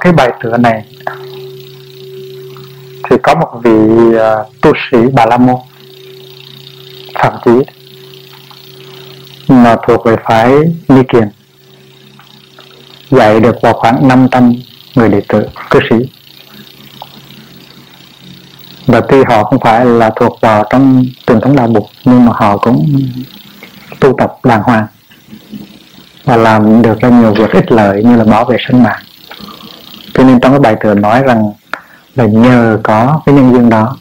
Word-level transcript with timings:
cái 0.00 0.12
bài 0.12 0.32
tựa 0.42 0.56
này 0.56 0.84
thì 3.10 3.16
có 3.22 3.34
một 3.34 3.60
vị 3.62 3.70
uh, 3.70 4.60
tu 4.60 4.72
sĩ 4.90 4.98
Bà 5.12 5.26
La 5.26 5.36
Môn 5.36 5.56
Phạm 7.14 7.32
Chí 7.44 7.50
mà 9.48 9.76
thuộc 9.86 10.04
về 10.04 10.16
phái 10.24 10.52
Ni 10.88 11.02
Kiền 11.12 11.28
dạy 13.10 13.40
được 13.40 13.56
vào 13.62 13.72
khoảng 13.72 14.08
500 14.08 14.54
người 14.94 15.08
đệ 15.08 15.20
tử 15.28 15.48
cư 15.70 15.80
sĩ. 15.90 15.96
Và 18.86 19.00
tuy 19.00 19.24
họ 19.28 19.44
không 19.44 19.60
phải 19.60 19.84
là 19.86 20.10
thuộc 20.16 20.38
vào 20.40 20.64
trong 20.70 21.04
truyền 21.26 21.40
thống 21.40 21.56
đạo 21.56 21.66
buộc 21.66 21.90
nhưng 22.04 22.24
mà 22.24 22.32
họ 22.34 22.56
cũng 22.56 22.86
tu 24.00 24.14
tập 24.18 24.32
đàng 24.44 24.62
hoàng 24.62 24.86
và 26.24 26.36
làm 26.36 26.82
được 26.82 27.00
ra 27.00 27.08
nhiều 27.08 27.34
việc 27.34 27.50
ích 27.52 27.72
lợi 27.72 28.04
như 28.04 28.16
là 28.16 28.24
bảo 28.24 28.44
vệ 28.44 28.56
sinh 28.68 28.82
mạng 28.82 29.02
cho 30.18 30.24
nên 30.24 30.40
trong 30.40 30.52
cái 30.52 30.60
bài 30.60 30.76
tựa 30.80 30.94
nói 30.94 31.22
rằng 31.22 31.52
là 32.14 32.24
nhờ 32.24 32.78
có 32.82 33.20
cái 33.26 33.34
nhân 33.34 33.52
duyên 33.52 33.68
đó 33.68 33.96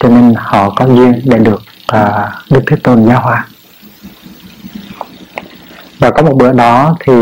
cho 0.00 0.08
nên 0.08 0.34
họ 0.36 0.70
có 0.70 0.86
duyên 0.86 1.20
để 1.24 1.38
được 1.38 1.62
uh, 1.92 2.50
Đức 2.50 2.60
Thế 2.66 2.76
Tôn 2.76 3.06
giáo 3.06 3.20
hóa 3.20 3.46
và 5.98 6.10
có 6.10 6.22
một 6.22 6.36
bữa 6.36 6.52
đó 6.52 6.96
thì 7.06 7.12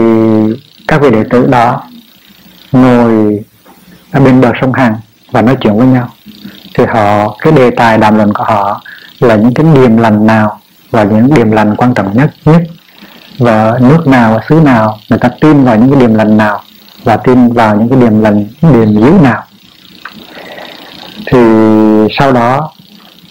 các 0.88 1.02
vị 1.02 1.10
đệ 1.10 1.24
tử 1.30 1.46
đó 1.46 1.82
ngồi 2.73 3.41
ở 4.10 4.20
bên 4.20 4.41
bờ 4.41 4.52
sông 4.60 4.73
Hằng 4.73 4.96
và 5.30 5.43
nói 5.43 5.56
chuyện 5.60 5.79
với 5.79 5.87
nhau. 5.87 6.09
Thì 6.74 6.84
họ 6.84 7.37
cái 7.38 7.52
đề 7.52 7.70
tài 7.70 7.98
đàm 7.98 8.16
luận 8.16 8.32
của 8.35 8.45
họ 8.45 8.80
là 9.20 9.37
những 9.37 9.54
cái 9.54 9.66
điềm 9.74 9.96
lành 9.96 10.26
nào 10.26 10.60
và 10.90 11.04
những 11.04 11.35
điềm 11.35 11.51
lành 11.51 11.76
quan 11.76 11.95
trọng 11.95 12.16
nhất 12.16 12.30
nhất. 12.45 12.63
Và 13.38 13.79
nước 13.80 14.07
nào 14.07 14.35
và 14.35 14.40
xứ 14.48 14.54
nào 14.54 14.98
người 15.10 15.18
ta 15.18 15.29
tin 15.40 15.65
vào 15.65 15.76
những 15.76 15.90
cái 15.90 16.01
điềm 16.01 16.15
lành 16.15 16.37
nào 16.37 16.63
và 17.04 17.16
tin 17.16 17.52
vào 17.52 17.76
những 17.76 17.88
cái 17.88 18.00
điềm 18.00 18.20
lành 18.20 18.46
điềm 18.62 18.92
dữ 18.95 19.12
nào. 19.22 19.42
Thì 21.26 21.38
sau 22.18 22.32
đó, 22.32 22.72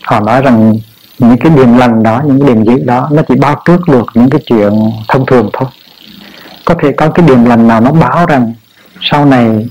họ 0.01 0.19
nói 0.19 0.41
rằng 0.41 0.77
những 1.19 1.37
cái 1.37 1.51
điềm 1.55 1.77
lành 1.77 2.03
đó, 2.03 2.21
những 2.25 2.41
cái 2.41 2.49
điềm 2.49 2.63
dữ 2.63 2.83
đó, 2.85 3.09
nó 3.11 3.21
chỉ 3.27 3.35
bao 3.35 3.61
trước 3.65 3.87
được 3.87 4.05
những 4.13 4.29
cái 4.29 4.41
chuyện 4.45 4.71
thông 5.07 5.25
thường 5.25 5.49
thôi. 5.53 5.69
Có 6.65 6.75
thể 6.81 6.91
có 6.91 7.09
cái 7.09 7.25
điềm 7.27 7.45
lành 7.45 7.67
nào 7.67 7.81
nó 7.81 7.91
báo 7.91 8.25
rằng 8.25 8.53
sau 9.01 9.25
này 9.25 9.67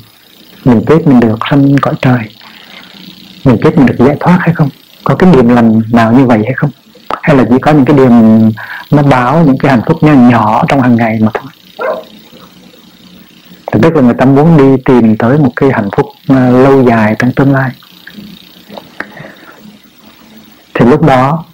mình 0.65 0.85
biết 0.89 1.07
mình 1.07 1.21
được 1.21 1.39
sanh 1.51 1.77
cõi 1.83 1.95
trời, 2.03 2.19
mình 3.45 3.57
biết 3.65 3.77
mình 3.77 3.87
được 3.87 3.97
giải 3.99 4.17
thoát 4.21 4.39
hay 4.41 4.55
không? 4.55 4.69
Có 5.05 5.15
cái 5.15 5.33
điềm 5.33 5.49
lành 5.49 5.83
nào 5.93 6.13
như 6.13 6.27
vậy 6.27 6.39
hay 6.45 6.55
không? 6.55 6.71
Hay 7.23 7.37
là 7.37 7.45
chỉ 7.51 7.57
có 7.63 7.73
những 7.73 7.85
cái 7.85 7.97
điềm 7.97 8.13
nó 8.91 9.03
báo 9.03 9.43
những 9.47 9.59
cái 9.59 9.71
hạnh 9.71 9.83
phúc 9.87 10.03
nhỏ 10.03 10.13
nhỏ 10.13 10.65
trong 10.69 10.81
hàng 10.81 10.97
ngày 10.97 11.19
mà 11.21 11.31
thôi? 11.35 11.51
Tức 13.83 13.97
là 13.97 14.03
người 14.03 14.15
ta 14.15 14.25
muốn 14.25 14.57
đi 14.57 14.83
tìm 14.85 15.17
tới 15.17 15.39
một 15.39 15.53
cái 15.57 15.71
hạnh 15.73 15.89
phúc 15.97 16.07
à, 16.29 16.51
lâu 16.51 16.83
dài 16.83 17.17
trong 17.19 17.33
tương 17.33 17.53
lai. 17.53 17.71
Thì 20.75 20.87
lúc 20.87 21.03
đó 21.03 21.45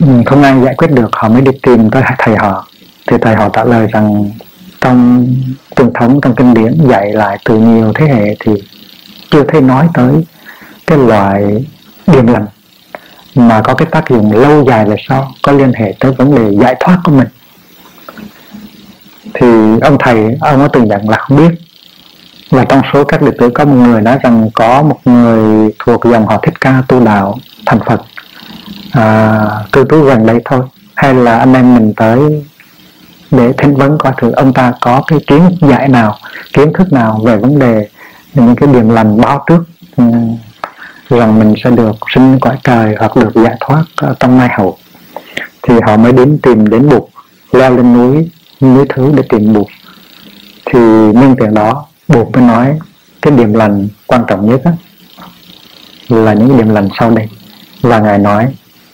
ừ, 0.00 0.06
không 0.26 0.42
ai 0.42 0.60
giải 0.64 0.74
quyết 0.74 0.90
được, 0.90 1.08
họ 1.12 1.28
mới 1.28 1.40
đi 1.40 1.50
tìm 1.62 1.90
tới 1.90 2.02
thầy 2.18 2.36
họ. 2.36 2.68
Thì 3.06 3.16
thầy 3.20 3.34
họ 3.36 3.48
trả 3.48 3.64
lời 3.64 3.86
rằng, 3.92 4.30
trong 4.80 5.26
truyền 5.76 5.92
thống, 5.92 6.20
trong 6.20 6.34
kinh 6.34 6.54
điển 6.54 6.78
dạy 6.88 7.12
lại 7.12 7.38
từ 7.44 7.58
nhiều 7.58 7.92
thế 7.94 8.06
hệ 8.06 8.36
thì 8.40 8.52
chưa 9.30 9.44
thấy 9.48 9.60
nói 9.60 9.88
tới 9.94 10.12
cái 10.86 10.98
loại 10.98 11.64
điềm 12.06 12.26
lành, 12.26 12.46
mà 13.34 13.62
có 13.64 13.74
cái 13.74 13.88
tác 13.90 14.08
dụng 14.10 14.32
lâu 14.32 14.64
dài 14.64 14.84
về 14.84 14.96
sau, 15.08 15.32
có 15.42 15.52
liên 15.52 15.72
hệ 15.72 15.94
tới 16.00 16.12
vấn 16.12 16.34
đề 16.34 16.56
giải 16.62 16.76
thoát 16.80 16.98
của 17.04 17.12
mình 17.12 17.28
thì 19.34 19.46
ông 19.82 19.96
thầy 19.98 20.36
ông 20.40 20.58
có 20.58 20.68
từng 20.68 20.88
dặn 20.88 21.08
là 21.08 21.16
không 21.16 21.38
biết. 21.38 21.54
Và 22.50 22.64
trong 22.64 22.82
số 22.92 23.04
các 23.04 23.22
đệ 23.22 23.30
tử 23.38 23.50
có 23.54 23.64
một 23.64 23.74
người 23.74 24.00
nói 24.00 24.18
rằng 24.22 24.50
có 24.54 24.82
một 24.82 24.98
người 25.04 25.70
thuộc 25.78 26.04
dòng 26.04 26.26
họ 26.26 26.38
thích 26.42 26.60
ca 26.60 26.82
tu 26.88 27.04
đạo 27.04 27.38
thành 27.66 27.80
phật. 27.86 28.02
À, 28.92 29.40
cư 29.72 29.84
trú 29.90 30.02
gần 30.02 30.26
đây 30.26 30.40
thôi. 30.44 30.60
Hay 30.94 31.14
là 31.14 31.38
anh 31.38 31.54
em 31.54 31.74
mình 31.74 31.92
tới 31.96 32.44
để 33.30 33.52
thinh 33.58 33.74
vấn 33.74 33.98
coi 33.98 34.12
thử 34.16 34.30
ông 34.30 34.52
ta 34.52 34.72
có 34.80 35.02
cái 35.06 35.18
kiến 35.26 35.42
giải 35.60 35.88
nào 35.88 36.16
kiến 36.52 36.72
thức 36.72 36.92
nào 36.92 37.20
về 37.24 37.36
vấn 37.36 37.58
đề 37.58 37.88
những 38.34 38.56
cái 38.56 38.68
điểm 38.72 38.88
lành 38.88 39.20
báo 39.20 39.44
trước 39.46 39.64
ừ, 39.96 40.04
rằng 41.10 41.38
mình 41.38 41.54
sẽ 41.64 41.70
được 41.70 41.96
sinh 42.14 42.38
cõi 42.40 42.56
trời 42.64 42.94
hoặc 42.98 43.16
được 43.16 43.30
giải 43.34 43.56
thoát 43.60 43.84
trong 44.20 44.38
mai 44.38 44.48
hậu. 44.58 44.78
Thì 45.62 45.74
họ 45.86 45.96
mới 45.96 46.12
đến 46.12 46.38
tìm 46.42 46.70
đến 46.70 46.88
bụt 46.88 47.02
leo 47.52 47.76
lên 47.76 47.94
núi 47.94 48.30
núi 48.62 48.86
thứ 48.88 49.12
để 49.16 49.22
tìm 49.28 49.52
buộc 49.52 49.68
thì 50.64 50.78
nhân 51.14 51.36
tiện 51.40 51.54
đó 51.54 51.86
buộc 52.08 52.32
mới 52.32 52.42
nói 52.42 52.78
cái 53.22 53.32
điểm 53.36 53.54
lành 53.54 53.88
quan 54.06 54.24
trọng 54.28 54.50
nhất 54.50 54.60
á, 54.64 54.72
là 56.08 56.32
những 56.32 56.58
điểm 56.58 56.68
lành 56.68 56.88
sau 56.98 57.10
đây. 57.10 57.28
Và 57.80 57.98
ngài 57.98 58.18
nói 58.18 58.46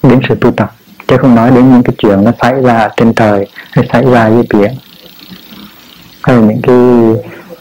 đến 0.02 0.20
sự 0.28 0.34
tu 0.40 0.50
tập 0.50 0.72
chứ 1.08 1.16
không 1.16 1.34
nói 1.34 1.50
đến 1.50 1.72
những 1.72 1.82
cái 1.82 1.94
chuyện 1.98 2.24
nó 2.24 2.32
xảy 2.40 2.62
ra 2.62 2.88
trên 2.96 3.14
trời 3.14 3.46
hay 3.70 3.88
xảy 3.92 4.04
ra 4.04 4.30
dưới 4.30 4.42
biển. 4.54 4.72
Hay 6.22 6.36
là 6.36 6.42
những 6.42 6.60
cái 6.62 6.76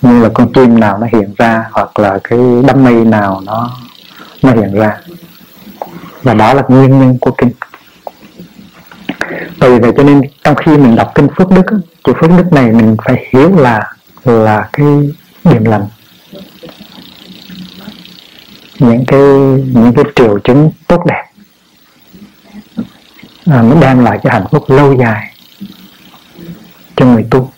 như 0.02 0.24
là 0.24 0.30
con 0.34 0.54
chim 0.54 0.80
nào 0.80 0.98
nó 0.98 1.08
hiện 1.14 1.34
ra 1.38 1.66
hoặc 1.72 2.00
là 2.00 2.20
cái 2.24 2.40
đám 2.68 2.84
mây 2.84 2.94
nào 2.94 3.42
nó 3.46 3.72
nó 4.44 4.52
hiện 4.52 4.74
ra. 4.74 4.98
Và 6.24 6.34
đó 6.34 6.54
là 6.54 6.64
nguyên 6.68 7.00
nhân 7.00 7.18
của 7.22 7.32
kinh 7.32 7.52
bởi 9.60 9.72
vì 9.72 9.80
vậy 9.80 9.92
cho 9.98 10.04
nên 10.04 10.22
trong 10.44 10.56
khi 10.56 10.78
mình 10.78 10.96
đọc 10.96 11.12
kinh 11.16 11.28
phước 11.38 11.50
đức 11.50 11.66
chữ 12.04 12.14
phước 12.22 12.30
đức 12.30 12.54
này 12.54 12.72
mình 12.72 12.96
phải 13.06 13.26
hiểu 13.30 13.58
là 13.58 13.94
là 14.24 14.70
cái 14.74 14.88
điểm 15.44 15.66
lành. 15.66 15.88
Những 18.80 19.06
cái 19.08 19.22
những 19.74 19.94
cái 19.96 20.06
triệu 20.16 20.40
chứng 20.40 20.72
tốt 20.88 21.06
đẹp. 21.06 21.24
À, 23.46 23.62
nó 23.62 23.76
đem 23.82 24.04
lại 24.04 24.20
cái 24.24 24.34
hạnh 24.34 24.46
phúc 24.52 24.66
lâu 24.68 24.94
dài 24.94 25.34
cho 26.96 27.06
người 27.06 27.26
tu. 27.32 27.52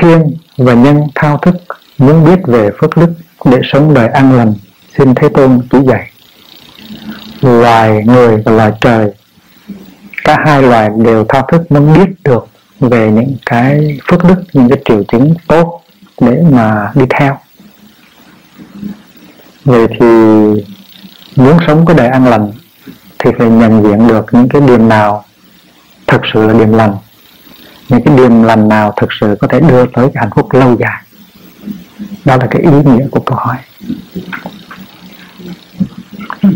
Thiên 0.00 0.36
và 0.56 0.74
nhân 0.74 1.06
thao 1.14 1.38
thức, 1.38 1.54
muốn 1.98 2.24
biết 2.24 2.40
về 2.44 2.70
phước 2.80 2.96
đức 2.96 3.12
để 3.44 3.58
sống 3.72 3.94
đời 3.94 4.08
an 4.08 4.36
lành, 4.36 4.54
xin 4.98 5.14
thế 5.14 5.28
tôn 5.28 5.60
chỉ 5.70 5.78
dạy. 5.86 6.10
Loài 7.40 8.04
người 8.06 8.42
và 8.44 8.52
loài 8.52 8.72
trời, 8.80 9.12
cả 10.24 10.36
hai 10.46 10.62
loài 10.62 10.90
đều 11.04 11.24
thao 11.28 11.46
thức 11.52 11.72
muốn 11.72 11.92
biết 11.94 12.10
được 12.24 12.48
về 12.80 13.10
những 13.10 13.36
cái 13.46 13.98
phước 14.10 14.24
đức, 14.24 14.42
những 14.52 14.68
cái 14.68 14.78
triệu 14.84 15.02
chứng 15.12 15.34
tốt 15.48 15.82
để 16.20 16.42
mà 16.50 16.92
đi 16.94 17.04
theo. 17.10 17.38
Vậy 19.64 19.86
thì 19.88 20.06
muốn 21.36 21.58
sống 21.66 21.86
cái 21.86 21.96
đời 21.96 22.08
an 22.08 22.26
lành 22.26 22.52
thì 23.18 23.30
phải 23.38 23.48
nhận 23.48 23.82
diện 23.82 24.08
được 24.08 24.26
những 24.32 24.48
cái 24.48 24.62
điểm 24.62 24.88
nào 24.88 25.24
thật 26.06 26.20
sự 26.32 26.46
là 26.46 26.52
điểm 26.52 26.72
lành 26.72 26.96
những 27.90 28.02
cái 28.02 28.16
điềm 28.16 28.42
lành 28.42 28.68
nào 28.68 28.92
thực 28.96 29.12
sự 29.20 29.36
có 29.40 29.48
thể 29.48 29.60
đưa 29.60 29.86
tới 29.86 30.08
cái 30.14 30.20
hạnh 30.20 30.30
phúc 30.34 30.52
lâu 30.52 30.76
dài? 30.78 31.02
Đó 32.24 32.36
là 32.36 32.46
cái 32.50 32.62
ý 32.62 32.68
nghĩa 32.84 33.08
của 33.10 33.20
câu 33.20 33.38
hỏi. 33.38 33.56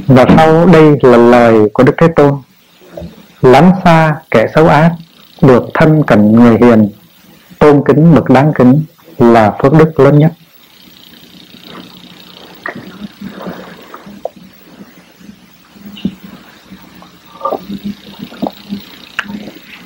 Và 0.06 0.26
sau 0.36 0.66
đây 0.66 0.98
là 1.02 1.16
lời 1.16 1.68
của 1.72 1.82
đức 1.82 1.94
thế 1.98 2.08
tôn. 2.16 2.34
Lánh 3.42 3.72
xa 3.84 4.16
kẻ 4.30 4.46
xấu 4.54 4.68
ác, 4.68 4.92
được 5.42 5.64
thân 5.74 6.02
cận 6.02 6.32
người 6.32 6.58
hiền, 6.60 6.88
tôn 7.58 7.82
kính 7.86 8.14
bậc 8.14 8.30
đáng 8.30 8.52
kính 8.54 8.82
là 9.18 9.52
phước 9.62 9.72
đức 9.72 10.00
lớn 10.00 10.18
nhất. 10.18 10.32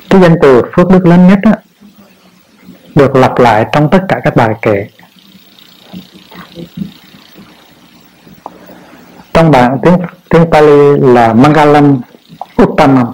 Cái 0.09 0.21
danh 0.21 0.35
từ 0.41 0.61
phước 0.75 0.89
đức 0.89 1.05
lớn 1.05 1.27
nhất 1.27 1.39
á, 1.43 1.53
được 2.95 3.15
lặp 3.15 3.39
lại 3.39 3.65
trong 3.71 3.89
tất 3.89 3.99
cả 4.09 4.19
các 4.23 4.35
bài 4.35 4.49
kệ. 4.61 4.87
Trong 9.33 9.51
bản 9.51 9.77
tiếng 9.83 9.97
tiếng 10.29 10.51
Pali 10.51 10.97
là 10.99 11.33
Mangalam 11.33 12.01
Uttamam 12.61 13.07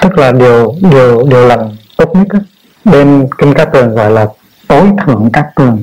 tức 0.00 0.08
là 0.20 0.32
điều 0.32 0.74
điều 0.90 1.22
điều 1.28 1.46
lành 1.46 1.76
tốt 1.96 2.12
nhất 2.14 2.42
bên 2.84 3.28
kinh 3.38 3.54
cát 3.54 3.72
tường 3.72 3.94
gọi 3.94 4.10
là 4.10 4.26
tối 4.68 4.86
thượng 5.06 5.30
cát 5.32 5.46
tường 5.56 5.82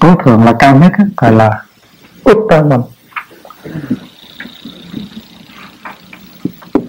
tối 0.00 0.14
thượng 0.24 0.44
là 0.44 0.52
cao 0.58 0.76
nhất 0.76 0.92
gọi 1.16 1.32
là 1.32 1.62
Uttama 2.30 2.76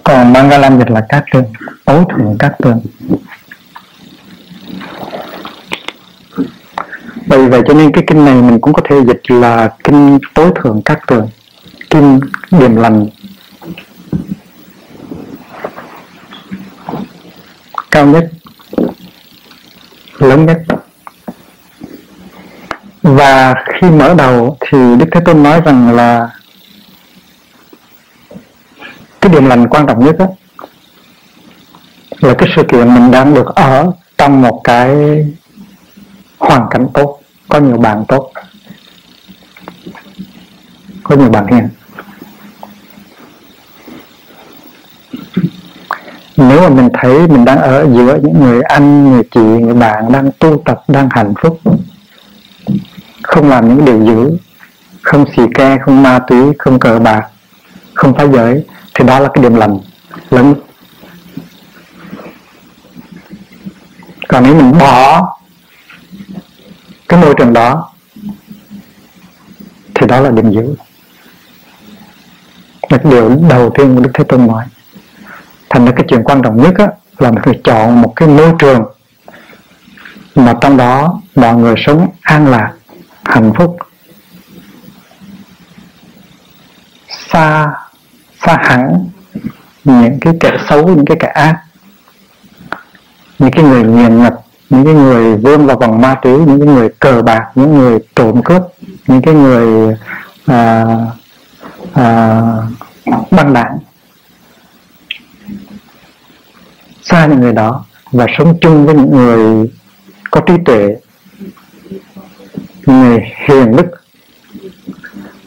còn 0.03 0.33
Mangalam 0.33 0.79
dịch 0.79 0.89
là 0.89 1.01
cát 1.09 1.23
tường 1.33 1.45
tối 1.85 2.03
thượng 2.09 2.38
cát 2.38 2.57
tường 2.57 2.81
bởi 7.27 7.47
vậy 7.47 7.61
cho 7.67 7.73
nên 7.73 7.91
cái 7.91 8.03
kinh 8.07 8.25
này 8.25 8.35
mình 8.35 8.59
cũng 8.61 8.73
có 8.73 8.81
thể 8.89 8.95
dịch 9.07 9.21
là 9.27 9.69
kinh 9.83 10.19
tối 10.33 10.51
thượng 10.55 10.81
cát 10.81 11.00
tường 11.07 11.27
kinh 11.89 12.19
điềm 12.51 12.75
lành. 12.75 13.07
Cao 17.97 18.05
nhất, 18.05 18.29
lớn 20.17 20.45
nhất. 20.45 20.61
Và 23.01 23.53
khi 23.67 23.89
mở 23.89 24.13
đầu 24.17 24.57
thì 24.59 24.77
đức 24.99 25.05
thế 25.11 25.19
tôn 25.25 25.44
nói 25.44 25.61
rằng 25.65 25.95
là 25.95 26.29
cái 29.21 29.31
điểm 29.31 29.45
lành 29.45 29.67
quan 29.67 29.88
trọng 29.88 30.05
nhất 30.05 30.15
đó 30.19 30.25
là 32.19 32.33
cái 32.38 32.49
sự 32.55 32.63
kiện 32.71 32.94
mình 32.94 33.11
đang 33.11 33.33
được 33.33 33.55
ở 33.55 33.91
trong 34.17 34.41
một 34.41 34.61
cái 34.63 34.95
hoàn 36.38 36.67
cảnh 36.71 36.88
tốt, 36.93 37.19
có 37.47 37.59
nhiều 37.59 37.77
bạn 37.77 38.05
tốt, 38.07 38.31
có 41.03 41.15
nhiều 41.15 41.29
bạn 41.29 41.47
hiền. 41.47 41.69
Nếu 46.38 46.62
mà 46.62 46.69
mình 46.69 46.89
thấy 46.94 47.28
mình 47.28 47.45
đang 47.45 47.62
ở 47.62 47.88
giữa 47.94 48.19
những 48.24 48.39
người 48.39 48.62
anh, 48.62 49.12
người 49.12 49.24
chị, 49.31 49.39
người 49.39 49.74
bạn 49.74 50.12
đang 50.12 50.31
tu 50.39 50.62
tập, 50.66 50.84
đang 50.88 51.10
hạnh 51.12 51.34
phúc, 51.42 51.60
không 53.24 53.50
làm 53.50 53.68
những 53.68 53.86
điều 53.86 54.06
dữ, 54.06 54.38
không 55.01 55.25
xì 55.36 55.44
ke, 55.56 55.78
không 55.86 56.04
ma 56.04 56.19
túy, 56.28 56.39
không 56.60 56.80
cờ 56.80 57.00
bạc, 57.00 57.28
không 57.94 58.13
phá 58.13 58.28
giới, 58.34 58.66
thì 58.94 59.06
đó 59.06 59.19
là 59.19 59.30
cái 59.34 59.44
điểm 59.44 59.56
lành 59.56 59.80
lớn 60.30 60.56
còn 64.28 64.44
nếu 64.44 64.56
mình 64.56 64.72
bỏ 64.80 65.28
cái 67.10 67.22
môi 67.22 67.34
trường 67.38 67.54
đó, 67.54 67.89
thì 69.95 70.07
đó 70.07 70.19
là 70.19 70.31
điểm 70.31 70.51
dữ. 70.51 70.75
Là 72.89 72.98
điều 73.04 73.30
đầu 73.50 73.72
tiên 73.78 73.95
của 73.95 74.01
Đức 74.01 74.12
Thế 74.13 74.24
Tôn 74.24 74.48
nói 74.48 74.66
thành 75.69 75.85
ra 75.85 75.91
cái 75.95 76.05
chuyện 76.09 76.23
quan 76.23 76.41
trọng 76.41 76.63
nhất 76.63 76.73
á, 76.77 76.87
là 77.17 77.31
mình 77.31 77.43
phải 77.43 77.59
chọn 77.63 78.01
một 78.01 78.13
cái 78.15 78.27
môi 78.29 78.53
trường 78.59 78.85
mà 80.35 80.53
trong 80.61 80.77
đó 80.77 81.21
mọi 81.35 81.55
người 81.55 81.75
sống 81.77 82.09
an 82.21 82.47
lạc 82.47 82.73
hạnh 83.23 83.53
phúc 83.57 83.77
xa 87.29 87.67
xa 88.45 88.57
hẳn 88.61 89.09
những 89.83 90.19
cái 90.21 90.33
kẻ 90.39 90.57
xấu 90.69 90.87
những 90.87 91.05
cái 91.05 91.17
kẻ 91.19 91.27
ác 91.27 91.61
những 93.39 93.51
cái 93.51 93.63
người 93.63 93.83
nghiền 93.83 94.21
ngập 94.21 94.33
những 94.69 94.85
cái 94.85 94.93
người 94.93 95.35
vươn 95.35 95.65
vào 95.65 95.77
vòng 95.77 96.01
ma 96.01 96.15
túy 96.21 96.37
những 96.37 96.59
cái 96.59 96.75
người 96.75 96.89
cờ 96.99 97.21
bạc 97.21 97.51
những 97.55 97.77
người 97.77 97.99
trộm 98.15 98.43
cướp 98.43 98.61
những 99.07 99.21
cái 99.21 99.33
người 99.33 99.95
à, 100.45 100.85
à, 101.93 102.41
băng 103.31 103.53
đảng. 103.53 103.77
Xa 107.09 107.25
những 107.25 107.39
người 107.39 107.54
đó 107.54 107.86
và 108.12 108.25
sống 108.38 108.57
chung 108.62 108.86
với 108.86 108.95
những 108.95 109.12
người 109.12 109.71
có 110.31 110.42
trí 110.42 110.54
tuệ 110.65 110.95
người 112.86 113.19
hiền 113.48 113.75
đức 113.75 113.86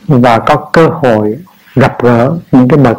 và 0.06 0.38
có 0.38 0.70
cơ 0.72 0.86
hội 0.86 1.38
gặp 1.74 2.02
gỡ 2.02 2.38
những 2.52 2.68
cái 2.68 2.78
bậc, 2.78 2.98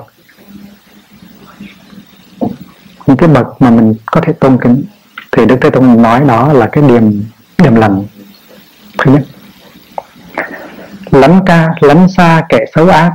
những 3.07 3.17
cái 3.17 3.29
bậc 3.29 3.61
mà 3.61 3.69
mình 3.69 3.93
có 4.05 4.21
thể 4.21 4.33
tôn 4.33 4.57
kính. 4.61 4.83
Thì 5.31 5.45
đức 5.45 5.57
thế 5.61 5.69
tôn 5.69 6.01
nói 6.01 6.21
đó 6.27 6.53
là 6.53 6.69
cái 6.71 6.83
điểm 6.87 7.23
điểm 7.57 7.75
lành. 7.75 8.05
Thứ 8.97 9.11
nhất, 9.11 9.23
lánh 11.11 11.39
ca, 11.45 11.69
lánh 11.81 12.07
xa 12.09 12.45
kẻ 12.49 12.59
xấu 12.75 12.89
ác, 12.89 13.11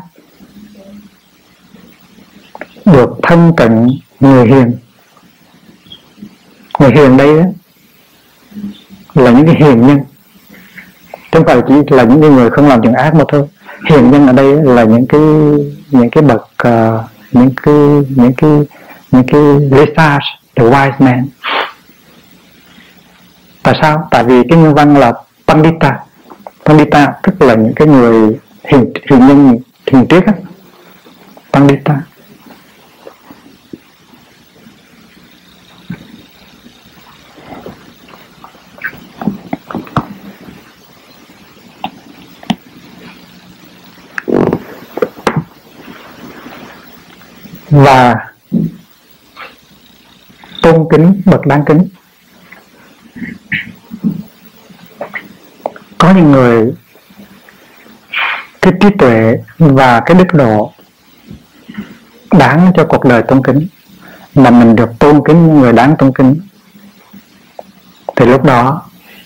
được 2.85 3.11
thân 3.23 3.53
cận, 3.57 3.89
người 4.21 4.47
hiền 4.47 4.77
người 6.79 6.91
hiền 6.91 7.17
đây 7.17 7.29
là 9.15 9.31
những 9.31 9.47
cái 9.47 9.55
hiền 9.55 9.87
nhân. 9.87 10.01
Chứ 11.13 11.19
không 11.33 11.45
phải 11.47 11.63
chỉ 11.69 11.97
là 11.97 12.03
những 12.05 12.21
cái 12.21 12.31
người 12.31 12.51
không 12.51 12.69
làm 12.69 12.83
chuyện 12.83 12.93
ác 12.93 13.15
mà 13.15 13.25
thôi. 13.29 13.47
Hiền 13.91 14.11
nhân 14.11 14.27
ở 14.27 14.33
đây 14.33 14.55
là 14.63 14.85
những 14.85 15.07
cái 15.07 15.21
những 15.91 16.11
cái 16.11 16.23
bậc 16.23 16.49
uh, 16.69 17.01
những 17.33 17.51
cái 17.63 17.75
những 18.17 18.33
cái 18.37 18.51
những 19.11 19.27
cái 19.27 19.43
research 19.71 20.25
the 20.57 20.65
wise 20.65 20.93
man. 20.99 21.27
Tại 23.63 23.79
sao? 23.83 24.09
Tại 24.11 24.25
vì 24.25 24.43
cái 24.49 24.59
nhân 24.59 24.75
văn 24.75 24.97
là 24.97 25.13
pandita. 25.47 25.99
Pandita 26.65 27.13
tức 27.23 27.43
là 27.43 27.55
những 27.55 27.75
cái 27.77 27.89
người 27.89 28.37
hiền 28.65 28.93
hiền 29.11 29.27
nhân 29.27 29.59
hiền 29.93 30.07
triết 30.09 30.27
á. 30.27 30.33
Pandita. 31.53 32.01
Và 47.77 48.15
tôn 50.63 50.89
kính 50.91 51.23
bậc 51.25 51.47
đáng 51.47 51.65
kính. 51.67 51.89
Có 55.99 56.11
những 56.11 56.33
người, 56.33 56.75
cái 58.63 58.73
trí 58.81 58.89
tuệ 58.99 59.39
và 59.59 60.01
cái 60.01 60.17
đức 60.17 60.35
độ 60.35 60.73
đáng 62.31 62.73
cho 62.77 62.87
cuộc 62.89 63.05
đời 63.05 63.23
tôn 63.23 63.43
kính, 63.43 63.67
mà 64.35 64.51
mình 64.51 64.77
được 64.77 64.91
tôn 64.99 65.23
kính 65.25 65.47
những 65.47 65.61
người 65.61 65.73
đáng 65.73 65.97
tôn 65.99 66.13
kính, 66.13 66.41
thì 68.17 68.27
lúc 68.27 68.45
đó 68.45 68.83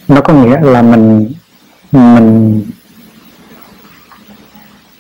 nó 0.09 0.21
có 0.21 0.33
nghĩa 0.33 0.61
là 0.61 0.83
mình 0.83 1.33
mình 1.93 2.65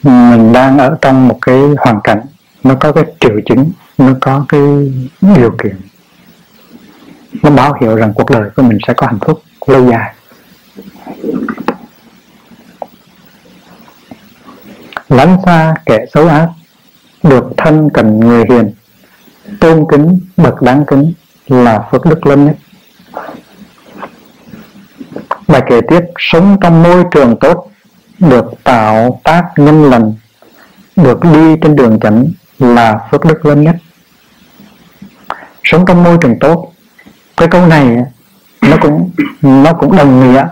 mình 0.02 0.52
đang 0.52 0.78
ở 0.78 0.96
trong 1.00 1.28
một 1.28 1.38
cái 1.42 1.60
hoàn 1.78 2.00
cảnh 2.04 2.20
nó 2.62 2.74
có 2.80 2.92
cái 2.92 3.04
triệu 3.20 3.40
chứng, 3.46 3.70
nó 3.98 4.14
có 4.20 4.44
cái 4.48 4.60
điều 5.36 5.50
kiện. 5.62 5.80
Nó 7.42 7.50
báo 7.50 7.76
hiệu 7.80 7.96
rằng 7.96 8.12
cuộc 8.14 8.30
đời 8.30 8.50
của 8.56 8.62
mình 8.62 8.78
sẽ 8.86 8.94
có 8.94 9.06
hạnh 9.06 9.18
phúc 9.26 9.42
lâu 9.66 9.90
dài. 9.90 10.14
Lánh 15.08 15.36
xa 15.46 15.74
kẻ 15.86 16.06
xấu 16.14 16.28
ác, 16.28 16.48
được 17.22 17.44
thân 17.56 17.90
cận 17.94 18.20
người 18.20 18.44
hiền, 18.50 18.72
tôn 19.60 19.84
kính, 19.90 20.20
bậc 20.36 20.62
đáng 20.62 20.84
kính 20.86 21.12
là 21.46 21.88
phước 21.90 22.06
đức 22.06 22.26
lớn 22.26 22.46
nhất. 22.46 22.56
Bài 25.48 25.62
kể 25.68 25.80
tiếp, 25.88 26.00
sống 26.18 26.56
trong 26.60 26.82
môi 26.82 27.04
trường 27.10 27.36
tốt, 27.40 27.70
được 28.18 28.44
tạo 28.64 29.20
tác 29.24 29.44
nhân 29.56 29.90
lành, 29.90 30.14
được 30.96 31.24
đi 31.24 31.56
trên 31.62 31.76
đường 31.76 31.98
chánh 32.00 32.26
là 32.60 33.08
phước 33.10 33.24
đức 33.24 33.46
lớn 33.46 33.62
nhất. 33.62 33.76
Sống 35.64 35.84
trong 35.86 36.04
môi 36.04 36.18
trường 36.20 36.38
tốt. 36.38 36.72
Cái 37.36 37.48
câu 37.48 37.66
này 37.66 37.96
nó 38.62 38.76
cũng 38.82 39.10
nó 39.42 39.72
cũng 39.72 39.96
đồng 39.96 40.20
nghĩa 40.20 40.46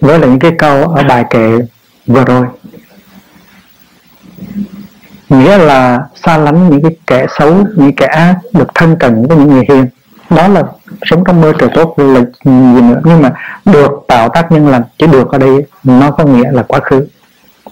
với 0.00 0.18
lại 0.18 0.30
những 0.30 0.38
cái 0.38 0.52
câu 0.58 0.88
ở 0.88 1.02
bài 1.02 1.24
kệ 1.30 1.58
vừa 2.06 2.24
rồi. 2.24 2.46
Nghĩa 5.28 5.58
là 5.58 6.06
xa 6.24 6.38
lánh 6.38 6.70
những 6.70 6.82
cái 6.82 6.96
kẻ 7.06 7.26
xấu, 7.38 7.54
những 7.76 7.96
kẻ 7.96 8.06
ác 8.06 8.36
được 8.52 8.74
thân 8.74 8.96
cận 8.98 9.26
với 9.28 9.38
những 9.38 9.48
người 9.48 9.64
hiền. 9.68 9.86
Đó 10.30 10.48
là 10.48 10.62
sống 11.02 11.24
trong 11.24 11.40
môi 11.40 11.52
trường 11.58 11.70
tốt 11.74 11.94
là 11.98 12.20
gì 12.44 12.82
nữa? 12.82 13.00
Nhưng 13.04 13.22
mà 13.22 13.32
được 13.64 13.90
tạo 14.08 14.28
tác 14.28 14.52
nhân 14.52 14.68
lành, 14.68 14.82
chứ 14.98 15.06
được 15.06 15.32
ở 15.32 15.38
đây 15.38 15.66
nó 15.84 16.10
có 16.10 16.24
nghĩa 16.24 16.50
là 16.50 16.62
quá 16.62 16.80
khứ 16.80 17.06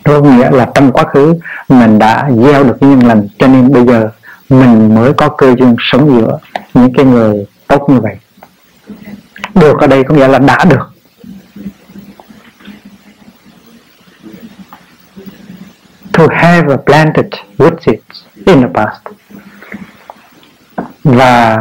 có 0.04 0.20
nghĩa 0.20 0.50
là 0.50 0.68
trong 0.74 0.92
quá 0.92 1.04
khứ 1.04 1.34
mình 1.68 1.98
đã 1.98 2.30
gieo 2.36 2.64
được 2.64 2.76
nhân 2.80 3.06
lành, 3.06 3.28
cho 3.38 3.46
nên 3.46 3.72
bây 3.72 3.86
giờ 3.86 4.10
mình 4.48 4.94
mới 4.94 5.12
có 5.12 5.28
cơ 5.28 5.54
duyên 5.58 5.76
sống 5.78 6.20
giữa 6.20 6.38
những 6.74 6.92
cái 6.94 7.04
người 7.04 7.46
tốt 7.68 7.90
như 7.90 8.00
vậy. 8.00 8.16
Được 9.54 9.80
ở 9.80 9.86
đây 9.86 10.04
có 10.04 10.14
nghĩa 10.14 10.28
là 10.28 10.38
đã 10.38 10.64
được. 10.64 10.90
To 16.12 16.26
have 16.30 16.76
planted 16.86 17.26
good 17.58 17.72
seeds 17.86 18.24
in 18.46 18.62
the 18.62 18.68
past. 18.74 19.16
Và 21.04 21.58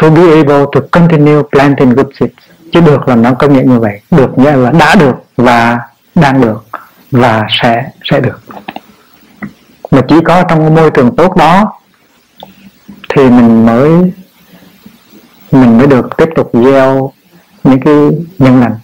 to 0.00 0.10
be 0.10 0.22
able 0.22 0.64
to 0.72 0.80
continue 0.90 1.42
planting 1.52 1.94
good 1.94 2.06
seeds. 2.20 2.34
Chứ 2.72 2.80
được 2.80 3.08
là 3.08 3.16
nó 3.16 3.34
có 3.34 3.46
nghĩa 3.46 3.62
như 3.62 3.78
vậy. 3.78 4.00
Được 4.10 4.38
nghĩa 4.38 4.56
là 4.56 4.70
đã 4.70 4.94
được 4.94 5.14
và 5.36 5.78
đang 6.14 6.40
được 6.40 6.64
và 7.10 7.46
sẽ 7.62 7.90
sẽ 8.10 8.20
được. 8.20 8.40
Mà 9.90 10.00
chỉ 10.08 10.16
có 10.24 10.42
trong 10.42 10.60
cái 10.60 10.70
môi 10.70 10.90
trường 10.90 11.16
tốt 11.16 11.36
đó 11.36 11.72
thì 13.08 13.30
mình 13.30 13.66
mới 13.66 14.12
mình 15.52 15.78
mới 15.78 15.86
được 15.86 16.16
tiếp 16.16 16.28
tục 16.36 16.50
gieo 16.52 17.12
những 17.64 17.80
cái 17.80 17.94
nhân 18.38 18.60
lành. 18.60 18.76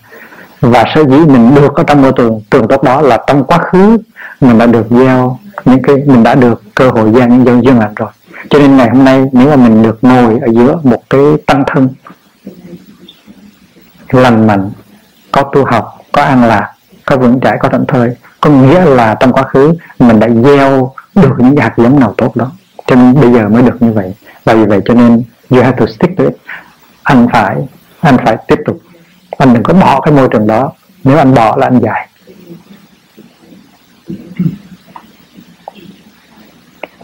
Và 0.60 0.84
sở 0.94 1.04
dĩ 1.04 1.16
mình 1.16 1.54
được 1.54 1.74
ở 1.74 1.82
trong 1.86 2.02
môi 2.02 2.12
trường 2.16 2.40
trường 2.50 2.68
tốt 2.68 2.82
đó 2.82 3.00
là 3.00 3.24
trong 3.26 3.44
quá 3.44 3.58
khứ 3.58 3.98
mình 4.40 4.58
đã 4.58 4.66
được 4.66 4.86
gieo 4.90 5.38
những 5.64 5.82
cái, 5.82 5.96
mình 6.06 6.22
đã 6.22 6.34
được 6.34 6.62
cơ 6.74 6.90
hội 6.90 7.12
gieo 7.12 7.28
những 7.28 7.44
dân 7.44 7.64
dân 7.64 7.78
lành 7.78 7.94
rồi. 7.94 8.10
Cho 8.50 8.58
nên 8.58 8.76
ngày 8.76 8.88
hôm 8.90 9.04
nay 9.04 9.24
nếu 9.32 9.48
mà 9.48 9.56
mình 9.56 9.82
được 9.82 9.98
ngồi 10.02 10.38
ở 10.40 10.48
giữa 10.52 10.78
một 10.82 11.02
cái 11.10 11.22
tăng 11.46 11.64
thân, 11.66 11.88
lành 14.10 14.46
mạnh, 14.46 14.70
có 15.32 15.42
tu 15.42 15.64
học, 15.64 15.98
có 16.12 16.22
an 16.22 16.44
lạc 16.44 16.75
có 17.06 17.16
vững 17.16 17.40
chãi 17.40 17.56
có 17.60 17.68
thảnh 17.68 17.86
thơi 17.86 18.16
có 18.40 18.50
nghĩa 18.50 18.84
là 18.84 19.16
trong 19.20 19.32
quá 19.32 19.42
khứ, 19.42 19.72
mình 19.98 20.20
đã 20.20 20.28
gieo 20.28 20.92
được 21.14 21.34
những 21.38 21.56
hạt 21.56 21.74
giống 21.76 22.00
nào 22.00 22.14
tốt 22.16 22.36
đó. 22.36 22.50
Cho 22.86 22.96
nên 22.96 23.20
bây 23.20 23.32
giờ 23.32 23.48
mới 23.48 23.62
được 23.62 23.82
như 23.82 23.92
vậy. 23.92 24.14
Và 24.44 24.54
vì 24.54 24.64
vậy 24.64 24.80
cho 24.84 24.94
nên 24.94 25.22
you 25.50 25.62
have 25.62 25.76
to 25.78 25.86
stick 25.86 26.16
to 26.18 26.24
it. 26.24 26.36
Anh 27.02 27.26
phải 27.32 27.56
anh 28.00 28.16
phải 28.24 28.36
tiếp 28.48 28.58
tục. 28.66 28.78
Anh 29.38 29.54
đừng 29.54 29.62
có 29.62 29.74
bỏ 29.74 30.00
cái 30.00 30.14
môi 30.14 30.28
trường 30.28 30.46
đó. 30.46 30.72
Nếu 31.04 31.18
anh 31.18 31.34
bỏ 31.34 31.56
là 31.56 31.66
anh 31.66 31.80
dài 31.80 32.08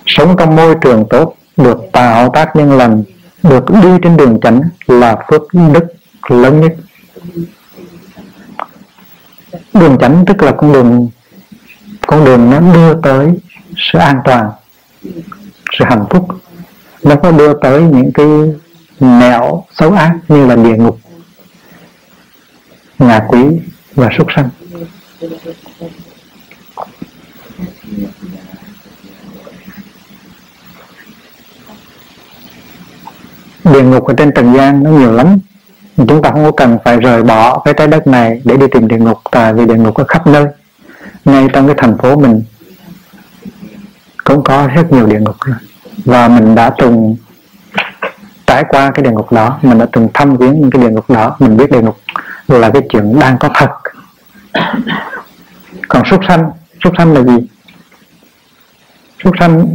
sống 0.06 0.36
trong 0.38 0.56
môi 0.56 0.74
trường 0.80 1.04
tốt, 1.10 1.34
được 1.56 1.80
tạo 1.92 2.30
tác 2.34 2.56
nhân 2.56 2.72
lành, 2.78 3.02
được 3.42 3.70
đi 3.70 3.88
trên 4.02 4.16
đường 4.16 4.40
chánh 4.40 4.60
là 4.86 5.16
phước 5.28 5.42
đức 5.52 5.84
lớn 6.28 6.60
nhất 6.60 6.76
đường 9.74 9.96
chánh, 10.00 10.24
tức 10.26 10.42
là 10.42 10.52
con 10.52 10.72
đường 10.72 11.08
con 12.06 12.24
đường 12.24 12.50
nó 12.50 12.60
đưa 12.60 13.00
tới 13.00 13.32
sự 13.76 13.98
an 13.98 14.20
toàn, 14.24 14.50
sự 15.78 15.84
hạnh 15.84 16.04
phúc. 16.10 16.28
Nó 17.02 17.16
có 17.16 17.30
đưa 17.30 17.52
tới 17.62 17.82
những 17.82 18.12
cái 18.12 18.26
nẻo 19.00 19.64
xấu 19.72 19.92
ác 19.92 20.18
như 20.28 20.46
là 20.46 20.56
địa 20.56 20.76
ngục 20.76 20.98
ngạ 22.98 23.24
quỷ 23.28 23.40
và 23.94 24.08
súc 24.18 24.26
sanh. 24.36 24.48
Địa 33.64 33.82
ngục 33.82 34.06
ở 34.06 34.14
trên 34.16 34.32
trần 34.34 34.54
gian 34.54 34.82
nó 34.82 34.90
nhiều 34.90 35.12
lắm 35.12 35.38
chúng 35.96 36.22
ta 36.22 36.30
không 36.30 36.44
có 36.44 36.52
cần 36.52 36.78
phải 36.84 36.96
rời 36.96 37.22
bỏ 37.22 37.58
cái 37.58 37.74
trái 37.74 37.86
đất 37.86 38.06
này 38.06 38.40
để 38.44 38.56
đi 38.56 38.66
tìm 38.72 38.88
địa 38.88 38.98
ngục, 38.98 39.18
tại 39.30 39.54
vì 39.54 39.66
địa 39.66 39.74
ngục 39.74 39.94
ở 39.94 40.04
khắp 40.08 40.26
nơi. 40.26 40.46
Ngay 41.24 41.48
trong 41.52 41.66
cái 41.66 41.76
thành 41.78 41.98
phố 41.98 42.16
mình 42.16 42.42
cũng 44.24 44.44
có 44.44 44.68
rất 44.74 44.92
nhiều 44.92 45.06
địa 45.06 45.20
ngục 45.20 45.36
và 46.04 46.28
mình 46.28 46.54
đã 46.54 46.70
từng 46.78 47.16
trải 48.46 48.64
qua 48.68 48.90
cái 48.90 49.04
địa 49.04 49.10
ngục 49.10 49.32
đó, 49.32 49.58
mình 49.62 49.78
đã 49.78 49.86
từng 49.92 50.08
thăm 50.14 50.36
viếng 50.36 50.60
những 50.60 50.70
cái 50.70 50.82
địa 50.82 50.90
ngục 50.90 51.10
đó, 51.10 51.36
mình 51.38 51.56
biết 51.56 51.70
địa 51.70 51.80
ngục 51.80 51.96
là 52.48 52.70
cái 52.70 52.82
chuyện 52.88 53.18
đang 53.18 53.38
có 53.38 53.48
thật. 53.54 53.70
Còn 55.88 56.02
súc 56.10 56.20
sanh 56.28 56.50
súc 56.84 56.92
sanh 56.98 57.12
là 57.12 57.22
gì? 57.22 57.48
Súc 59.24 59.34
sanh 59.40 59.66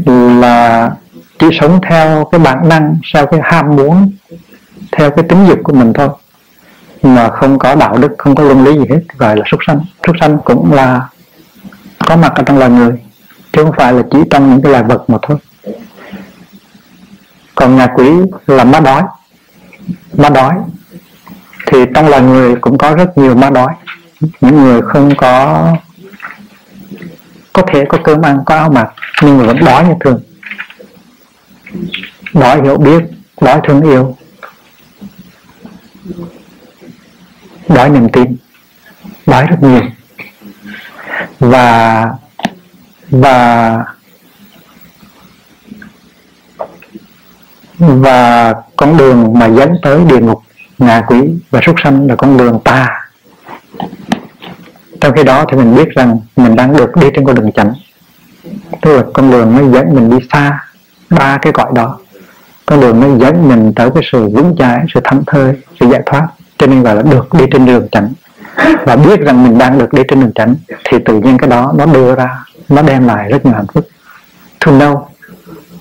là 0.42 0.92
chỉ 1.40 1.48
sống 1.62 1.80
theo 1.90 2.30
cái 2.32 2.40
bản 2.40 2.70
năng 2.70 2.98
theo 3.14 3.26
cái 3.26 3.40
ham 3.44 3.76
muốn 3.76 4.12
theo 4.98 5.12
cái 5.12 5.25
tính 5.30 5.46
dục 5.48 5.60
của 5.63 5.74
mình 5.74 5.94
thôi. 5.94 6.10
Mà 7.01 7.30
không 7.30 7.60
có 7.60 7.75
đạo 7.75 7.98
đức, 7.98 8.16
không 8.18 8.36
có 8.36 8.44
luân 8.44 8.63
lý 8.63 8.74
gì 8.74 8.86
hết 8.89 9.01
gọi 9.18 9.38
là 9.38 9.46
súc 9.51 9.60
sanh. 9.68 9.80
Súc 10.08 10.16
sanh 10.20 10.38
cũng 10.46 10.74
là 10.74 11.10
có 12.08 12.16
mặt 12.16 12.34
ở 12.36 12.44
trong 12.44 12.58
loài 12.58 12.72
người, 12.72 12.92
chứ 13.54 13.63
không 13.63 13.74
phải 13.77 13.94
là 13.94 14.04
chỉ 14.12 14.18
trong 14.30 14.50
những 14.50 14.62
cái 14.62 14.72
loài 14.72 14.84
vật 14.84 15.10
mà 15.10 15.18
thôi. 15.22 15.38
Còn 17.56 17.75
nhà 17.75 17.88
quỷ 17.96 18.12
là 18.48 18.63
ma 18.63 18.80
đói. 18.80 19.04
Ma 20.13 20.30
đói 20.30 20.56
thì 21.66 21.77
trong 21.96 22.08
loài 22.08 22.22
người 22.22 22.56
cũng 22.56 22.77
có 22.77 22.96
rất 22.96 23.18
nhiều 23.18 23.36
ma 23.36 23.50
đói. 23.50 23.74
Những 24.42 24.63
người 24.63 24.82
không 24.82 25.16
có 25.18 25.68
có 27.54 27.62
thể 27.68 27.86
có 27.89 27.98
cơm 28.04 28.22
ăn, 28.22 28.39
có 28.46 28.56
áo 28.56 28.70
mặc, 28.70 28.94
nhưng 29.22 29.38
mà 29.38 29.44
vẫn 29.44 29.66
đói 29.66 29.88
như 29.88 29.94
thường. 30.00 30.22
Đói 32.34 32.62
hiểu 32.62 32.77
biết, 32.77 33.04
đói 33.42 33.62
thương 33.68 33.82
yêu 33.82 34.16
đói 37.68 37.90
niềm 37.90 38.10
tin 38.10 38.38
đói 39.26 39.46
rất 39.48 39.58
nhiều. 39.62 39.84
Và 41.40 42.06
và 43.10 43.78
và 47.78 48.54
con 48.76 48.98
đường 48.98 49.40
mà 49.40 49.48
dẫn 49.48 49.76
tới 49.82 50.04
địa 50.06 50.20
ngục, 50.20 50.42
ngạ 50.78 51.02
quỷ 51.08 51.18
và 51.50 51.62
súc 51.66 51.76
sanh 51.84 52.08
là 52.08 52.16
con 52.16 52.38
đường 52.38 52.60
ta 52.64 53.08
trong 55.02 55.16
khi 55.16 55.24
đó 55.24 55.46
thì 55.52 55.58
mình 55.58 55.76
biết 55.76 55.90
rằng 55.96 56.20
mình 56.36 56.56
đang 56.56 56.78
được 56.78 56.96
đi 56.96 57.08
trên 57.16 57.26
con 57.26 57.36
đường 57.36 57.52
chánh. 57.52 57.74
Tức 58.82 58.98
là 58.98 59.04
con 59.14 59.32
đường 59.32 59.56
nó 59.56 59.74
dẫn 59.74 59.96
mình 59.96 60.10
đi 60.10 60.28
xa 60.32 60.64
ba 61.10 61.38
cái 61.42 61.54
gọi 61.54 61.72
đó 61.76 62.00
con 62.70 62.82
đường 62.82 63.00
nó 63.00 63.26
dẫn 63.26 63.50
mình 63.50 63.74
tới 63.76 63.90
cái 63.94 64.04
sự 64.12 64.30
vững 64.30 64.56
chãi, 64.60 64.86
sự 64.94 65.00
thắng 65.04 65.24
thơi, 65.28 65.54
sự 65.80 65.90
giải 65.92 66.02
thoát. 66.06 66.28
Cho 66.58 66.68
nên 66.68 66.84
gọi 66.84 66.96
là 66.96 67.02
được 67.02 67.34
đi 67.34 67.46
trên 67.52 67.66
đường 67.66 67.88
chánh. 67.92 68.14
Và 68.86 68.96
biết 68.96 69.20
rằng 69.20 69.44
mình 69.44 69.58
đang 69.58 69.78
được 69.78 69.94
đi 69.94 70.04
trên 70.08 70.22
đường 70.22 70.32
chánh, 70.36 70.56
thì 70.84 70.98
tự 71.06 71.20
nhiên 71.20 71.38
cái 71.38 71.50
đó 71.50 71.74
nó 71.78 71.86
đưa 71.86 72.16
ra, 72.16 72.46
nó 72.70 72.82
đem 72.82 73.08
lại 73.08 73.30
rất 73.30 73.46
nhiều 73.46 73.54
hạnh 73.54 73.68
phúc. 73.74 73.88
To 74.66 74.72
know 74.72 75.06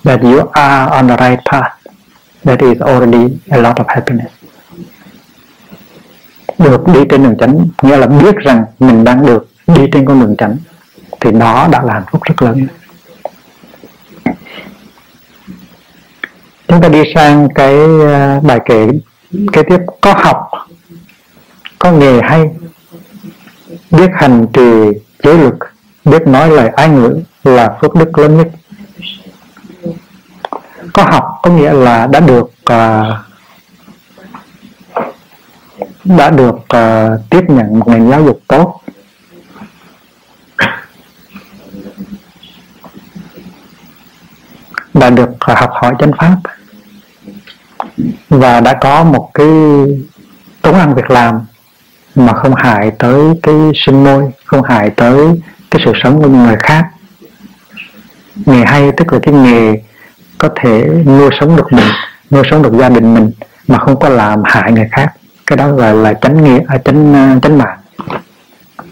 that 0.05 0.23
you 0.23 0.40
are 0.52 0.90
on 0.90 1.09
the 1.09 1.16
right 1.16 1.40
path, 1.52 1.73
that 2.45 2.61
is 2.61 2.81
already 2.81 3.37
a 3.50 3.59
lot 3.59 3.76
of 3.76 3.85
happiness. 3.88 4.28
Được 6.59 6.88
đi 6.88 7.00
trên 7.09 7.23
đường 7.23 7.37
chánh, 7.38 7.69
nghĩa 7.83 7.97
là 7.97 8.07
biết 8.07 8.37
rằng 8.37 8.64
mình 8.78 9.05
đang 9.05 9.26
được 9.26 9.49
đi 9.66 9.83
trên 9.93 10.07
con 10.07 10.21
đường 10.21 10.37
chánh, 10.38 10.57
thì 11.21 11.33
đó 11.33 11.69
đã 11.71 11.83
là 11.83 11.93
hạnh 11.93 12.05
phúc 12.11 12.23
rất 12.23 12.43
lớn. 12.43 12.66
Chúng 16.68 16.80
ta 16.80 16.88
đi 16.88 17.02
sang 17.14 17.49
cái 17.54 17.75
ờ, 18.00 18.40
bài 18.40 18.61
kể 18.64 18.88
kế 19.52 19.62
tiếp. 19.62 19.80
Có 20.00 20.12
học 20.12 20.50
có 21.78 21.92
nghề 21.92 22.20
hay 22.23 22.50
biết 23.90 24.11
hành 24.14 24.46
trì 24.52 25.00
giới 25.23 25.38
lực 25.38 25.54
biết 26.04 26.26
nói 26.26 26.50
lời 26.50 26.68
ai 26.68 26.88
ngữ 26.88 27.20
là 27.44 27.78
phước 27.80 27.94
đức 27.94 28.18
lớn 28.18 28.37
nhất. 28.37 28.49
Có 30.92 31.02
học 31.02 31.38
có 31.42 31.50
nghĩa 31.50 31.73
là 31.73 32.06
đã 32.06 32.20
được 32.20 32.50
uh, 32.73 33.16
đã 36.04 36.30
được 36.30 36.54
uh, 36.54 37.30
tiếp 37.30 37.42
nhận 37.49 37.78
một 37.78 37.88
nền 37.88 38.11
giáo 38.11 38.25
dục 38.25 38.40
tốt. 38.49 38.80
Đã 44.94 45.11
được 45.11 45.30
uh, 45.30 45.58
học 45.58 45.70
hỏi 45.73 45.94
chân 45.99 46.12
pháp 46.18 46.37
và 48.28 48.60
đã 48.60 48.74
có 48.80 49.04
một 49.04 49.30
cái 49.34 49.46
tốn 50.62 50.74
ăn 50.74 50.94
việc 50.94 51.10
làm 51.10 51.40
mà 52.14 52.32
không 52.32 52.54
hại 52.54 52.90
tới 52.98 53.20
cái 53.42 53.54
sinh 53.74 54.04
môi 54.04 54.30
không 54.44 54.62
hại 54.62 54.90
tới 54.90 55.40
cái 55.70 55.82
sự 55.84 55.92
sống 56.02 56.22
của 56.22 56.28
những 56.28 56.46
người 56.46 56.56
khác. 56.58 56.86
Nghề 58.46 58.64
hay 58.64 58.92
tức 58.96 59.12
là 59.12 59.18
cái 59.22 59.34
nghề 59.34 59.82
có 60.38 60.48
thể 60.56 60.88
nuôi 61.06 61.30
sống 61.40 61.56
được 61.56 61.72
mình 61.72 61.86
nuôi 62.30 62.42
sống 62.50 62.62
được 62.62 62.72
gia 62.72 62.88
đình 62.88 63.14
mình 63.14 63.30
mà 63.68 63.78
không 63.78 64.00
có 64.00 64.08
làm 64.08 64.42
hại 64.44 64.72
người 64.72 64.88
khác. 64.92 65.12
Cái 65.46 65.56
đó 65.56 65.72
gọi 65.72 65.94
là 65.94 66.12
tránh 66.12 66.44
nghĩa 66.44 66.60
à, 66.68 66.78
tránh 66.84 67.40
tránh 67.42 67.60
à, 67.60 67.64
mạng. 67.64 67.78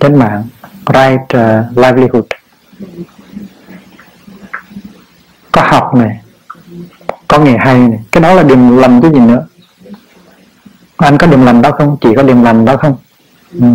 Tránh 0.01 0.19
mạng 0.19 0.45
right 0.87 1.21
uh, 1.37 1.79
livelihood. 1.79 2.25
Có 5.53 5.63
học 5.63 5.95
này 5.95 6.24
có 7.29 7.39
nghề 7.39 7.57
hay 7.59 7.79
này. 7.79 7.99
Cái 8.13 8.23
đó 8.23 8.35
là 8.35 8.43
điểm 8.43 8.77
lành 8.77 9.01
cái 9.01 9.11
gì 9.15 9.21
nữa? 9.21 9.47
Anh 10.97 11.19
có 11.19 11.27
điểm 11.27 11.47
lành 11.47 11.63
đó 11.63 11.71
không? 11.71 11.97
Chị 12.01 12.09
có 12.17 12.23
điểm 12.23 12.43
lành 12.43 12.65
đó 12.65 12.77
không? 12.77 12.97
Ừ. 13.61 13.67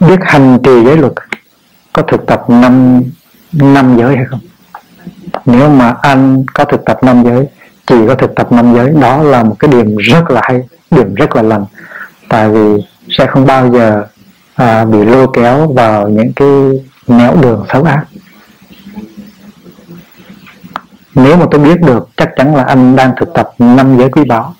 biết 0.00 0.20
hành 0.22 0.58
trì 0.62 0.84
giới 0.84 0.96
luật 0.96 1.12
có 1.92 2.02
thực 2.02 2.26
tập 2.26 2.44
năm 2.48 3.02
năm 3.52 3.96
giới 3.98 4.16
hay 4.16 4.24
không? 4.24 4.40
Nếu 5.46 5.70
mà 5.70 5.94
anh 6.02 6.44
có 6.54 6.64
thực 6.64 6.84
tập 6.84 6.98
năm 7.02 7.24
giới 7.24 7.46
chị 7.86 7.96
có 8.08 8.14
thực 8.14 8.34
tập 8.34 8.52
năm 8.52 8.74
giới 8.74 8.90
đó 9.00 9.22
là 9.22 9.42
một 9.42 9.56
cái 9.58 9.70
điểm 9.70 9.96
rất 9.96 10.30
là 10.30 10.40
hay 10.44 10.62
điểm 10.90 11.14
rất 11.14 11.36
là 11.36 11.42
lành. 11.42 11.64
Tại 12.28 12.48
vì 12.48 12.84
sẽ 13.08 13.26
không 13.26 13.46
bao 13.46 13.70
giờ 13.70 14.04
à, 14.54 14.84
bị 14.84 15.04
lôi 15.04 15.26
kéo 15.32 15.66
vào 15.66 16.08
những 16.08 16.32
cái 16.32 16.48
nẻo 17.06 17.36
đường 17.42 17.64
xấu 17.72 17.84
ác. 17.84 18.04
Nếu 21.24 21.36
mà 21.36 21.46
tôi 21.50 21.60
biết 21.60 21.80
được 21.80 22.08
chắc 22.16 22.30
chắn 22.36 22.56
là 22.56 22.62
anh 22.62 22.96
đang 22.96 23.12
thực 23.16 23.34
tập 23.34 23.50
năm 23.58 23.98
giới 23.98 24.08
quý 24.08 24.24
báu. 24.24 24.54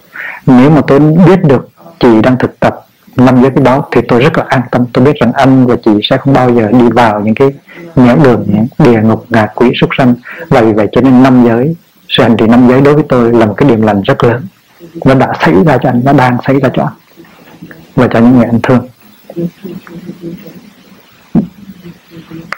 Nếu 0.47 0.71
mà 0.71 0.81
tôi 0.87 1.01
biết 1.01 1.45
được 1.45 1.69
chị 2.01 2.23
đang 2.23 2.39
thực 2.39 2.61
tập 2.61 2.87
năm 3.17 3.43
giới 3.43 3.51
quý 3.51 3.63
báu 3.63 3.89
thì 3.93 4.01
tôi 4.09 4.23
rất 4.23 4.39
là 4.39 4.45
an 4.49 4.63
tâm. 4.71 4.87
Tôi 4.93 5.05
biết 5.05 5.17
rằng 5.21 5.33
anh 5.33 5.67
và 5.67 5.77
chị 5.85 5.91
sẽ 6.03 6.17
không 6.17 6.35
bao 6.35 6.55
giờ 6.55 6.71
đi 6.73 6.89
vào 6.89 7.21
những 7.21 7.35
cái 7.35 7.53
nẻo 7.97 8.17
đường, 8.17 8.47
những 8.47 8.67
địa 8.79 9.01
ngục 9.03 9.27
ngạ 9.29 9.47
quỷ 9.55 9.73
súc 9.81 9.91
sanh. 9.99 10.15
Và 10.49 10.61
vì 10.61 10.73
vậy 10.73 10.89
cho 10.93 11.01
nên 11.01 11.23
năm 11.23 11.45
giới, 11.47 11.77
sự 12.09 12.23
hành 12.23 12.37
trì 12.37 12.47
năm 12.47 12.69
giới 12.69 12.81
đối 12.81 12.95
với 12.95 13.05
tôi 13.09 13.33
là 13.33 13.47
một 13.47 13.55
cái 13.57 13.69
điểm 13.69 13.83
lành 13.83 14.03
rất 14.03 14.25
lớn. 14.25 14.47
Nó 15.05 15.15
đã 15.15 15.33
xảy 15.41 15.55
ra 15.67 15.79
cho 15.83 15.89
anh, 15.89 16.03
nó 16.05 16.13
đang 16.13 16.39
xảy 16.47 16.61
ra 16.61 16.69
cho 16.75 16.83
anh 16.83 16.95
và 17.95 18.09
cho 18.13 18.21
những 18.21 18.37
người 18.37 18.47
anh 18.47 18.61
thương. 18.63 18.89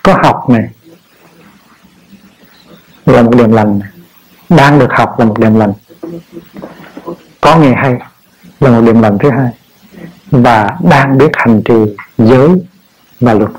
Có 0.03 0.19
học 0.23 0.51
này 0.51 0.69
là 3.07 3.23
một 3.23 3.37
điểm 3.37 3.53
lành 3.53 3.79
này 3.79 3.89
đang 4.57 4.79
được 4.79 4.91
học 4.91 5.19
là 5.19 5.25
một 5.25 5.39
điểm 5.39 5.55
lành. 5.55 5.73
Có 7.41 7.57
nghề 7.57 7.73
hay 7.73 7.97
là 8.61 8.71
một 8.71 8.83
điểm 8.87 9.03
lành 9.03 9.19
thứ 9.19 9.31
hai. 9.31 9.51
Và 10.31 10.79
đang 10.91 11.19
biết 11.19 11.31
hành 11.35 11.63
trì 11.65 11.75
giới 12.19 12.49
và 13.21 13.35
luật 13.35 13.51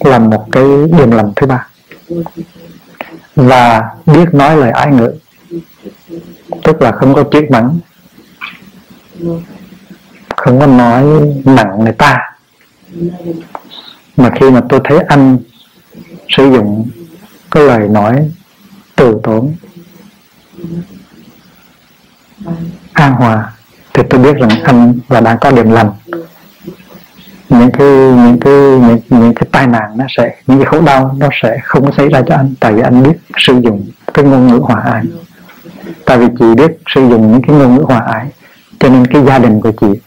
là 0.00 0.18
một 0.18 0.46
cái 0.52 0.64
điểm 0.98 1.10
lành 1.10 1.32
thứ 1.36 1.46
ba. 1.46 1.68
Và 3.36 3.90
biết 4.06 4.24
nói 4.32 4.56
lời 4.56 4.70
ái 4.70 4.92
ngữ, 4.92 5.12
tức 6.62 6.82
là 6.82 6.92
không 6.92 7.14
có 7.14 7.24
chiếc 7.32 7.50
mắng, 7.50 7.78
không 10.36 10.60
có 10.60 10.66
nói 10.66 11.04
nặng 11.44 11.84
người 11.84 11.92
ta. 11.92 12.18
Mà 14.16 14.30
khi 14.40 14.50
mà 14.50 14.62
tôi 14.68 14.80
thấy 14.84 14.98
anh 15.08 15.38
sử 16.28 16.52
dụng 16.52 16.88
cái 17.50 17.64
lời 17.64 17.88
nói 17.88 18.30
từ 18.96 19.20
tốn 19.22 19.54
an 22.92 23.12
hòa. 23.12 23.52
Thì 23.94 24.02
tôi 24.10 24.20
biết 24.20 24.36
rằng 24.36 24.62
anh 24.64 24.98
và 25.08 25.20
đang 25.20 25.38
có 25.40 25.50
điểm 25.50 25.70
lành 25.70 25.90
những 27.48 27.70
cái 27.70 27.88
những 27.88 28.40
cái 28.40 28.52
những, 28.54 29.00
những 29.08 29.34
cái 29.34 29.48
tai 29.52 29.66
nạn 29.66 29.96
nó 29.96 30.04
sẽ 30.16 30.36
những 30.46 30.58
cái 30.58 30.66
khổ 30.66 30.80
đau 30.80 31.14
nó 31.18 31.28
sẽ 31.42 31.58
không 31.64 31.84
có 31.84 31.90
xảy 31.96 32.08
ra 32.08 32.22
cho 32.26 32.34
anh 32.34 32.54
tại 32.60 32.72
vì 32.72 32.82
anh 32.82 33.02
biết 33.02 33.16
sử 33.38 33.60
dụng 33.60 33.86
cái 34.14 34.24
ngôn 34.24 34.46
ngữ 34.46 34.58
hòa 34.58 34.80
ái. 34.80 35.02
Tại 36.04 36.18
vì 36.18 36.26
chị 36.38 36.44
biết 36.56 36.72
sử 36.94 37.08
dụng 37.08 37.32
những 37.32 37.42
cái 37.42 37.56
ngôn 37.56 37.74
ngữ 37.74 37.82
hòa 37.82 37.98
ái 37.98 38.26
cho 38.78 38.88
nên 38.88 39.06
cái 39.06 39.22
gia 39.26 39.38
đình 39.38 39.60
của 39.60 39.72
chị 39.80 40.00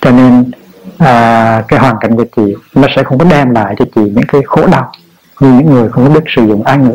cho 0.00 0.10
nên 0.10 0.50
à, 0.98 1.62
cái 1.68 1.80
hoàn 1.80 1.96
cảnh 2.00 2.16
của 2.16 2.24
chị 2.36 2.54
nó 2.74 2.88
sẽ 2.96 3.02
không 3.02 3.18
có 3.18 3.24
đem 3.24 3.50
lại 3.50 3.74
cho 3.78 3.84
chị 3.94 4.00
những 4.00 4.26
cái 4.28 4.40
khổ 4.46 4.66
đau 4.66 4.92
như 5.40 5.52
những 5.52 5.66
người 5.66 5.88
không 5.88 6.06
có 6.06 6.14
biết 6.14 6.24
sử 6.36 6.46
dụng 6.46 6.62
ái 6.62 6.78
ngữ. 6.78 6.94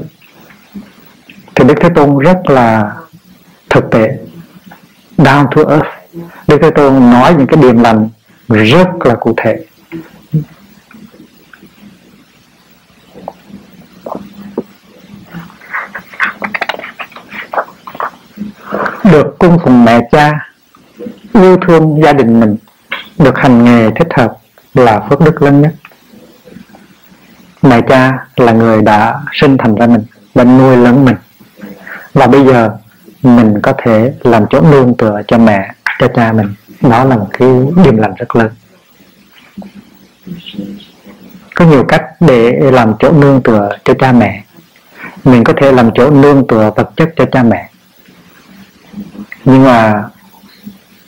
Thì 1.55 1.63
Đức 1.67 1.75
Thế 1.81 1.89
Tôn 1.95 2.17
rất 2.17 2.49
là 2.49 2.91
thực 3.73 3.91
tế, 3.91 4.17
down 5.17 5.47
to 5.55 5.61
earth. 5.69 5.87
Đức 6.47 6.57
Thế 6.61 6.69
Tôn 6.75 7.11
nói 7.11 7.35
những 7.37 7.47
cái 7.47 7.61
điểm 7.61 7.83
lành 7.83 8.09
rất 8.47 8.87
là 9.05 9.15
cụ 9.15 9.33
thể. 9.37 9.65
Được 19.03 19.35
cung 19.39 19.59
phụng 19.63 19.85
mẹ 19.85 19.99
cha, 20.11 20.49
yêu 21.33 21.57
thương 21.67 22.01
gia 22.03 22.13
đình 22.13 22.39
mình, 22.39 22.57
được 23.17 23.37
hành 23.37 23.63
nghề 23.63 23.89
thích 23.91 24.07
hợp 24.17 24.37
là 24.73 24.99
phước 25.09 25.21
đức 25.21 25.41
lớn 25.41 25.61
nhất. 25.61 25.73
Mẹ 27.61 27.81
cha 27.89 28.27
là 28.35 28.51
người 28.51 28.81
đã 28.81 29.19
sinh 29.33 29.57
thành 29.57 29.75
ra 29.75 29.87
mình 29.87 30.03
và 30.33 30.43
nuôi 30.43 30.77
lớn 30.77 31.05
mình. 31.05 31.15
Và 32.13 32.27
bây 32.27 32.45
giờ 32.45 32.77
mình 33.23 33.61
có 33.61 33.73
thể 33.77 34.13
làm 34.23 34.45
chỗ 34.49 34.61
nương 34.61 34.97
tựa 34.97 35.21
cho 35.27 35.37
mẹ, 35.37 35.71
cho 35.99 36.07
cha 36.15 36.31
mình. 36.31 36.53
Đó 36.81 37.03
là 37.03 37.17
một 37.17 37.27
cái 37.33 37.49
điểm 37.83 37.97
lành 37.97 38.13
rất 38.17 38.35
lớn. 38.35 38.51
Có 41.55 41.65
nhiều 41.65 41.83
cách 41.83 42.05
để 42.19 42.51
làm 42.71 42.93
chỗ 42.99 43.11
nương 43.11 43.41
tựa 43.43 43.77
cho 43.83 43.93
cha 43.99 44.11
mẹ. 44.11 44.43
Mình 45.23 45.43
có 45.43 45.53
thể 45.61 45.71
làm 45.71 45.91
chỗ 45.95 46.09
nương 46.09 46.47
tựa 46.47 46.71
vật 46.75 46.91
chất 46.95 47.09
cho 47.15 47.25
cha 47.31 47.43
mẹ. 47.43 47.69
Nhưng 49.45 49.63
mà 49.63 50.03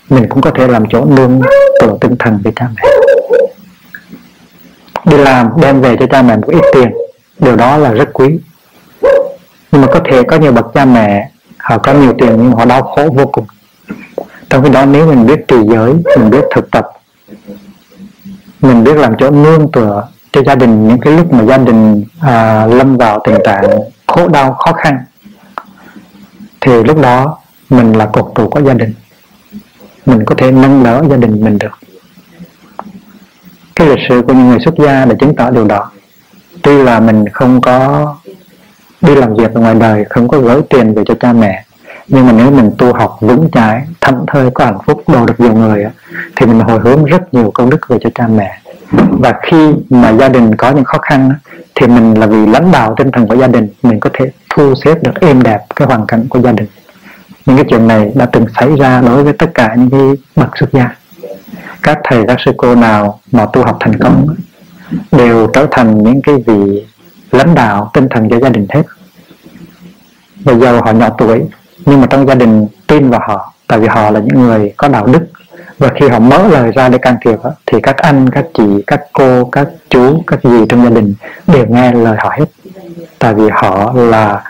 mình 0.10 0.30
cũng 0.30 0.41
có 0.41 0.51
thể 0.51 0.67
làm 0.67 0.86
chỗ 0.89 1.06
nương 1.06 1.41
tựa 1.82 1.97
tinh 2.01 2.15
thần 2.19 2.41
cho 2.43 2.51
cha 2.56 2.69
mẹ. 2.75 2.82
Đi 5.06 5.17
làm, 5.17 5.49
đem 5.62 5.82
về 5.82 5.95
cho 5.99 6.06
cha 6.12 6.21
mẹ 6.21 6.36
một 6.36 6.47
ít 6.47 6.62
tiền. 6.73 6.91
Điều 7.39 7.56
đó 7.56 7.78
là 7.78 7.91
rất 7.91 8.10
quý. 8.13 8.39
Nhưng 9.71 9.82
mà 9.82 9.88
có 9.93 9.99
thể 10.06 10.23
có 10.23 10.38
nhiều 10.38 10.51
bậc 10.51 10.65
cha 10.73 10.86
mẹ 10.86 11.30
họ 11.65 11.78
có 11.78 11.93
nhiều 11.93 12.13
tiền 12.17 12.36
nhưng 12.38 12.51
họ 12.51 12.65
đau 12.65 12.82
khổ 12.82 13.10
vô 13.15 13.25
cùng. 13.25 13.45
Trong 14.49 14.63
khi 14.63 14.69
đó 14.69 14.86
nếu 14.86 15.08
mình 15.08 15.25
biết 15.25 15.47
trì 15.47 15.56
giới 15.69 15.93
mình 16.17 16.30
biết 16.30 16.43
thực 16.56 16.71
tập 16.71 16.88
mình 18.62 18.84
biết 18.84 18.97
làm 18.97 19.13
chỗ 19.19 19.32
nương 19.32 19.71
tựa 19.71 20.08
cho 20.32 20.41
gia 20.43 20.56
đình 20.56 20.88
những 20.88 20.99
cái 20.99 21.13
lúc 21.13 21.34
mà 21.34 21.43
gia 21.43 21.58
đình 21.58 22.04
à, 22.21 22.65
lâm 22.65 22.97
vào 22.97 23.21
tình 23.23 23.36
trạng 23.45 23.63
khổ 24.08 24.28
đau 24.28 24.54
khó 24.54 24.73
khăn 24.73 24.97
thì 26.62 26.84
lúc 26.84 27.01
đó 27.01 27.38
mình 27.69 27.93
là 27.93 28.06
cột 28.06 28.32
trụ 28.36 28.49
của 28.49 28.62
gia 28.62 28.73
đình. 28.73 28.93
Mình 30.06 30.25
có 30.25 30.36
thể 30.36 30.51
nâng 30.51 30.84
đỡ 30.84 31.04
gia 31.10 31.15
đình 31.15 31.43
mình 31.43 31.58
được. 31.58 31.80
Cái 33.75 33.88
lịch 33.88 33.99
sử 34.10 34.21
của 34.28 34.34
những 34.34 34.49
người 34.49 34.60
xuất 34.60 34.75
gia 34.78 35.06
đã 35.06 35.15
chứng 35.19 35.36
tỏ 35.36 35.49
điều 35.49 35.65
đó. 35.67 35.91
Tuy 36.62 36.84
là 36.84 36.99
mình 36.99 37.25
không 37.34 37.62
có 37.62 38.15
đi 39.01 39.15
làm 39.15 39.36
việc 39.36 39.53
ở 39.53 39.62
ngoài 39.62 39.75
đời 39.75 40.05
không 40.10 40.27
có 40.27 40.39
gửi 40.39 40.62
tiền 40.69 40.93
về 40.93 41.03
cho 41.05 41.15
cha 41.19 41.34
mẹ. 41.34 41.65
Nhưng 42.08 42.25
mà 42.25 42.31
nếu 42.31 42.51
mình 42.51 42.71
tu 42.77 42.93
học 42.93 43.17
vững 43.21 43.49
chãi, 43.51 43.81
thảnh 44.01 44.25
thơi, 44.27 44.49
có 44.53 44.65
hạnh 44.65 44.77
phúc 44.86 45.03
đồ 45.08 45.25
được 45.25 45.39
nhiều 45.39 45.53
người 45.53 45.86
thì 46.36 46.45
mình 46.45 46.60
hồi 46.60 46.79
hướng 46.79 47.05
rất 47.05 47.34
nhiều 47.34 47.51
công 47.53 47.69
đức 47.69 47.88
về 47.88 47.97
cho 48.01 48.10
cha 48.15 48.27
mẹ. 48.27 48.60
Và 48.91 49.34
khi 49.43 49.73
mà 49.89 50.13
gia 50.13 50.29
đình 50.29 50.55
có 50.55 50.71
những 50.71 50.84
khó 50.84 50.97
khăn 50.97 51.34
thì 51.75 51.88
mình 51.88 52.13
là 52.19 52.27
vì 52.27 52.45
lãnh 52.45 52.71
đạo 52.71 52.95
tinh 52.97 53.12
thần 53.12 53.27
của 53.27 53.36
gia 53.36 53.47
đình, 53.47 53.69
mình 53.84 53.99
có 53.99 54.10
thể 54.13 54.25
thu 54.49 54.73
xếp 54.75 55.03
được 55.03 55.21
êm 55.21 55.43
đẹp 55.43 55.60
cái 55.75 55.88
hoàn 55.88 56.05
cảnh 56.08 56.25
của 56.29 56.39
gia 56.39 56.51
đình. 56.51 56.67
Những 57.45 57.55
cái 57.55 57.65
chuyện 57.69 57.88
này 57.88 58.12
đã 58.15 58.25
từng 58.25 58.45
xảy 58.60 58.75
ra 58.75 59.01
đối 59.01 59.23
với 59.23 59.34
tất 59.34 59.53
cả 59.53 59.75
những 59.77 59.89
cái 59.89 60.25
bậc 60.36 60.58
xuất 60.58 60.73
gia. 60.73 60.95
Các 61.84 61.97
thầy, 62.03 62.23
các 62.27 62.38
sư 62.45 62.51
cô 62.58 62.75
nào 62.75 63.19
mà 63.31 63.45
tu 63.53 63.63
học 63.63 63.77
thành 63.79 63.99
công 63.99 64.36
đều 65.12 65.47
trở 65.53 65.67
thành 65.71 66.03
những 66.03 66.21
cái 66.21 66.36
vị 66.45 66.86
lãnh 67.31 67.55
đạo 67.55 67.91
tinh 67.93 68.07
thần 68.09 68.29
cho 68.29 68.39
gia 68.39 68.49
đình 68.49 68.67
hết. 68.69 68.83
Và 70.43 70.53
giờ 70.53 70.79
họ 70.79 70.91
nhỏ 70.91 71.09
tuổi 71.17 71.41
nhưng 71.85 72.01
mà 72.01 72.07
trong 72.07 72.27
gia 72.27 72.35
đình 72.35 72.67
tin 72.88 73.09
vào 73.09 73.21
họ 73.27 73.53
tại 73.67 73.79
vì 73.79 73.88
họ 73.88 74.09
là 74.11 74.19
những 74.19 74.41
người 74.41 74.73
có 74.77 74.88
đạo 74.88 75.05
đức. 75.05 75.25
Và 75.77 75.89
khi 75.99 76.09
họ 76.09 76.19
mở 76.19 76.47
lời 76.47 76.71
ra 76.75 76.89
để 76.89 76.97
can 76.97 77.15
thiệp 77.21 77.39
thì 77.65 77.81
các 77.81 77.97
anh 77.97 78.29
các 78.29 78.45
chị 78.53 78.63
các 78.88 79.01
cô 79.13 79.45
các 79.45 79.67
chú 79.89 80.23
các 80.27 80.43
gì 80.43 80.65
trong 80.69 80.83
gia 80.83 80.89
đình 80.89 81.13
đều 81.47 81.65
nghe 81.69 81.91
lời 81.91 82.15
họ 82.19 82.33
hết. 82.38 82.45
Tại 83.19 83.33
vì 83.33 83.49
họ 83.53 83.93
là 83.93 84.43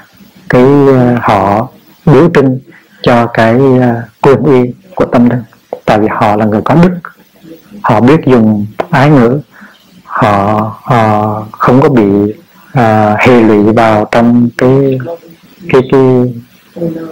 cái 0.49 0.65
ờ, 0.88 1.15
họ 1.21 1.67
biểu 2.05 2.29
tin 2.29 2.59
cho 3.01 3.27
cái 3.27 3.59
ờ, 3.81 4.01
quyền 4.21 4.43
uy 4.43 4.73
của 4.95 5.05
tâm 5.05 5.29
linh. 5.29 5.43
Tại 5.85 5.99
vì 5.99 6.07
họ 6.11 6.35
là 6.35 6.45
người 6.45 6.61
có 6.61 6.75
đức. 6.75 6.99
Họ 7.81 8.01
biết 8.01 8.25
dùng 8.25 8.65
ái 8.89 9.09
ngữ. 9.09 9.39
Họ, 10.03 10.71
họ 10.83 11.43
không 11.51 11.81
có 11.81 11.89
bị 11.89 12.33
uh, 12.79 13.19
hệ 13.19 13.41
lụy 13.41 13.73
vào 13.73 14.05
trong 14.11 14.49
cái 14.57 14.99
cái 15.69 15.81
cái 15.91 16.01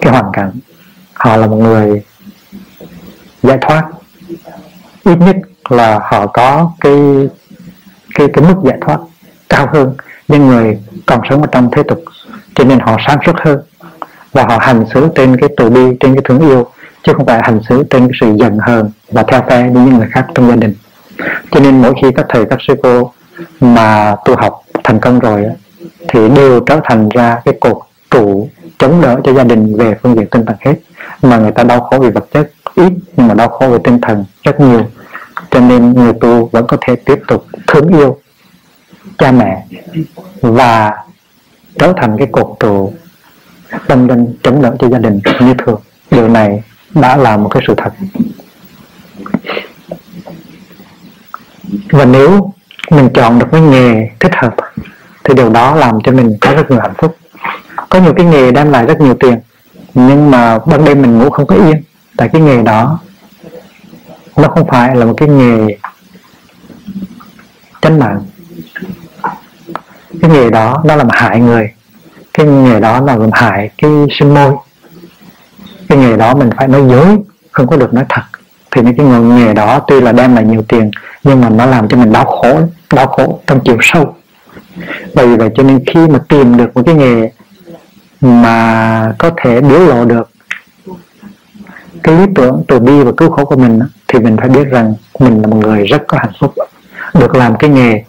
cái 0.01 0.13
hoàn 0.13 0.31
cảnh. 0.33 0.51
Họ 1.13 1.37
là 1.37 1.47
một 1.47 1.55
người 1.55 2.01
giải 3.43 3.57
thoát. 3.61 3.83
Ít 5.03 5.15
nhất 5.15 5.35
là 5.69 5.99
họ 6.03 6.27
có 6.27 6.71
cái 6.81 7.27
cái 8.15 8.27
cái 8.33 8.45
mức 8.45 8.55
giải 8.63 8.77
thoát 8.81 8.99
cao 9.49 9.67
hơn 9.73 9.95
những 10.27 10.47
người 10.47 10.79
còn 11.05 11.21
sống 11.29 11.41
ở 11.41 11.47
trong 11.51 11.69
thế 11.71 11.83
tục. 11.83 12.03
Cho 12.55 12.63
nên 12.63 12.79
họ 12.79 12.97
sáng 13.07 13.17
suốt 13.25 13.35
hơn 13.37 13.59
và 14.31 14.43
họ 14.43 14.57
hành 14.61 14.85
xử 14.93 15.07
trên 15.15 15.37
cái 15.37 15.49
từ 15.57 15.69
bi 15.69 15.81
trên 15.99 16.15
cái 16.15 16.21
thương 16.25 16.39
yêu 16.39 16.67
chứ 17.03 17.13
không 17.13 17.25
phải 17.25 17.39
hành 17.43 17.59
xử 17.69 17.83
trên 17.89 18.07
cái 18.07 18.17
sự 18.21 18.35
giận 18.39 18.57
hờn 18.59 18.91
và 19.11 19.23
theo 19.23 19.41
phe 19.49 19.69
với 19.69 19.83
những 19.83 19.97
người 19.97 20.07
khác 20.11 20.27
trong 20.35 20.49
gia 20.49 20.55
đình. 20.55 20.75
Cho 21.51 21.59
nên 21.59 21.81
mỗi 21.81 21.93
khi 22.01 22.11
các 22.15 22.25
thầy 22.29 22.45
các 22.45 22.59
sư 22.67 22.75
cô 22.83 23.11
mà 23.59 24.15
tu 24.25 24.35
học 24.35 24.62
thành 24.83 24.99
công 24.99 25.19
rồi 25.19 25.45
thì 26.07 26.29
đều 26.29 26.59
trở 26.59 26.79
thành 26.83 27.09
ra 27.09 27.41
cái 27.45 27.53
cột 27.61 27.77
trụ 28.11 28.49
chống 28.77 29.01
đỡ 29.01 29.19
cho 29.23 29.33
gia 29.33 29.43
đình 29.43 29.77
về 29.77 29.95
phương 30.03 30.15
diện 30.15 30.27
tinh 30.31 30.45
thần 30.45 30.55
hết. 30.59 30.75
Mà 31.21 31.37
người 31.37 31.51
ta 31.51 31.63
đau 31.63 31.81
khổ 31.81 31.99
về 31.99 32.09
vật 32.09 32.27
chất 32.31 32.51
ít, 32.75 32.93
nhưng 33.17 33.27
mà 33.27 33.33
đau 33.33 33.49
khổ 33.49 33.67
về 33.67 33.77
tinh 33.83 34.01
thần 34.01 34.25
rất 34.43 34.59
nhiều. 34.59 34.85
Cho 35.51 35.59
nên 35.59 35.93
người 35.93 36.13
tu 36.13 36.49
vẫn 36.51 36.67
có 36.67 36.77
thể 36.81 36.95
tiếp 36.95 37.19
tục 37.27 37.45
thương 37.67 37.87
yêu 37.87 38.17
cha 39.17 39.31
mẹ 39.31 39.65
và 40.41 40.91
trở 41.79 41.93
thành 41.97 42.15
cái 42.17 42.27
cột 42.31 42.47
trụ 42.59 42.93
tâm 43.87 44.07
linh 44.07 44.35
chống 44.43 44.61
đỡ 44.61 44.75
cho 44.79 44.89
gia 44.89 44.97
đình 44.97 45.19
như 45.39 45.53
thường. 45.65 45.81
Điều 46.11 46.27
này 46.29 46.63
đã 46.93 47.17
là 47.17 47.37
một 47.37 47.49
cái 47.49 47.63
sự 47.67 47.73
thật. 47.77 47.93
Và 51.89 52.05
nếu 52.05 52.53
mình 52.91 53.09
chọn 53.13 53.39
được 53.39 53.47
cái 53.51 53.61
nghề 53.61 54.09
thích 54.19 54.31
hợp 54.35 54.55
thì 55.23 55.33
điều 55.33 55.49
đó 55.49 55.75
làm 55.75 55.97
cho 56.03 56.11
mình 56.11 56.37
có 56.41 56.51
rất 56.51 56.71
nhiều 56.71 56.79
hạnh 56.79 56.93
phúc. 56.97 57.17
Có 57.89 57.99
nhiều 57.99 58.13
cái 58.13 58.25
nghề 58.25 58.51
đem 58.51 58.71
lại 58.71 58.85
rất 58.85 59.01
nhiều 59.01 59.15
tiền, 59.19 59.39
nhưng 59.93 60.31
mà 60.31 60.59
ban 60.59 60.85
đêm 60.85 61.01
mình 61.01 61.17
ngủ 61.17 61.29
không 61.29 61.47
có 61.47 61.55
yên. 61.55 61.83
Tại 62.17 62.29
cái 62.33 62.41
nghề 62.41 62.63
đó, 62.63 62.99
nó 64.37 64.47
không 64.47 64.67
phải 64.67 64.95
là 64.95 65.05
một 65.05 65.13
cái 65.17 65.29
nghề 65.29 65.77
tránh 67.81 67.99
mạng. 67.99 68.21
Cái 70.21 70.31
nghề 70.31 70.49
đó 70.49 70.81
nó 70.85 70.95
làm 70.95 71.07
hại 71.09 71.39
người, 71.39 71.71
cái 72.33 72.45
nghề 72.45 72.79
đó 72.79 73.01
là 73.01 73.15
làm 73.15 73.29
hại 73.33 73.69
cái 73.77 73.91
sinh 74.19 74.33
môi. 74.33 74.51
Cái 75.89 75.97
nghề 75.97 76.17
đó 76.17 76.35
mình 76.35 76.49
phải 76.57 76.67
nói 76.67 76.81
dối, 76.89 77.17
không 77.51 77.67
có 77.67 77.77
được 77.77 77.93
nói 77.93 78.05
thật 78.09 78.21
thì 78.75 78.81
những 78.81 78.95
cái 78.97 79.05
nghề 79.05 79.53
đó 79.53 79.79
tuy 79.87 80.01
là 80.01 80.11
đem 80.11 80.35
lại 80.35 80.43
nhiều 80.45 80.63
tiền, 80.67 80.91
nhưng 81.23 81.41
mà 81.41 81.49
nó 81.49 81.65
làm 81.65 81.87
cho 81.87 81.97
mình 81.97 82.11
đau 82.11 82.25
khổ 82.25 82.59
đau 82.93 83.07
khổ 83.07 83.39
trong 83.47 83.59
chiều 83.65 83.77
sâu. 83.81 84.15
Bởi 85.15 85.27
vì 85.27 85.35
vậy 85.35 85.49
cho 85.55 85.63
nên 85.63 85.83
khi 85.85 86.07
mà 86.07 86.19
tìm 86.29 86.57
được 86.57 86.75
một 86.75 86.81
cái 86.85 86.95
nghề 86.95 87.29
mà 88.21 89.13
có 89.17 89.31
thể 89.37 89.61
biểu 89.61 89.79
lộ 89.79 90.05
được 90.05 90.29
cái 92.03 92.15
lý 92.15 92.25
tưởng 92.35 92.63
từ 92.67 92.79
bi 92.79 93.03
và 93.03 93.11
cứu 93.17 93.29
khổ 93.29 93.45
của 93.45 93.55
mình 93.55 93.79
thì 94.07 94.19
mình 94.19 94.37
phải 94.37 94.49
biết 94.49 94.67
rằng 94.67 94.93
mình 95.19 95.41
là 95.41 95.47
một 95.47 95.57
người 95.57 95.85
rất 95.85 96.03
có 96.07 96.17
hạnh 96.17 96.33
phúc. 96.39 96.53
Được 97.13 97.35
làm 97.35 97.57
cái 97.57 97.69
nghề 97.69 98.03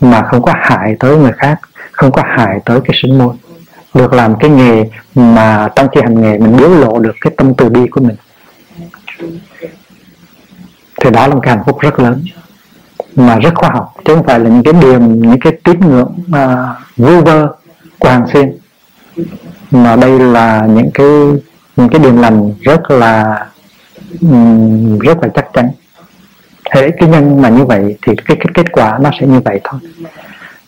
mà 0.00 0.22
không 0.22 0.42
có 0.42 0.52
hại 0.56 0.96
tới 1.00 1.16
người 1.16 1.32
khác, 1.32 1.60
không 1.92 2.12
có 2.12 2.22
hại 2.26 2.58
tới 2.64 2.80
cái 2.84 2.98
sinh 3.02 3.18
môn 3.18 3.36
được 3.94 4.12
làm 4.12 4.38
cái 4.38 4.50
nghề 4.50 4.84
mà 5.14 5.68
trong 5.76 5.88
khi 5.94 6.00
hành 6.02 6.20
nghề 6.20 6.38
mình 6.38 6.56
biểu 6.56 6.68
lộ 6.68 6.98
được 6.98 7.14
cái 7.20 7.32
tâm 7.36 7.54
từ 7.54 7.68
bi 7.68 7.80
của 7.90 8.00
mình 8.00 8.16
thì 11.00 11.10
đó 11.10 11.26
là 11.26 11.34
một 11.34 11.40
cái 11.42 11.56
hạnh 11.56 11.64
phúc 11.66 11.78
rất 11.80 11.98
lớn. 12.00 12.24
Mà 13.16 13.38
rất 13.38 13.54
khoa 13.54 13.70
học. 13.70 13.94
Chứ 14.04 14.14
không 14.14 14.24
phải 14.24 14.40
là 14.40 14.50
những 14.50 14.62
cái 14.62 14.72
điểm 14.82 15.22
những 15.22 15.40
cái 15.40 15.52
tín 15.64 15.80
ngưỡng 15.80 16.14
uh, 16.28 16.76
vu 16.96 17.20
vơ 17.20 17.48
của 17.98 18.08
hàng 18.08 18.26
xuyên. 18.32 18.56
Mà 19.70 19.96
đây 19.96 20.18
là 20.18 20.66
những 20.66 20.90
cái 20.94 21.06
những 21.76 21.88
cái 21.88 22.00
điểm 22.00 22.16
lành 22.16 22.54
rất 22.60 22.90
là 22.90 23.46
um, 24.20 24.98
rất 24.98 25.18
là 25.22 25.28
chắc 25.34 25.46
chắn. 25.52 25.70
Thế 26.70 26.90
cái 26.98 27.08
nhân 27.08 27.42
mà 27.42 27.48
như 27.48 27.64
vậy 27.64 27.96
thì 28.06 28.12
cái, 28.24 28.36
cái 28.36 28.46
kết 28.54 28.72
quả 28.72 28.98
nó 29.00 29.10
sẽ 29.20 29.26
như 29.26 29.40
vậy 29.40 29.60
thôi. 29.64 29.80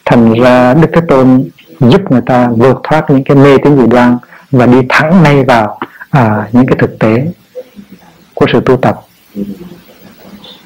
Thành 0.04 0.32
ra 0.32 0.74
đức 0.74 0.88
thế 0.92 1.00
tôn 1.08 1.44
giúp 1.80 2.00
người 2.10 2.22
ta 2.26 2.48
vượt 2.48 2.80
thoát 2.82 3.10
những 3.10 3.24
cái 3.24 3.36
mê 3.36 3.58
tín 3.58 3.78
dị 3.78 3.86
đoan 3.86 4.18
và 4.50 4.66
đi 4.66 4.78
thẳng 4.88 5.22
ngay 5.22 5.44
vào 5.44 5.78
à, 6.10 6.48
những 6.52 6.66
cái 6.66 6.76
thực 6.78 6.98
tế 6.98 7.26
của 8.34 8.46
sự 8.52 8.60
tu 8.66 8.76
tập. 8.76 9.00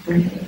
Thank 0.07 0.33
you. 0.33 0.46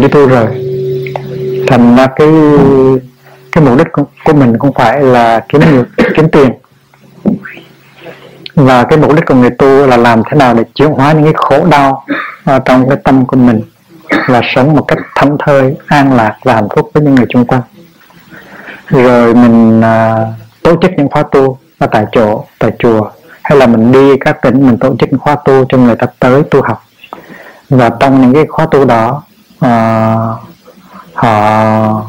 Đi 0.00 0.08
tu 0.08 0.26
rồi. 0.26 0.46
Thành 1.66 1.96
ra 1.96 2.06
cái 2.16 2.28
cái 3.52 3.64
mục 3.64 3.78
đích 3.78 3.86
của, 3.92 4.04
của 4.24 4.32
mình 4.32 4.58
không 4.58 4.72
phải 4.72 5.02
là 5.02 5.44
kiếm 5.48 5.60
nhiều 5.72 5.84
kiếm 6.16 6.28
tiền. 6.32 6.50
Và 8.54 8.84
cái 8.84 8.98
mục 8.98 9.14
đích 9.14 9.26
của 9.26 9.34
người 9.34 9.50
tu 9.50 9.86
là 9.86 9.96
làm 9.96 10.22
thế 10.30 10.36
nào 10.38 10.54
để 10.54 10.64
chuyển 10.74 10.88
hóa 10.88 11.12
những 11.12 11.24
cái 11.24 11.34
khổ 11.36 11.66
đau 11.70 12.04
uh, 12.56 12.62
trong 12.64 12.88
cái 12.88 12.98
tâm 13.04 13.26
của 13.26 13.36
mình. 13.36 13.62
Là 14.26 14.40
sống 14.54 14.76
một 14.76 14.84
cách 14.88 14.98
thấm 15.14 15.36
thơi 15.46 15.74
an 15.86 16.16
lạc 16.16 16.36
và 16.42 16.54
hạnh 16.54 16.68
phúc 16.76 16.90
với 16.94 17.02
những 17.02 17.14
người 17.14 17.26
xung 17.34 17.46
quanh. 17.46 17.62
Rồi 18.88 19.34
mình 19.34 19.80
uh, 19.80 19.84
tổ 20.62 20.76
chức 20.82 20.90
những 20.96 21.08
khóa 21.08 21.22
tu 21.22 21.58
ở 21.78 21.86
tại 21.86 22.04
chỗ 22.12 22.44
tại 22.58 22.70
chùa. 22.78 23.10
Hay 23.42 23.58
là 23.58 23.66
mình 23.66 23.92
đi 23.92 24.16
các 24.20 24.42
tỉnh 24.42 24.66
mình 24.66 24.78
tổ 24.78 24.96
chức 24.98 25.10
những 25.10 25.20
khóa 25.20 25.36
tu 25.44 25.64
cho 25.68 25.78
người 25.78 25.96
ta 25.96 26.06
tới 26.18 26.42
tu 26.50 26.62
học. 26.62 26.82
Và 27.68 27.90
trong 28.00 28.20
những 28.20 28.34
cái 28.34 28.46
khóa 28.46 28.66
tu 28.70 28.84
đó 28.84 29.22
uh, 29.64 30.38
họ 31.14 32.02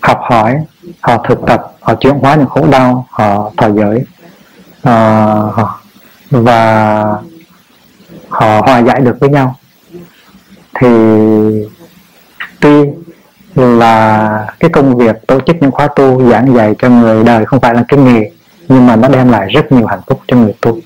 học 0.00 0.20
hỏi 0.22 0.58
họ 1.00 1.24
thực 1.28 1.38
tập 1.46 1.72
họ 1.80 1.94
chuyển 1.94 2.14
hóa 2.14 2.34
những 2.34 2.48
khổ 2.48 2.66
đau 2.70 3.06
họ 3.10 3.50
thọ 3.56 3.68
giới 3.70 3.96
uh, 3.98 4.82
ờ, 4.82 5.52
và 6.30 7.04
họ 8.28 8.60
hòa 8.60 8.82
giải 8.82 9.00
được 9.00 9.16
với 9.20 9.30
nhau. 9.30 9.54
Thì 10.80 10.88
tuy 12.60 12.84
là 13.54 14.46
cái 14.60 14.70
công 14.70 14.96
việc 14.96 15.26
tổ 15.26 15.40
chức 15.40 15.56
những 15.60 15.70
khóa 15.70 15.88
tu 15.96 16.30
giảng 16.30 16.54
dạy 16.54 16.74
cho 16.78 16.88
người 16.88 17.24
đời 17.24 17.46
không 17.46 17.60
phải 17.60 17.74
là 17.74 17.84
cái 17.88 18.00
nghề 18.00 18.30
nhưng 18.68 18.86
mà 18.86 18.96
nó 18.96 19.08
đem 19.08 19.28
lại 19.28 19.48
rất 19.48 19.72
nhiều 19.72 19.86
hạnh 19.86 20.00
phúc 20.06 20.20
cho 20.26 20.36
người 20.36 20.54
tu. 20.60 20.78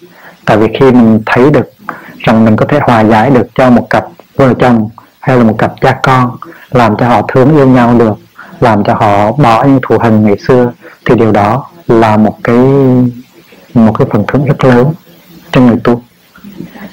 Tại 0.45 0.57
vì 0.57 0.69
khi 0.81 0.93
mình 0.93 1.23
thấy 1.27 1.51
được 1.51 1.73
rằng 2.19 2.45
mình 2.45 2.57
có 2.57 2.67
thể 2.69 2.79
hòa 2.83 3.05
giải 3.05 3.31
được 3.31 3.47
cho 3.55 3.71
một 3.71 3.87
cặp 3.91 4.05
vợ 4.37 4.55
chồng 4.59 4.89
hay 5.21 5.37
là 5.37 5.45
một 5.45 5.55
cặp 5.59 5.73
cha 5.81 6.01
con 6.03 6.37
làm 6.71 6.97
cho 6.97 7.09
họ 7.09 7.23
thương 7.29 7.57
yêu 7.57 7.69
nhau 7.69 7.95
được 7.99 8.15
làm 8.61 8.85
cho 8.85 8.95
họ 8.95 9.33
bỏ 9.33 9.65
những 9.65 9.81
thù 9.83 9.99
hằn 9.99 10.25
ngày 10.25 10.39
xưa 10.39 10.73
thì 11.05 11.15
điều 11.15 11.33
đó 11.33 11.67
là 11.89 12.17
một 12.17 12.39
cái 12.45 12.57
một 13.75 13.93
cái 13.99 14.09
phần 14.13 14.25
thưởng 14.29 14.45
rất 14.45 14.65
lớn 14.65 14.93
cho 15.53 15.61
người 15.61 15.77
tu. 15.85 16.03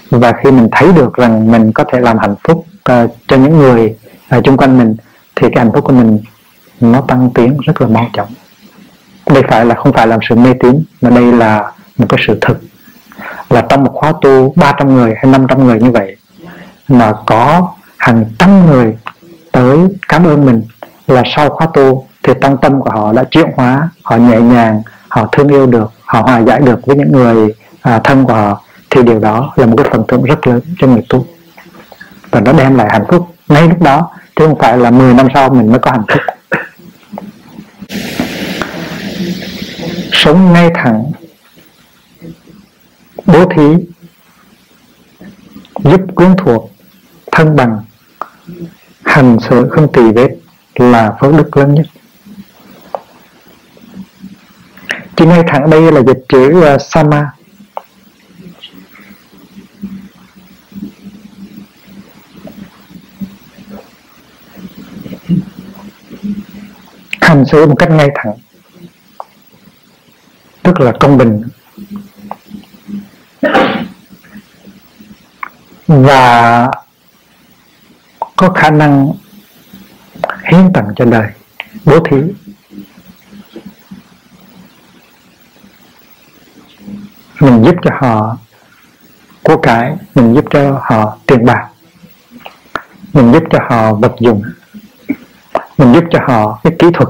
Và 0.10 0.34
khi 0.44 0.52
mình 0.52 0.68
thấy 0.72 0.94
được 0.94 1.14
rằng 1.14 1.52
mình 1.52 1.72
có 1.72 1.84
thể 1.92 2.00
làm 2.00 2.18
hạnh 2.18 2.36
phúc 2.44 2.58
uh, 2.92 3.12
cho 3.28 3.38
những 3.38 3.58
người 3.58 3.96
uh, 4.38 4.44
chung 4.44 4.58
quanh 4.58 4.78
mình 4.78 4.96
thì 5.36 5.48
cái 5.56 5.66
hạnh 5.66 5.74
phúc 5.74 5.84
của 5.84 5.94
mình 5.94 6.20
nó 6.80 7.02
tăng 7.02 7.30
tiến 7.36 7.58
rất 7.64 7.82
là 7.82 7.88
mau 7.88 8.10
chóng. 8.14 8.30
Đây 9.34 9.44
phải 9.50 9.66
là 9.66 9.76
không 9.76 9.94
phải 9.94 10.08
là 10.08 10.18
sự 10.30 10.36
mê 10.36 10.54
tín 10.60 10.84
mà 11.02 11.10
đây 11.10 11.32
là 11.32 11.72
một 11.98 12.06
cái 12.10 12.20
sự 12.28 12.38
thực. 12.42 12.58
Là 13.50 13.66
trong 13.70 13.84
một 13.84 13.92
khóa 13.94 14.14
tu 14.22 14.54
300 14.56 14.96
người 14.96 15.14
hay 15.16 15.26
500 15.26 15.68
người 15.68 15.80
như 15.80 15.92
vậy 15.92 16.16
mà 16.88 17.14
có 17.26 17.74
hàng 18.06 18.26
trăm 18.40 18.66
người 18.66 18.98
tới 19.52 19.78
cảm 20.08 20.26
ơn 20.26 20.46
mình 20.46 20.64
là 21.08 21.24
sau 21.36 21.50
khóa 21.50 21.68
tu 21.74 22.08
thì 22.24 22.34
trong 22.42 22.58
tâm 22.62 22.82
của 22.82 22.90
họ 22.90 23.14
đã 23.14 23.24
chuyển 23.32 23.46
hóa 23.56 23.90
họ 24.04 24.18
nhẹ 24.18 24.40
nhàng 24.40 24.82
họ 25.10 25.30
thương 25.32 25.48
yêu 25.48 25.66
được 25.66 25.92
họ 26.06 26.22
hòa 26.22 26.40
giải 26.40 26.60
được 26.60 26.86
với 26.86 26.96
những 26.96 27.12
người 27.12 27.54
à, 27.82 28.00
thân 28.04 28.26
của 28.26 28.34
họ 28.34 28.62
thì 28.90 29.04
điều 29.04 29.20
đó 29.20 29.54
là 29.56 29.66
một 29.66 29.76
cái 29.78 29.88
phần 29.92 30.04
thưởng 30.08 30.24
rất 30.24 30.48
lớn 30.48 30.62
cho 30.80 30.88
người 30.88 31.04
tu. 31.10 31.26
Và 32.32 32.40
nó 32.42 32.54
đem 32.54 32.76
lại 32.76 32.88
hạnh 32.92 33.06
phúc 33.10 33.28
ngay 33.48 33.68
lúc 33.68 33.82
đó 33.82 34.12
chứ 34.36 34.48
không 34.48 34.60
phải 34.60 34.78
là 34.78 34.92
10 34.92 35.14
năm 35.14 35.28
sau 35.34 35.50
mình 35.50 35.72
mới 35.72 35.80
có 35.80 35.92
hạnh 35.92 36.06
phúc. 36.08 36.22
Sống 40.12 40.54
ngay 40.54 40.70
thẳng 40.76 41.12
bố 43.26 43.46
thí 43.56 43.76
giúp 45.84 46.02
quyến 46.16 46.36
thuộc 46.38 46.72
thân 47.32 47.56
bằng 47.56 47.80
hành 49.06 49.38
sự 49.50 49.70
không 49.72 49.92
tỳ 49.94 50.02
vết 50.12 50.30
là 50.76 51.18
phước 51.22 51.34
đức 51.34 51.58
lớn 51.58 51.74
nhất. 51.74 51.86
Chỉ 55.16 55.26
ngay 55.26 55.44
thẳng 55.48 55.70
đây 55.70 55.92
là 55.92 56.02
dịch 56.02 56.26
chữ 56.30 56.74
uh, 56.76 56.82
sama. 56.82 57.32
Hành 67.22 67.46
xử 67.52 67.66
một 67.66 67.76
cách 67.76 67.90
ngay 67.92 68.10
thẳng 68.16 68.34
tức 70.64 70.80
là 70.80 70.92
công 71.00 71.18
bình. 71.18 71.42
Và 75.88 76.68
có 78.46 78.54
khả 78.54 78.70
năng 78.70 79.12
hiến 80.44 80.74
tặng 80.74 80.88
cho 80.96 81.06
đời, 81.06 81.28
bố 81.86 82.00
thí. 82.00 82.18
Mình 87.40 87.64
giúp 87.64 87.76
cho 87.84 87.92
họ 87.94 88.38
của 89.44 89.58
cải, 89.58 89.96
mình 90.16 90.36
giúp 90.36 90.46
cho 90.52 90.80
họ 90.84 91.18
tiền 91.26 91.46
bạc. 91.46 91.68
Mình 93.14 93.34
giúp 93.34 93.44
cho 93.52 93.60
họ 93.70 93.94
vật 93.94 94.16
dụng. 94.20 94.44
Mình 95.78 95.94
giúp 95.94 96.04
cho 96.12 96.20
họ 96.28 96.60
cái 96.64 96.74
kỹ 96.80 96.88
thuật. 96.94 97.10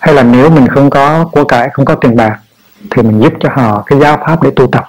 Hay 0.00 0.14
là 0.14 0.22
nếu 0.22 0.50
mình 0.50 0.68
không 0.68 0.90
có 0.90 1.24
của 1.32 1.44
cải, 1.44 1.68
không 1.72 1.84
có 1.84 1.94
tiền 1.94 2.16
bạc, 2.16 2.40
thì 2.90 3.02
mình 3.02 3.20
giúp 3.20 3.32
cho 3.40 3.48
họ 3.52 3.82
cái 3.86 4.00
giáo 4.00 4.18
pháp 4.26 4.42
để 4.42 4.50
tu 4.56 4.66
tập. 4.66 4.88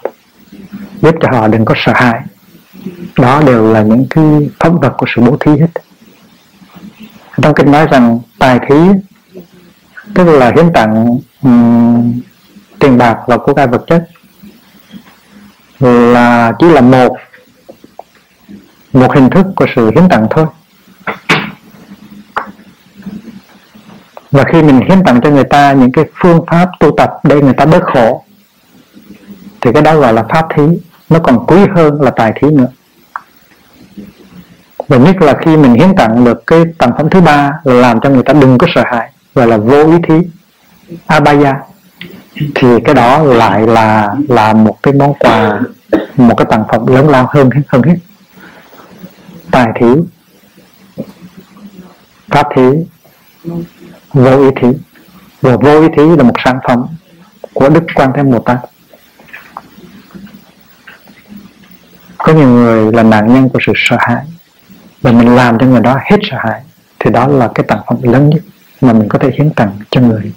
Giúp 1.02 1.16
cho 1.22 1.30
họ 1.32 1.48
đừng 1.48 1.66
có 1.66 1.76
sợ 1.86 1.94
hãi 1.96 2.22
đó 3.18 3.42
đều 3.46 3.74
là 3.74 3.82
những 3.82 4.08
cái 4.10 4.50
phẩm 4.60 4.78
vật 4.82 4.94
của 4.98 5.06
sự 5.16 5.22
bố 5.22 5.38
thí 5.40 5.52
hết. 5.52 5.68
Trong 7.42 7.54
kinh 7.54 7.72
nói 7.72 7.88
rằng 7.92 8.20
tài 8.40 8.60
thí 8.70 8.76
tức 10.14 10.24
là 10.24 10.52
hiến 10.56 10.74
tặng 10.74 11.20
um, 11.42 12.22
tiền 12.80 12.98
bạc 12.98 13.18
và 13.28 13.38
của 13.38 13.54
cải 13.54 13.68
vật 13.68 13.84
chất 13.88 14.08
là 15.80 16.54
chỉ 16.60 16.70
là 16.70 16.82
một 16.82 17.18
một 18.94 19.14
hình 19.16 19.30
thức 19.30 19.46
của 19.56 19.66
sự 19.76 19.92
hiến 19.96 20.10
tặng 20.10 20.28
thôi. 20.30 20.46
Và 24.32 24.44
khi 24.44 24.62
mình 24.62 24.80
hiến 24.90 25.04
tặng 25.06 25.22
cho 25.24 25.30
người 25.30 25.44
ta 25.44 25.74
những 25.74 25.92
cái 25.92 26.06
phương 26.16 26.46
pháp 26.48 26.70
tu 26.80 26.92
tập 26.98 27.14
để 27.24 27.42
người 27.42 27.54
ta 27.54 27.66
bớt 27.66 27.84
khổ 27.84 28.24
thì 29.62 29.72
cái 29.74 29.82
đó 29.82 29.96
gọi 29.96 30.14
là 30.14 30.24
pháp 30.30 30.48
thí 30.56 30.64
nó 31.10 31.20
còn 31.20 31.46
quý 31.48 31.58
hơn 31.76 32.02
là 32.02 32.12
tài 32.12 32.34
thí 32.42 32.48
nữa. 32.48 32.68
Và 34.88 34.98
nhất 34.98 35.22
là 35.22 35.34
khi 35.46 35.58
mình 35.58 35.74
hiến 35.74 35.96
tặng 35.96 36.24
được 36.24 36.48
cái 36.48 36.64
tặng 36.78 36.92
phẩm 36.98 37.10
thứ 37.10 37.22
ba 37.22 37.54
là 37.64 37.74
làm 37.74 38.00
cho 38.02 38.10
người 38.10 38.24
ta 38.24 38.34
đừng 38.34 38.58
có 38.58 38.68
sợ 38.76 38.84
hãi, 38.86 39.12
gọi 39.36 39.48
là 39.48 39.58
vô 39.58 39.92
ý 39.92 39.98
thí, 40.08 40.16
abaya. 41.06 41.56
Thì 42.56 42.68
cái 42.86 42.96
đó 42.96 43.24
lại 43.24 43.68
là 43.68 44.16
là 44.30 44.54
một 44.54 44.78
cái 44.84 44.94
món 44.94 45.14
quà, 45.14 45.60
một 46.18 46.36
cái 46.38 46.46
tặng 46.50 46.64
phẩm 46.72 46.88
lớn 46.88 47.10
lao 47.10 47.28
hơn 47.30 47.50
hơn 47.68 47.82
hết. 47.84 47.96
Tài 49.52 49.68
thí, 49.80 49.88
pháp 52.28 52.48
thí, 52.56 52.64
vô 54.14 54.44
ý 54.44 54.50
thí. 54.62 54.68
Và 55.42 55.56
vô 55.56 55.82
ý 55.82 55.88
thí 55.98 56.04
là 56.18 56.24
một 56.24 56.34
sản 56.46 56.60
phẩm 56.68 56.86
của 57.54 57.70
đức 57.70 57.84
quan 57.96 58.12
thế 58.16 58.24
bồ 58.24 58.40
tát. 58.40 58.58
Có 62.20 62.34
nhiều 62.34 62.48
người 62.50 62.92
là 62.92 63.04
nạn 63.04 63.34
nhân 63.34 63.50
của 63.50 63.60
sự 63.66 63.74
sợ 63.76 63.98
hãi 64.00 64.26
và 65.02 65.12
mình 65.12 65.36
làm 65.36 65.60
cho 65.60 65.66
người 65.66 65.82
đó 65.82 66.00
hết 66.04 66.18
sợ 66.32 66.38
hãi, 66.40 66.62
thì 67.00 67.12
đó 67.12 67.28
là 67.28 67.50
cái 67.56 67.66
tặng 67.68 67.82
phẩm 67.88 67.98
lớn 68.02 68.30
nhất 68.30 68.42
mà 68.82 68.94
mình 68.94 69.10
có 69.10 69.20
thể 69.20 69.32
hiến 69.38 69.50
tặng 69.50 69.80
cho 69.90 70.02
người. 70.02 70.34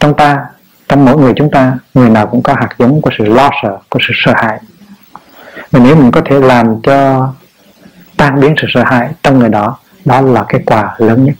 Trong 0.00 0.14
ta, 0.16 0.44
trong 0.88 1.04
mỗi 1.04 1.16
người 1.16 1.32
chúng 1.36 1.50
ta, 1.50 1.78
người 1.94 2.10
nào 2.10 2.26
cũng 2.26 2.42
có 2.42 2.54
hạt 2.54 2.68
giống 2.78 3.02
của 3.02 3.10
sự 3.18 3.24
lo 3.24 3.50
sợ, 3.62 3.78
của 3.88 3.98
sự 4.02 4.12
sợ 4.16 4.32
hãi. 4.36 4.60
Và 5.70 5.80
nếu 5.80 5.96
mình 5.96 6.10
có 6.10 6.20
thể 6.24 6.40
làm 6.40 6.82
cho 6.82 7.28
tan 8.16 8.40
biến 8.40 8.54
sự 8.60 8.66
sợ 8.74 8.82
hãi 8.84 9.08
trong 9.22 9.38
người 9.38 9.48
đó 9.48 9.78
đó 10.04 10.20
là 10.20 10.44
cái 10.48 10.60
quà 10.66 10.94
lớn 10.98 11.24
nhất. 11.24 11.34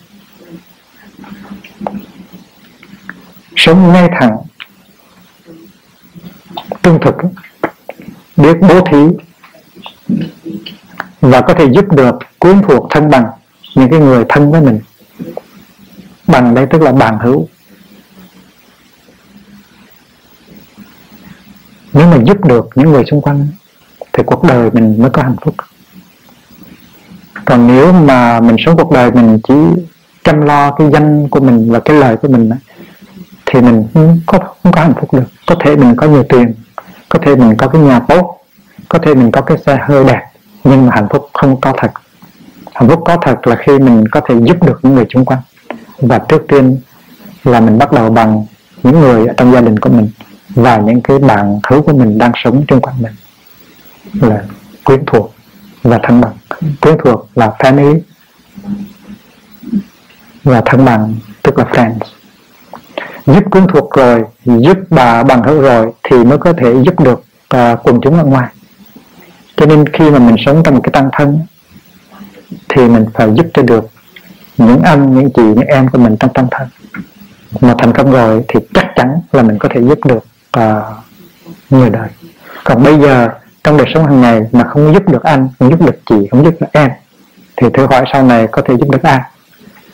Sống 3.56 3.92
ngay 3.92 4.08
thẳng 4.20 4.36
trung 6.82 6.98
thực 7.02 7.14
biết 8.36 8.56
bố 8.60 8.80
thí 8.80 8.98
và 11.20 11.40
có 11.40 11.54
thể 11.54 11.64
giúp 11.72 11.92
được 11.92 12.14
quyến 12.38 12.62
thuộc 12.62 12.86
thân 12.90 13.10
bằng, 13.10 13.26
những 13.76 13.90
cái 13.90 14.00
người 14.00 14.24
thân 14.28 14.52
với 14.52 14.60
mình. 14.60 14.80
Bằng 16.26 16.54
đây 16.54 16.66
tức 16.70 16.82
là 16.82 16.92
bằng 16.92 17.18
hữu. 17.18 17.48
Nếu 21.92 22.06
mà 22.06 22.16
giúp 22.24 22.44
được 22.44 22.68
những 22.74 22.92
người 22.92 23.04
xung 23.10 23.20
quanh, 23.20 23.48
thì 24.12 24.22
cuộc 24.26 24.44
đời 24.44 24.70
mình 24.70 25.02
mới 25.02 25.10
có 25.10 25.22
hạnh 25.22 25.36
phúc. 25.40 25.54
Còn 27.44 27.66
nếu 27.66 27.92
mà 27.92 28.40
mình 28.40 28.56
sống 28.58 28.76
cuộc 28.76 28.92
đời 28.92 29.10
mình 29.10 29.38
chỉ 29.48 29.54
chăm 30.24 30.40
lo 30.40 30.70
cái 30.70 30.90
danh 30.92 31.28
của 31.28 31.40
mình 31.40 31.72
và 31.72 31.80
cái 31.80 31.96
lời 31.96 32.16
của 32.16 32.28
mình 32.28 32.50
thì 33.46 33.60
mình 33.60 33.86
không 33.94 34.20
có 34.26 34.38
không 34.38 34.72
có 34.72 34.80
hạnh 34.80 34.94
phúc 35.00 35.14
được. 35.14 35.24
Có 35.46 35.56
thể 35.60 35.76
mình 35.76 35.96
có 35.96 36.06
nhiều 36.06 36.24
tiền 36.28 36.54
có 37.08 37.18
thể 37.22 37.36
mình 37.36 37.56
có 37.56 37.68
cái 37.68 37.82
nhà 37.82 38.00
tốt, 38.08 38.38
có 38.88 38.98
thể 38.98 39.14
mình 39.14 39.30
có 39.30 39.40
cái 39.40 39.58
xe 39.58 39.78
hơi 39.82 40.04
đẹp, 40.04 40.22
nhưng 40.64 40.86
mà 40.86 40.94
hạnh 40.94 41.06
phúc 41.10 41.30
không 41.32 41.60
có 41.60 41.72
thật. 41.76 41.90
Hạnh 42.74 42.88
phúc 42.88 43.02
có 43.04 43.16
thật 43.22 43.46
là 43.46 43.56
khi 43.56 43.78
mình 43.78 44.08
có 44.08 44.20
thể 44.20 44.34
giúp 44.44 44.62
được 44.66 44.80
những 44.82 44.94
người 44.94 45.06
xung 45.14 45.24
quanh. 45.24 45.40
Và 45.98 46.18
trước 46.18 46.42
tiên 46.48 46.80
là 47.44 47.60
mình 47.60 47.78
bắt 47.78 47.92
đầu 47.92 48.10
bằng 48.10 48.44
những 48.82 49.00
người 49.00 49.26
ở 49.26 49.34
trong 49.36 49.52
gia 49.52 49.60
đình 49.60 49.78
của 49.78 49.90
mình 49.90 50.08
và 50.48 50.76
những 50.76 51.00
cái 51.00 51.18
bạn 51.18 51.60
hữu 51.68 51.82
của 51.82 51.92
mình 51.92 52.18
đang 52.18 52.32
sống 52.44 52.64
xung 52.68 52.80
quanh 52.80 53.02
mình 53.02 53.12
là 54.12 54.42
quyến 54.84 55.04
thuộc 55.06 55.34
và 55.82 56.00
thân 56.02 56.20
bằng. 56.20 56.32
Quyến 56.80 56.96
thuộc 57.04 57.28
là 57.34 57.52
family 57.58 58.00
và 60.44 60.62
thân 60.66 60.84
bằng, 60.84 61.14
tức 61.42 61.58
là 61.58 61.64
friends 61.64 61.98
giúp 63.26 63.50
quyến 63.50 63.66
thuộc 63.66 63.90
rồi 63.90 64.24
giúp 64.44 64.78
bà 64.90 65.22
bằng 65.22 65.42
hữu 65.42 65.60
rồi 65.60 65.92
thì 66.02 66.24
mới 66.24 66.38
có 66.38 66.52
thể 66.52 66.74
giúp 66.84 67.00
được 67.00 67.24
à, 67.48 67.76
quần 67.82 68.00
chúng 68.00 68.18
ở 68.18 68.24
ngoài. 68.24 68.48
Cho 69.56 69.66
nên 69.66 69.88
khi 69.88 70.10
mà 70.10 70.18
mình 70.18 70.36
sống 70.46 70.62
trong 70.64 70.74
một 70.74 70.80
cái 70.84 70.90
tăng 70.92 71.08
thân 71.12 71.40
thì 72.68 72.88
mình 72.88 73.06
phải 73.14 73.28
giúp 73.34 73.46
cho 73.54 73.62
được 73.62 73.88
những 74.58 74.82
anh 74.82 75.14
những 75.14 75.30
chị 75.30 75.42
những 75.42 75.66
em 75.66 75.88
của 75.88 75.98
mình 75.98 76.16
trong 76.20 76.32
tăng 76.32 76.46
thân. 76.50 76.68
Mà 77.60 77.74
thành 77.78 77.92
công 77.92 78.10
rồi 78.10 78.44
thì 78.48 78.60
chắc 78.74 78.86
chắn 78.96 79.20
là 79.32 79.42
mình 79.42 79.58
có 79.58 79.68
thể 79.74 79.80
giúp 79.80 79.98
được 80.04 80.24
à, 80.50 80.82
người 81.70 81.90
đời. 81.90 82.08
Còn 82.64 82.82
bây 82.82 83.00
giờ 83.00 83.28
trong 83.64 83.76
đời 83.76 83.86
sống 83.94 84.06
hàng 84.06 84.20
ngày 84.20 84.40
mà 84.52 84.64
không 84.64 84.94
giúp 84.94 85.08
được 85.08 85.22
anh 85.22 85.48
không 85.58 85.70
giúp 85.70 85.80
được 85.86 86.00
chị 86.06 86.28
không 86.30 86.44
giúp 86.44 86.54
được 86.60 86.66
em 86.72 86.90
thì 87.56 87.66
thử 87.74 87.86
hỏi 87.86 88.04
sau 88.12 88.22
này 88.22 88.46
có 88.52 88.62
thể 88.62 88.74
giúp 88.76 88.90
được 88.90 89.02
ai? 89.02 89.20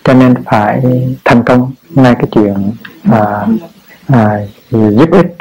Cho 0.05 0.15
nên 0.15 0.35
phải 0.45 0.83
thành 1.25 1.43
công 1.45 1.73
ngay 1.89 2.15
cái 2.15 2.27
chuyện 2.33 2.73
à, 3.11 3.47
à, 4.09 4.39
giúp 4.71 5.11
ích 5.13 5.37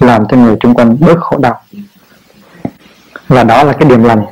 làm 0.00 0.22
cho 0.28 0.36
người 0.36 0.56
xung 0.62 0.74
quanh 0.74 0.96
bớt 1.00 1.18
khổ 1.20 1.38
đau. 1.38 1.60
Và 3.28 3.44
đó 3.44 3.62
là 3.62 3.72
cái 3.72 3.88
điểm 3.88 4.04
lành. 4.04 4.24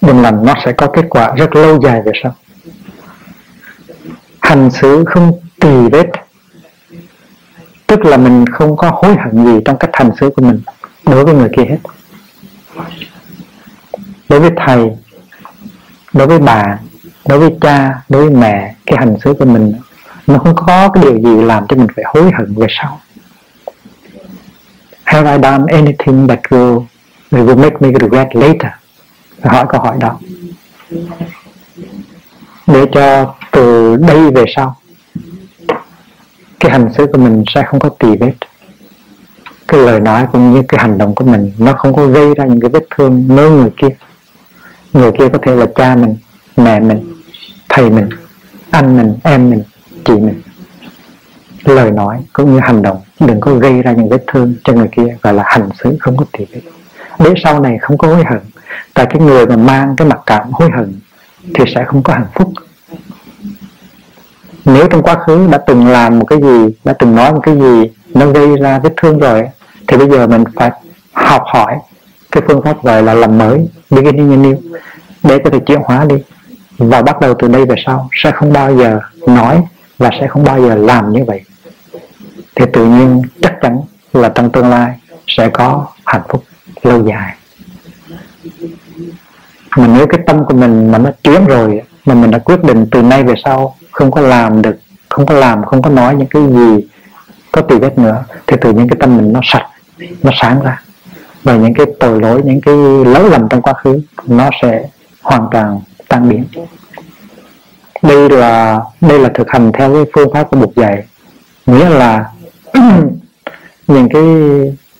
Điểm 0.00 0.22
lành 0.22 0.44
nó 0.46 0.54
sẽ 0.64 0.72
có 0.72 0.86
kết 0.86 1.04
quả 1.10 1.34
rất 1.36 1.56
lâu 1.56 1.80
dài 1.82 2.02
về 2.02 2.12
sau. 2.22 2.34
Hành 4.40 4.70
xử 4.70 5.04
không 5.04 5.40
tì 5.60 5.88
vết. 5.92 6.06
Tức 7.86 8.04
là 8.04 8.16
mình 8.16 8.46
không 8.46 8.76
có 8.76 8.90
hối 8.94 9.16
hận 9.16 9.46
gì 9.46 9.60
trong 9.64 9.76
cách 9.78 9.90
hành 9.92 10.10
xử 10.20 10.30
của 10.36 10.42
mình 10.42 10.60
đối 11.04 11.24
với 11.24 11.34
người 11.34 11.48
kia 11.56 11.64
hết. 11.64 11.78
Đối 14.28 14.40
với 14.40 14.50
thầy 14.56 14.90
đối 16.12 16.26
với 16.26 16.38
bà 16.38 16.78
đối 17.26 17.38
với 17.38 17.50
cha 17.60 18.02
đối 18.08 18.22
với 18.22 18.36
mẹ 18.40 18.74
cái 18.86 18.98
hành 18.98 19.16
xử 19.24 19.34
của 19.38 19.44
mình 19.44 19.74
nó 20.26 20.38
không 20.38 20.54
có 20.56 20.88
cái 20.88 21.04
điều 21.04 21.18
gì 21.18 21.44
làm 21.44 21.66
cho 21.68 21.76
mình 21.76 21.86
phải 21.96 22.04
hối 22.06 22.30
hận 22.38 22.54
về 22.56 22.66
sau. 22.80 23.00
Have 25.04 25.32
I 25.32 25.38
done 25.42 25.64
anything 25.72 26.28
that 26.28 26.40
will, 26.40 26.84
that 27.30 27.46
will 27.46 27.58
make 27.58 27.76
me 27.80 27.88
regret 28.00 28.36
later? 28.36 28.72
Phải 29.40 29.54
hỏi 29.54 29.66
câu 29.68 29.80
hỏi 29.80 29.96
đó. 30.00 30.18
Để 32.66 32.86
cho 32.92 33.34
từ 33.50 33.96
đây 33.96 34.30
về 34.30 34.44
sau 34.56 34.76
cái 36.60 36.72
hành 36.72 36.88
xử 36.96 37.06
của 37.12 37.18
mình 37.18 37.44
sẽ 37.54 37.62
không 37.66 37.80
có 37.80 37.88
tì 37.88 38.08
vết. 38.20 38.34
Cái 39.68 39.80
lời 39.80 40.00
nói 40.00 40.26
cũng 40.32 40.54
như 40.54 40.62
cái 40.68 40.80
hành 40.80 40.98
động 40.98 41.14
của 41.14 41.24
mình 41.24 41.52
nó 41.58 41.72
không 41.72 41.96
có 41.96 42.06
gây 42.06 42.34
ra 42.34 42.44
những 42.44 42.60
cái 42.60 42.70
vết 42.70 42.86
thương 42.96 43.24
nơi 43.28 43.50
người 43.50 43.70
kia. 43.76 43.88
Người 44.92 45.12
kia 45.18 45.28
có 45.28 45.38
thể 45.42 45.56
là 45.56 45.66
cha 45.74 45.96
mình 45.96 46.16
mẹ 46.56 46.80
mình 46.80 47.11
thầy 47.72 47.90
mình, 47.90 48.08
anh 48.70 48.96
mình, 48.96 49.14
em 49.22 49.50
mình, 49.50 49.62
chị 50.04 50.12
mình. 50.12 50.42
Lời 51.64 51.90
nói 51.90 52.18
cũng 52.32 52.54
như 52.54 52.60
hành 52.60 52.82
động, 52.82 53.00
đừng 53.20 53.40
có 53.40 53.54
gây 53.54 53.82
ra 53.82 53.92
những 53.92 54.08
vết 54.08 54.24
thương 54.26 54.54
cho 54.64 54.72
người 54.72 54.88
kia, 54.92 55.16
gọi 55.22 55.34
là 55.34 55.42
hành 55.46 55.68
xử 55.82 55.96
không 56.00 56.16
có 56.16 56.24
tỉ 56.32 56.44
vết 56.52 56.60
để 57.18 57.34
sau 57.44 57.60
này 57.60 57.78
không 57.80 57.98
có 57.98 58.08
hối 58.08 58.24
hận, 58.24 58.40
tại 58.94 59.06
cái 59.10 59.20
người 59.20 59.46
mà 59.46 59.56
mang 59.56 59.96
cái 59.96 60.08
mặc 60.08 60.20
cảm 60.26 60.52
hối 60.52 60.70
hận 60.70 61.00
thì 61.54 61.64
sẽ 61.74 61.84
không 61.84 62.02
có 62.02 62.12
hạnh 62.12 62.26
phúc. 62.34 62.52
Nếu 64.64 64.86
trong 64.88 65.02
quá 65.02 65.14
khứ 65.14 65.48
đã 65.50 65.58
từng 65.58 65.86
làm 65.86 66.18
một 66.18 66.24
cái 66.24 66.40
gì, 66.42 66.74
đã 66.84 66.92
từng 66.92 67.14
nói 67.14 67.32
một 67.32 67.40
cái 67.42 67.54
gì 67.54 67.90
nó 68.14 68.26
gây 68.26 68.56
ra 68.56 68.78
vết 68.78 68.94
thương 68.96 69.18
rồi, 69.18 69.48
thì 69.88 69.96
bây 69.96 70.10
giờ 70.10 70.26
mình 70.26 70.44
phải 70.54 70.70
học 71.12 71.42
hỏi 71.46 71.76
cái 72.32 72.42
phương 72.46 72.62
pháp 72.62 72.84
gọi 72.84 73.02
là 73.02 73.14
làm 73.14 73.38
mới 73.38 73.68
beginning 73.90 74.42
anew 74.42 74.56
để 75.22 75.38
có 75.44 75.50
thể 75.50 75.58
chuyển 75.66 75.80
hóa 75.84 76.04
đi 76.04 76.16
và 76.88 77.02
bắt 77.02 77.20
đầu 77.20 77.34
từ 77.38 77.48
đây 77.48 77.64
về 77.64 77.76
sau, 77.86 78.08
sẽ 78.12 78.30
không 78.30 78.52
bao 78.52 78.76
giờ 78.76 79.00
nói 79.26 79.62
và 79.98 80.10
sẽ 80.20 80.26
không 80.26 80.44
bao 80.44 80.60
giờ 80.60 80.74
làm 80.74 81.12
như 81.12 81.24
vậy. 81.26 81.40
Thì 82.54 82.64
tự 82.72 82.86
nhiên 82.86 83.22
chắc 83.42 83.54
chắn 83.62 83.80
là 84.12 84.28
trong 84.28 84.52
tương 84.52 84.70
lai 84.70 84.98
sẽ 85.26 85.48
có 85.48 85.86
hạnh 86.06 86.22
phúc 86.28 86.44
lâu 86.82 87.06
dài. 87.06 87.34
Mà 89.76 89.86
nếu 89.86 90.06
cái 90.06 90.20
tâm 90.26 90.44
của 90.44 90.54
mình 90.54 90.92
mà 90.92 90.98
nó 90.98 91.10
chuyển 91.24 91.44
rồi, 91.46 91.82
mà 92.04 92.14
mình 92.14 92.30
đã 92.30 92.38
quyết 92.38 92.64
định 92.64 92.86
từ 92.90 93.02
nay 93.02 93.22
về 93.22 93.34
sau 93.44 93.76
không 93.90 94.10
có 94.10 94.20
làm 94.20 94.62
được, 94.62 94.76
không 95.08 95.26
có 95.26 95.34
làm, 95.34 95.64
không 95.64 95.82
có 95.82 95.90
nói 95.90 96.14
những 96.14 96.28
cái 96.28 96.42
gì 96.42 96.88
có 97.52 97.60
tùy 97.60 97.78
vết 97.78 97.98
nữa, 97.98 98.24
thì 98.46 98.56
tự 98.60 98.72
nhiên 98.72 98.88
cái 98.88 98.96
tâm 99.00 99.16
mình 99.16 99.32
nó 99.32 99.40
sạch, 99.42 99.66
nó 100.22 100.30
sáng 100.42 100.62
ra. 100.62 100.82
Và 101.42 101.56
những 101.56 101.74
cái 101.74 101.86
tội 102.00 102.20
lỗi, 102.20 102.42
những 102.44 102.60
cái 102.60 102.74
lỗi 103.04 103.30
lầm 103.30 103.48
trong 103.48 103.62
quá 103.62 103.72
khứ 103.72 104.00
nó 104.26 104.50
sẽ 104.62 104.84
hoàn 105.22 105.46
toàn 105.52 105.80
tan 106.12 106.28
biến 106.28 106.44
đây 108.02 108.30
là 108.30 108.80
đây 109.00 109.18
là 109.18 109.28
thực 109.34 109.50
hành 109.50 109.72
theo 109.72 109.94
cái 109.94 110.04
phương 110.14 110.32
pháp 110.32 110.50
của 110.50 110.56
buộc 110.56 110.74
dạy. 110.76 111.04
Nghĩa 111.66 111.88
là 111.88 112.30
những 113.86 114.08
cái 114.08 114.22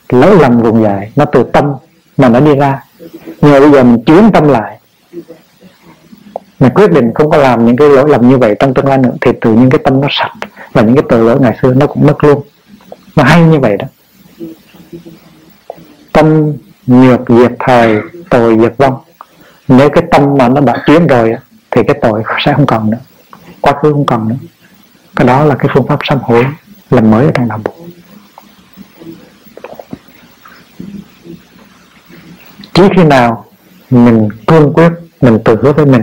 lỗi 0.08 0.36
lầm 0.40 0.62
vùng 0.62 0.82
dạy 0.82 1.12
nó 1.16 1.24
từ 1.24 1.44
tâm 1.52 1.72
mà 2.16 2.28
nó 2.28 2.40
đi 2.40 2.54
ra. 2.54 2.84
Nhưng 3.40 3.52
mà 3.52 3.60
bây 3.60 3.70
giờ 3.72 3.84
mình 3.84 4.04
chuyển 4.04 4.30
tâm 4.32 4.48
lại, 4.48 4.78
mình 6.60 6.70
quyết 6.74 6.90
định 6.90 7.10
không 7.14 7.30
có 7.30 7.36
làm 7.36 7.66
những 7.66 7.76
cái 7.76 7.88
lỗi 7.88 8.10
lầm 8.10 8.28
như 8.28 8.38
vậy 8.38 8.56
trong 8.58 8.74
tương 8.74 8.86
lai 8.86 8.98
nữa, 8.98 9.12
thì 9.20 9.30
từ 9.40 9.52
những 9.52 9.70
cái 9.70 9.80
tâm 9.84 10.00
nó 10.00 10.08
sạch 10.10 10.32
và 10.72 10.82
những 10.82 10.94
cái 10.94 11.04
tội 11.08 11.24
lỗi 11.24 11.40
ngày 11.40 11.56
xưa 11.62 11.74
nó 11.74 11.86
cũng 11.86 12.06
mất 12.06 12.24
luôn. 12.24 12.42
Nó 13.16 13.24
hay 13.24 13.42
như 13.42 13.58
vậy 13.58 13.76
đó. 13.76 13.86
Tâm 16.12 16.52
nhược 16.86 17.20
diệt 17.28 17.52
thời, 17.58 18.00
tội 18.30 18.58
diệt 18.60 18.74
vong 18.78 18.94
nếu 19.68 19.90
cái 19.90 20.04
tâm 20.10 20.36
mà 20.38 20.48
nó 20.48 20.60
đã 20.60 20.82
tiến 20.86 21.06
rồi 21.06 21.34
thì 21.70 21.82
cái 21.88 21.98
tội 22.02 22.22
sẽ 22.44 22.52
không 22.52 22.66
còn 22.66 22.90
nữa. 22.90 22.98
Quá 23.60 23.72
khứ 23.72 23.92
không 23.92 24.06
còn 24.06 24.28
nữa. 24.28 24.36
Cái 25.16 25.26
đó 25.26 25.44
là 25.44 25.54
cái 25.54 25.68
phương 25.74 25.86
pháp 25.86 25.98
sám 26.04 26.18
hối 26.22 26.46
làm 26.90 27.10
mới 27.10 27.26
ở 27.26 27.30
trong 27.34 27.48
đạo 27.48 27.60
Phật 27.64 27.72
chỉ 32.74 32.82
khi 32.96 33.04
nào 33.04 33.44
mình 33.90 34.28
cương 34.46 34.72
quyết, 34.72 34.88
mình 35.20 35.38
tự 35.44 35.58
hứa 35.62 35.72
với 35.72 35.86
mình 35.86 36.02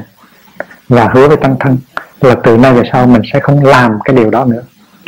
và 0.89 1.09
hứa 1.13 1.27
với 1.27 1.37
tăng 1.37 1.55
thân 1.59 1.77
là 2.21 2.35
từ 2.43 2.57
nay 2.57 2.73
về 2.73 2.83
sau 2.91 3.07
mình 3.07 3.21
sẽ 3.33 3.39
không 3.39 3.65
làm 3.65 3.99
cái 4.05 4.15
điều 4.15 4.29
đó 4.29 4.45
nữa. 4.45 4.61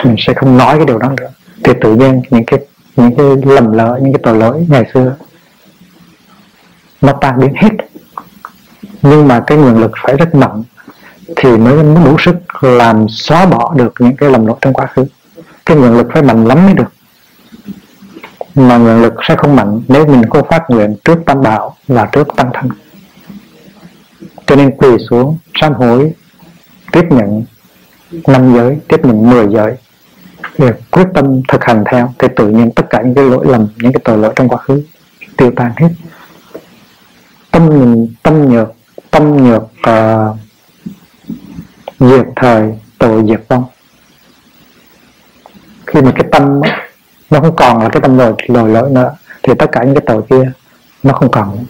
Mình 0.03 0.15
sẽ 0.17 0.33
không 0.33 0.57
nói 0.57 0.77
cái 0.77 0.85
điều 0.85 0.97
đó 0.97 1.09
nữa. 1.17 1.29
Thì 1.63 1.73
tự 1.81 1.95
nhiên 1.95 2.21
những 2.29 2.45
cái 2.45 2.59
những 2.95 3.15
cái 3.17 3.53
lầm 3.55 3.71
lỡ, 3.71 3.99
những 4.01 4.13
cái 4.13 4.21
tội 4.23 4.37
lỗi 4.37 4.65
ngày 4.69 4.85
xưa, 4.93 5.15
nó 7.01 7.13
tan 7.21 7.39
biến 7.39 7.53
hết 7.55 7.69
nhưng 9.01 9.27
mà 9.27 9.43
cái 9.47 9.57
nguồn 9.57 9.79
lực 9.79 9.91
phải 10.03 10.17
rất 10.17 10.35
mạnh 10.35 10.63
thì 11.35 11.57
mới 11.57 11.83
đủ 12.05 12.15
sức 12.19 12.63
làm 12.63 13.05
xóa 13.09 13.45
bỏ 13.45 13.73
được 13.77 13.93
những 13.99 14.15
cái 14.15 14.29
lầm 14.29 14.45
lỗi 14.45 14.57
trong 14.61 14.73
quá 14.73 14.87
khứ. 14.87 15.05
Cái 15.65 15.77
nguồn 15.77 15.97
lực 15.97 16.07
phải 16.13 16.23
mạnh 16.23 16.45
lắm 16.45 16.65
mới 16.65 16.73
được. 16.73 16.93
Mà 18.55 18.77
nguồn 18.77 19.01
lực 19.01 19.13
sẽ 19.27 19.35
không 19.35 19.55
mạnh 19.55 19.81
nếu 19.87 20.05
mình 20.05 20.29
không 20.29 20.47
phát 20.49 20.63
nguyện 20.69 20.95
trước 21.03 21.19
tam 21.25 21.41
bảo 21.41 21.75
và 21.87 22.05
trước 22.05 22.27
tăng 22.35 22.49
thân. 22.53 22.69
Cho 24.45 24.55
nên 24.55 24.71
quỳ 24.77 24.87
xuống, 25.09 25.37
sám 25.61 25.73
hối, 25.73 26.13
tiếp 26.91 27.05
nhận 27.09 27.43
năm 28.27 28.55
giới, 28.55 28.77
tiếp 28.87 28.99
nhận 29.03 29.29
mười 29.29 29.47
giới 29.53 29.75
để 30.57 30.73
quyết 30.91 31.05
tâm 31.13 31.41
thực 31.47 31.63
hành 31.63 31.83
theo 31.91 32.13
thì 32.19 32.27
tự 32.35 32.47
nhiên 32.49 32.71
tất 32.71 32.83
cả 32.89 33.01
những 33.01 33.15
cái 33.15 33.25
lỗi 33.25 33.45
lầm, 33.49 33.67
những 33.77 33.93
cái 33.93 34.01
tội 34.03 34.17
lỗi 34.17 34.33
trong 34.35 34.49
quá 34.49 34.57
khứ, 34.57 34.83
tiêu 35.37 35.51
tan 35.55 35.71
hết. 35.77 35.89
Tâm 37.51 37.67
mình 37.67 38.13
tâm 38.23 38.51
nhược 38.51 38.73
tâm 39.11 39.43
nhược 39.43 39.63
ờ, 39.81 40.29
uh, 40.29 40.37
diệt 41.99 42.25
thời 42.35 42.79
tội 42.97 43.23
diệt 43.27 43.41
vong 43.49 43.65
khi 45.87 46.01
mà 46.01 46.11
cái 46.15 46.25
tâm 46.31 46.61
nó 47.29 47.39
không 47.39 47.55
còn 47.55 47.83
là 47.83 47.89
cái 47.89 48.01
tâm 48.01 48.17
lỗi 48.17 48.33
lỗi 48.47 48.69
lỗi 48.69 48.89
nữa 48.91 49.15
thì 49.43 49.53
tất 49.59 49.65
cả 49.71 49.83
những 49.83 49.95
cái 49.95 50.03
tội 50.07 50.21
kia 50.29 50.51
nó 51.03 51.13
không 51.13 51.31
còn 51.31 51.55
nữa. 51.55 51.63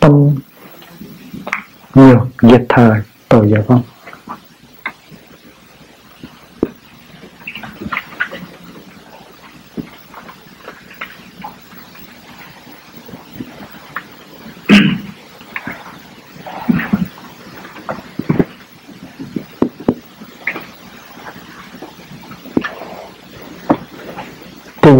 tâm 0.00 0.34
nhược 1.94 2.18
diệt 2.42 2.62
thời 2.68 3.00
tội 3.28 3.48
diệt 3.48 3.66
vong 3.66 3.82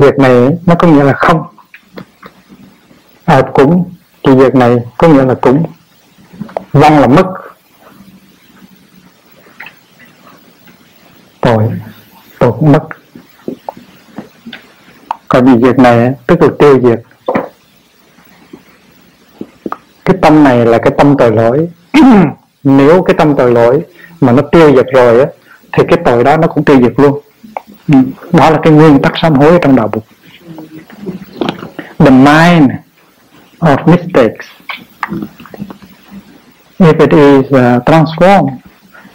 việc 0.00 0.18
này 0.18 0.58
nó 0.66 0.74
có 0.74 0.88
nghĩa 0.88 1.04
là 1.04 1.12
không. 1.12 1.42
À, 3.24 3.42
cũng 3.54 3.90
thì 4.22 4.34
việc 4.34 4.54
này 4.54 4.76
có 4.98 5.08
nghĩa 5.08 5.24
là 5.24 5.34
cũng 5.34 5.62
vong 6.72 6.98
là 6.98 7.06
mất. 7.06 7.26
Tội 11.40 11.64
tội 12.38 12.52
cũng 12.52 12.72
mất. 12.72 12.88
Còn 15.28 15.44
vì 15.44 15.66
việc 15.66 15.78
này 15.78 16.12
tức 16.26 16.42
là 16.42 16.48
tiêu 16.58 16.80
diệt. 16.82 17.02
Cái 20.04 20.16
tâm 20.22 20.44
này 20.44 20.66
là 20.66 20.78
cái 20.78 20.92
tâm 20.98 21.16
tội 21.18 21.32
lỗi. 21.32 21.68
Nếu 22.62 23.02
cái 23.02 23.14
tâm 23.18 23.34
tội 23.36 23.52
lỗi 23.52 23.82
mà 24.20 24.32
nó 24.32 24.42
tiêu 24.42 24.76
diệt 24.76 24.86
rồi 24.94 25.20
á 25.20 25.26
thì 25.72 25.82
cái 25.88 25.98
tội 26.04 26.24
đó 26.24 26.36
nó 26.36 26.48
cũng 26.48 26.64
tiêu 26.64 26.80
diệt 26.82 26.92
luôn 26.96 27.20
đó 28.32 28.50
là 28.50 28.58
cái 28.62 28.72
nguyên 28.72 29.02
tắc 29.02 29.12
sám 29.22 29.34
hối 29.34 29.58
trong 29.62 29.76
đạo 29.76 29.90
Phật 29.92 30.00
the 31.98 32.10
mind 32.10 32.70
of 33.60 33.86
mistakes. 33.86 34.46
If 36.78 37.00
it 37.00 37.12
is 37.12 37.52
uh, 37.52 37.80
transformed 37.86 38.62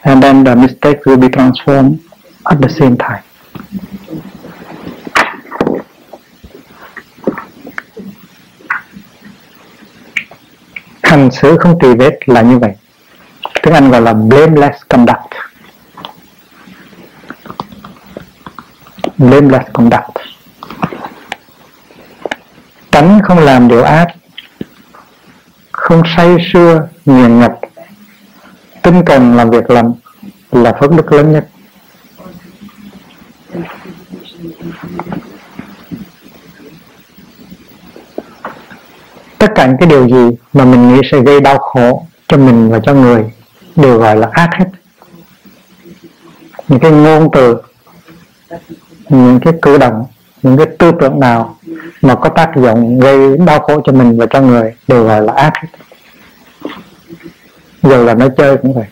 and 0.04 0.22
then 0.22 0.44
the 0.44 0.56
mistake 0.56 1.06
will 1.06 1.18
be 1.18 1.30
transformed 1.30 2.00
at 2.46 2.62
the 2.62 2.70
same 2.70 2.98
time. 2.98 3.24
Hành 11.04 11.32
xử 11.32 11.58
không 11.58 11.80
tùy 11.80 11.96
vết 11.96 12.30
là 12.30 12.42
như 12.42 12.60
vậy. 12.60 12.72
Tiếng 13.64 13.74
Anh 13.74 13.92
gọi 13.92 14.02
là 14.02 14.14
blameless 14.14 14.82
conduct. 14.90 15.53
Blameless 19.18 19.66
conduct 19.74 20.04
tránh 22.92 23.20
không 23.24 23.40
làm 23.40 23.68
điều 23.68 23.84
ác, 23.84 24.08
không 25.72 26.04
say 26.18 26.38
sưa 26.54 26.88
nghiền 27.06 27.40
ngập 27.40 27.60
tinh 28.82 29.04
cần 29.06 29.36
làm 29.36 29.50
việc 29.50 29.70
lành 29.70 29.94
là 30.52 30.74
phước 30.80 30.92
đức 30.92 31.12
lớn 31.12 31.34
nhất. 31.34 31.48
Tất 39.38 39.52
cả 39.56 39.68
những 39.68 39.78
cái 39.80 39.90
điều 39.90 40.08
gì 40.10 40.38
mà 40.54 40.66
mình 40.66 40.94
nghĩ 40.94 41.02
sẽ 41.12 41.20
gây 41.20 41.40
đau 41.40 41.58
khổ 41.58 42.08
cho 42.28 42.38
mình 42.38 42.70
và 42.70 42.80
cho 42.84 42.94
người 42.94 43.24
đều 43.76 43.98
gọi 43.98 44.16
là 44.16 44.30
ác 44.32 44.50
hết. 44.60 44.66
Những 46.68 46.80
cái 46.80 46.92
ngôn 46.92 47.30
từ 47.34 47.62
những 49.10 49.40
cái 49.40 49.54
cử 49.62 49.78
động, 49.78 50.06
những 50.44 50.58
cái 50.58 50.68
tư 50.80 50.92
tưởng 51.02 51.20
nào 51.20 51.58
mà 52.02 52.16
có 52.16 52.30
tác 52.30 52.50
dụng 52.56 53.00
gây 53.00 53.38
đau 53.38 53.60
khổ 53.60 53.82
cho 53.86 53.92
mình 53.92 54.18
và 54.18 54.26
cho 54.30 54.42
người 54.42 54.74
đều 54.88 55.04
gọi 55.04 55.22
là 55.22 55.34
ác 55.34 55.54
hết. 55.56 55.68
Dù 57.84 58.04
là 58.04 58.14
nói 58.14 58.30
chơi 58.38 58.58
cũng 58.58 58.74
vậy. 58.74 58.86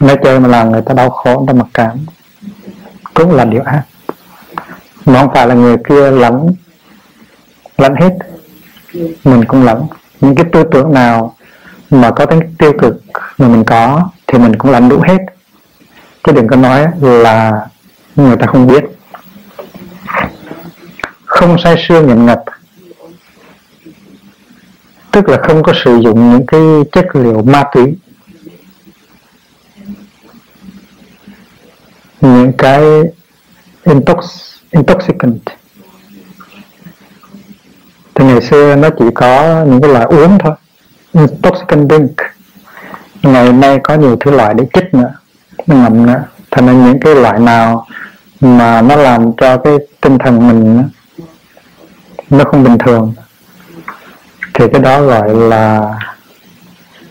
Nói 0.00 0.16
chơi 0.24 0.40
mà 0.40 0.48
làm 0.48 0.72
người 0.72 0.82
ta 0.82 0.94
đau 0.94 1.10
khổ, 1.10 1.38
người 1.38 1.46
ta 1.46 1.52
mặc 1.52 1.66
cảm 1.74 1.98
cũng 3.14 3.34
là 3.34 3.44
điều 3.44 3.62
ác. 3.62 3.82
Mà 5.04 5.20
không 5.20 5.30
phải 5.34 5.46
là 5.46 5.54
người 5.54 5.76
kia 5.88 6.10
lẫn 6.10 6.54
lẫn 7.78 7.94
hết. 7.94 8.16
Mình 9.24 9.44
cũng 9.44 9.64
lẫn. 9.64 9.86
Những 10.20 10.34
cái 10.34 10.46
tư 10.52 10.64
tưởng 10.72 10.92
nào 10.92 11.34
mà 11.90 12.10
có 12.10 12.26
tính 12.26 12.40
tiêu 12.58 12.72
cực 12.78 13.02
mà 13.38 13.48
mình 13.48 13.64
có 13.64 14.10
thì 14.26 14.38
mình 14.38 14.56
cũng 14.56 14.70
lẫn 14.70 14.88
đủ 14.88 15.00
hết. 15.08 15.18
Chứ 16.24 16.32
đừng 16.32 16.48
có 16.48 16.56
nói 16.56 16.86
là 17.00 17.66
người 18.16 18.36
ta 18.36 18.46
không 18.46 18.66
biết. 18.66 18.84
Không 21.24 21.56
say 21.58 21.84
sưa 21.88 22.02
nghiện 22.02 22.26
ngập 22.26 22.44
tức 25.16 25.28
là 25.28 25.38
không 25.42 25.62
có 25.62 25.72
sử 25.84 25.96
dụng 25.96 26.30
những 26.30 26.46
cái 26.46 26.60
chất 26.92 27.16
liệu 27.16 27.42
ma 27.42 27.64
túy. 27.74 27.94
Những 32.20 32.52
cái 32.58 32.82
intox, 33.84 34.16
intoxicant. 34.70 35.40
Thì 38.14 38.24
ngày 38.24 38.42
xưa 38.42 38.76
nó 38.76 38.88
chỉ 38.98 39.04
có 39.14 39.64
những 39.68 39.80
cái 39.80 39.92
loại 39.92 40.04
uống 40.04 40.38
thôi. 40.38 40.54
Intoxicant 41.12 41.90
drink. 41.90 42.16
Ngày 43.22 43.52
nay 43.52 43.78
có 43.84 43.94
nhiều 43.94 44.16
thứ 44.20 44.30
loại 44.30 44.54
để 44.54 44.64
chích 44.72 44.94
nữa 44.94 45.12
nó 45.66 45.76
ngậm 45.76 46.06
nữa 46.06 46.22
cho 46.56 46.62
nên 46.62 46.84
những 46.84 47.00
cái 47.00 47.14
loại 47.14 47.38
nào 47.38 47.86
mà 48.40 48.82
nó 48.82 48.96
làm 48.96 49.32
cho 49.36 49.56
cái 49.56 49.74
tinh 50.00 50.18
thần 50.18 50.48
mình 50.48 50.82
nó 52.30 52.44
không 52.44 52.64
bình 52.64 52.78
thường, 52.78 53.14
thì 54.54 54.64
cái 54.72 54.82
đó 54.82 55.02
gọi 55.02 55.34
là 55.34 55.94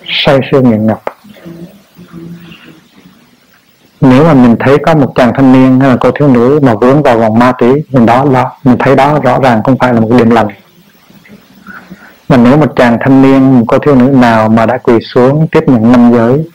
say 0.05 0.39
sưa 0.51 0.61
nghiện 0.61 0.87
ngập. 0.87 1.01
Nếu 4.01 4.23
mà 4.23 4.33
mình 4.33 4.55
thấy 4.59 4.77
có 4.85 4.95
một 4.95 5.11
chàng 5.15 5.31
thanh 5.35 5.53
niên 5.53 5.79
hay 5.79 5.89
là 5.89 5.97
cô 5.99 6.11
thiếu 6.11 6.27
nữ 6.27 6.59
mà 6.63 6.73
vướng 6.73 7.03
vào 7.03 7.19
vòng 7.19 7.39
ma 7.39 7.51
túy 7.51 7.83
mình 7.89 8.05
đó 8.05 8.25
đó 8.33 8.51
mình 8.63 8.77
thấy 8.79 8.95
đó 8.95 9.19
rõ 9.23 9.39
ràng 9.43 9.63
không 9.63 9.77
phải 9.77 9.93
là 9.93 9.99
một 9.99 10.09
điểm 10.17 10.29
lành. 10.29 10.47
Mà 12.29 12.37
nếu 12.37 12.57
một 12.57 12.75
chàng 12.75 12.97
thanh 13.01 13.21
niên, 13.21 13.59
một 13.59 13.65
cô 13.67 13.79
thiếu 13.79 13.95
nữ 13.95 14.05
nào 14.05 14.49
mà 14.49 14.65
đã 14.65 14.77
quỳ 14.77 14.93
xuống 15.13 15.47
tiếp 15.51 15.63
nhận 15.67 15.91
năm 15.91 16.11
giới 16.13 16.45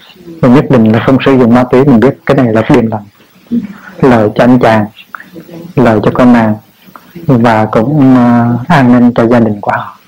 mình 0.43 0.55
nhất 0.55 0.65
định 0.71 0.93
là 0.93 1.05
không 1.07 1.19
sử 1.27 1.39
dụng 1.39 1.55
ma 1.55 1.65
túy 1.71 1.85
mình 1.85 2.01
biết 2.01 2.19
cái 2.27 2.37
này 2.37 2.53
là 2.53 2.63
điềm 2.71 2.87
lành 2.87 3.05
lời 4.01 4.29
cho 4.35 4.45
anh 4.45 4.59
chàng 4.59 4.87
lời 5.77 6.01
cho 6.05 6.11
con 6.15 6.33
nàng 6.33 6.55
và 7.27 7.67
cũng 7.73 8.15
uh, 8.15 8.69
an 8.69 8.93
ninh 8.93 9.13
cho 9.15 9.27
gia 9.27 9.41
đình 9.41 9.61
của 9.61 9.73
họ. 9.75 9.99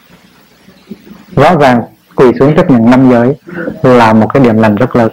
Rõ 1.37 1.57
ràng 1.57 1.83
quỳ 2.15 2.27
xuống 2.39 2.57
chấp 2.57 2.71
nhận 2.71 2.91
năm 2.91 3.11
giới 3.11 3.37
là 3.83 4.13
một 4.13 4.29
cái 4.35 4.43
điểm 4.43 4.57
lành 4.57 4.75
rất 4.75 4.97
lớn. 4.97 5.13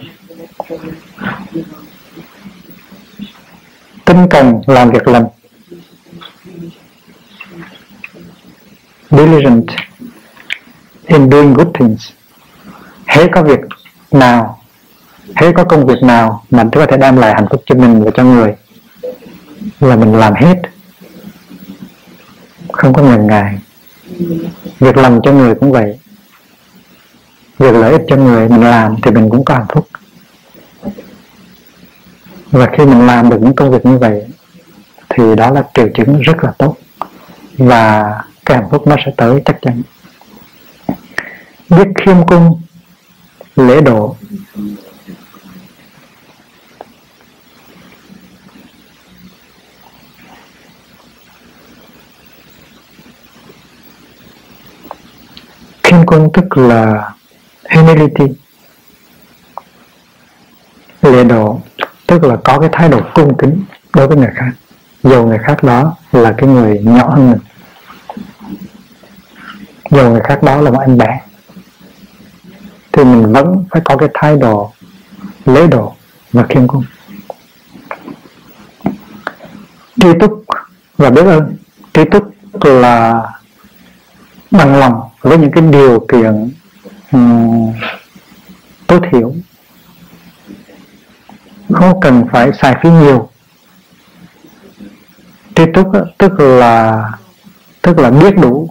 Tinh 4.04 4.26
cần 4.30 4.60
làm 4.66 4.90
việc 4.90 5.08
lành. 5.08 5.26
Diligent 9.10 9.66
in 11.06 11.30
doing 11.30 11.54
good 11.54 11.68
things. 11.74 12.10
Hễ 13.06 13.26
có 13.34 13.42
việc 13.42 13.60
nào 14.10 14.59
thế 15.36 15.52
có 15.52 15.64
công 15.64 15.86
việc 15.86 16.02
nào 16.02 16.44
mà 16.50 16.64
có 16.72 16.86
thể 16.86 16.96
đem 16.96 17.16
lại 17.16 17.34
hạnh 17.34 17.46
phúc 17.50 17.62
cho 17.66 17.74
mình 17.74 18.04
và 18.04 18.10
cho 18.14 18.24
người? 18.24 18.54
Là 19.80 19.96
mình 19.96 20.14
làm 20.14 20.34
hết. 20.34 20.62
Không 22.72 22.92
có 22.92 23.02
ngần 23.02 23.26
ngại. 23.26 23.58
Việc 24.78 24.96
làm 24.96 25.18
cho 25.22 25.32
người 25.32 25.54
cũng 25.54 25.72
vậy. 25.72 25.98
Việc 27.58 27.74
lợi 27.74 27.92
ích 27.92 28.02
cho 28.08 28.16
người 28.16 28.48
mình 28.48 28.60
làm 28.60 28.96
thì 29.02 29.10
mình 29.10 29.30
cũng 29.30 29.44
có 29.44 29.54
hạnh 29.54 29.66
phúc. 29.74 29.88
Và 32.50 32.68
khi 32.76 32.84
mình 32.84 33.06
làm 33.06 33.30
được 33.30 33.38
những 33.40 33.54
công 33.54 33.70
việc 33.70 33.86
như 33.86 33.98
vậy, 33.98 34.26
thì 35.08 35.36
đó 35.36 35.50
là 35.50 35.64
triệu 35.74 35.88
chứng 35.94 36.20
rất 36.20 36.44
là 36.44 36.52
tốt. 36.58 36.76
Và 37.58 38.14
cái 38.46 38.56
hạnh 38.58 38.68
phúc 38.70 38.86
nó 38.86 38.96
sẽ 39.06 39.12
tới 39.16 39.42
chắc 39.44 39.58
chắn. 39.62 39.82
Biết 41.68 41.88
khiêm 42.04 42.26
cung, 42.26 42.60
lễ 43.56 43.80
độ. 43.80 44.16
Khiêm 55.90 56.06
cung 56.06 56.32
tức 56.32 56.58
là 56.58 57.12
humility 57.70 58.24
lễ 61.02 61.24
độ 61.24 61.60
tức 62.06 62.24
là 62.24 62.36
có 62.44 62.58
cái 62.60 62.68
thái 62.72 62.88
độ 62.88 63.00
cung 63.14 63.38
kính 63.38 63.64
đối 63.92 64.06
với 64.06 64.16
người 64.16 64.30
khác, 64.34 64.50
dù 65.02 65.26
người 65.26 65.38
khác 65.38 65.62
đó 65.62 65.96
là 66.12 66.34
cái 66.38 66.48
người 66.48 66.78
nhỏ 66.84 67.10
hơn 67.10 67.30
mình. 67.30 67.40
Dù 69.90 70.10
người 70.10 70.20
khác 70.20 70.42
đó 70.42 70.60
là 70.60 70.70
một 70.70 70.78
anh 70.80 70.98
bé 70.98 71.20
thì 72.92 73.04
mình 73.04 73.32
vẫn 73.32 73.64
phải 73.70 73.82
có 73.84 73.96
cái 73.96 74.08
thái 74.14 74.36
độ 74.36 74.72
lễ 75.44 75.66
độ 75.66 75.94
và 76.32 76.46
khiêm 76.48 76.68
cung. 76.68 76.84
Tri 79.96 80.08
túc 80.20 80.44
và 80.96 81.10
biết 81.10 81.24
ơn. 81.24 81.56
Tri 81.92 82.04
túc 82.04 82.32
là 82.64 83.22
bằng 84.50 84.76
lòng 84.76 85.09
với 85.22 85.38
những 85.38 85.50
cái 85.50 85.64
điều 85.72 86.06
kiện 86.12 86.50
um, 87.12 87.72
tối 88.86 89.00
thiểu. 89.10 89.34
Không 91.72 92.00
cần 92.00 92.26
phải 92.32 92.50
xài 92.62 92.76
phí 92.82 92.90
nhiều. 92.90 93.28
Tri 95.54 95.64
túc 95.74 95.92
tức 96.18 96.40
là 96.40 97.04
tức 97.82 97.98
là 97.98 98.10
biết 98.10 98.36
đủ. 98.42 98.68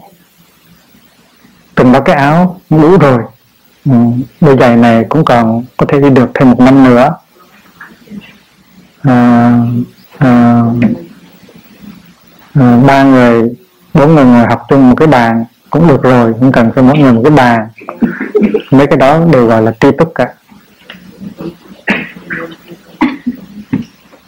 Từng 1.74 1.92
đó 1.92 2.00
cái 2.00 2.16
áo 2.16 2.60
đủ 2.70 2.98
rồi. 2.98 3.22
Ừ, 3.84 3.92
đôi 4.40 4.56
giày 4.60 4.76
này 4.76 5.04
cũng 5.08 5.24
còn 5.24 5.64
có 5.76 5.86
thể 5.86 6.00
đi 6.00 6.10
được 6.10 6.30
thêm 6.34 6.50
một 6.50 6.60
năm 6.60 6.84
nữa. 6.84 7.14
À, 9.02 9.52
à, 10.18 10.62
à, 12.54 12.78
ba 12.86 13.02
người 13.02 13.54
bốn 13.94 14.14
người 14.14 14.24
ngồi 14.24 14.46
học 14.46 14.66
chung 14.68 14.90
một 14.90 14.96
cái 14.96 15.08
bàn 15.08 15.44
cũng 15.70 15.88
được 15.88 16.02
rồi 16.02 16.34
không 16.40 16.52
cần 16.52 16.72
phải 16.74 16.84
mỗi 16.84 16.98
người 16.98 17.12
một 17.12 17.20
cái 17.24 17.30
bàn 17.30 17.68
mấy 18.70 18.86
cái 18.86 18.96
đó 18.96 19.24
đều 19.32 19.46
gọi 19.46 19.62
là 19.62 19.72
tri 19.80 19.88
túc 19.98 20.12
cả 20.14 20.34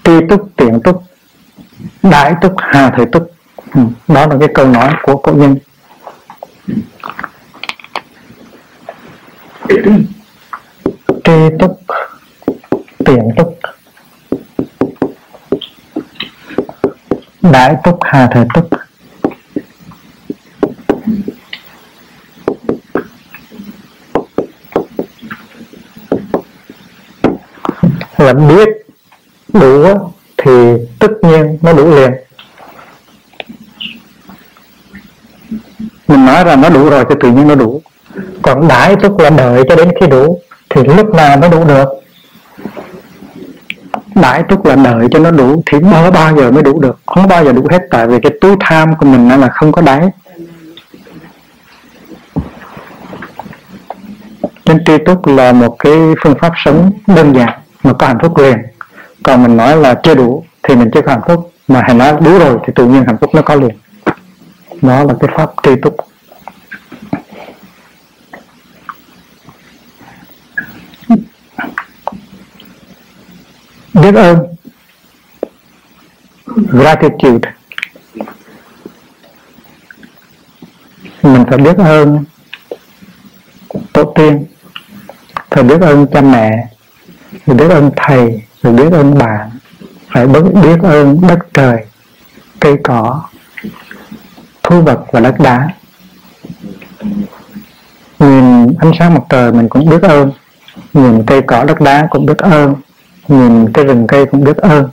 tri 0.05 0.13
túc, 0.29 0.49
tiện 0.57 0.81
túc 0.85 1.03
đại 2.03 2.35
túc, 2.41 2.55
hà 2.59 2.91
thời 2.97 3.07
túc. 3.07 3.31
Ừ, 3.75 3.81
đó 4.09 4.27
là 4.27 4.37
cái 4.41 4.49
câu 4.55 4.67
nói 4.67 4.93
của 5.03 5.17
cổ 5.17 5.33
nhân. 5.33 5.57
Tri 11.25 11.49
túc, 11.59 11.81
tiện 13.05 13.29
túc 13.37 13.59
đại 17.41 17.77
túc, 17.85 17.99
hà 18.03 18.29
thời 18.33 18.45
túc. 18.55 18.82
Là 28.23 28.33
biết 28.33 28.69
đủ 29.53 29.85
thì 30.37 30.53
tất 30.99 31.11
nhiên 31.23 31.59
nó 31.63 31.73
đủ 31.73 31.95
liền. 31.95 32.13
Mình 36.09 36.27
nói 36.27 36.45
là 36.45 36.57
nó 36.57 36.69
đủ 36.69 36.91
rồi 36.91 37.05
thì 37.09 37.15
tự 37.21 37.31
nhiên 37.31 37.49
nó 37.49 37.55
đủ. 37.55 37.83
Còn 38.43 38.69
đãi 38.69 38.97
tức 39.03 39.21
là 39.21 39.31
đợi 39.31 39.63
cho 39.69 39.77
đến 39.77 39.91
khi 40.01 40.07
đủ 40.07 40.41
thì 40.71 40.83
lúc 40.97 41.15
nào 41.15 41.37
mới 41.37 41.51
đủ 41.51 41.65
được. 41.65 41.89
Đãi 44.15 44.43
tức 44.49 44.67
là 44.67 44.77
đợi 44.77 45.09
cho 45.11 45.19
nó 45.19 45.31
đủ 45.31 45.63
thì 45.67 45.81
mới 45.81 46.11
bao 46.11 46.37
giờ 46.37 46.51
mới 46.51 46.63
đủ 46.63 46.81
được. 46.81 46.99
Không 47.07 47.29
bao 47.29 47.45
giờ 47.45 47.53
đủ 47.53 47.67
hết, 47.71 47.83
tại 47.91 48.07
vì 48.07 48.21
cái 48.23 48.33
túi 48.41 48.57
tham 48.61 48.97
của 48.97 49.07
mình 49.07 49.41
là 49.41 49.49
không 49.49 49.73
có 49.73 49.83
đáy. 49.83 50.09
Nên 54.65 54.85
tri 54.85 54.99
túc 55.07 55.27
là 55.27 55.53
một 55.53 55.77
cái 55.79 55.93
phương 56.23 56.35
pháp 56.41 56.53
sống 56.65 56.93
đơn 57.07 57.35
giản 57.37 57.62
mà 57.83 57.93
có 57.93 58.07
hạnh 58.07 58.19
phúc 58.23 58.39
liền. 58.39 58.59
Còn 59.23 59.43
mình 59.43 59.57
nói 59.57 59.77
là 59.77 59.95
chưa 60.03 60.15
đủ 60.15 60.45
thì 60.63 60.77
mình 60.77 60.91
chưa 60.95 61.03
có 61.03 61.13
hạnh 61.13 61.23
phúc, 61.29 61.53
mà 61.69 61.83
hãy 61.83 61.95
nói 61.95 62.13
đủ 62.21 62.39
rồi 62.39 62.59
thì 62.67 62.73
tự 62.77 62.87
nhiên 62.87 63.05
hạnh 63.07 63.17
phúc 63.21 63.31
nó 63.35 63.43
có 63.43 63.55
liền. 63.55 63.79
Đó 64.83 65.05
là 65.05 65.15
cái 65.21 65.31
pháp 65.37 65.51
tri 65.63 65.71
túc. 65.83 65.97
Biết 73.95 74.15
ơn. 74.15 74.39
Gratitude. 76.47 77.53
Mình 81.23 81.45
phải 81.49 81.59
biết 81.59 81.77
ơn. 81.79 82.25
Tổ 83.93 84.13
tiên. 84.15 84.45
Phải 85.51 85.63
biết 85.63 85.81
ơn 85.81 86.07
cha 86.13 86.21
mẹ 86.21 86.67
mình 87.47 87.57
biết 87.57 87.69
ơn 87.71 87.91
thầy, 87.97 88.43
mình 88.63 88.77
biết 88.77 88.93
ơn 88.93 89.19
bạn, 89.19 89.51
phải 90.15 90.27
biết 90.27 90.79
ơn 90.83 91.21
đất 91.29 91.39
trời, 91.55 91.85
cây 92.61 92.77
cỏ 92.83 93.23
thu 94.63 94.83
vật 94.83 95.05
và 95.13 95.21
đất 95.21 95.35
đá. 95.39 95.69
Nhìn 98.19 98.75
ánh 98.79 98.93
sáng 98.99 99.15
mặt 99.15 99.23
trời 99.29 99.53
mình 99.53 99.69
cũng 99.69 99.91
biết 99.91 100.03
ơn, 100.03 100.33
nhìn 100.93 101.27
cây 101.27 101.43
cỏ 101.43 101.65
đất 101.65 101.81
đá 101.81 102.07
cũng 102.11 102.27
biết 102.27 102.39
ơn, 102.39 102.75
nhìn 103.29 103.73
cái 103.73 103.85
rừng 103.85 104.07
cây 104.07 104.27
cũng 104.27 104.45
biết 104.45 104.57
ơn, 104.57 104.89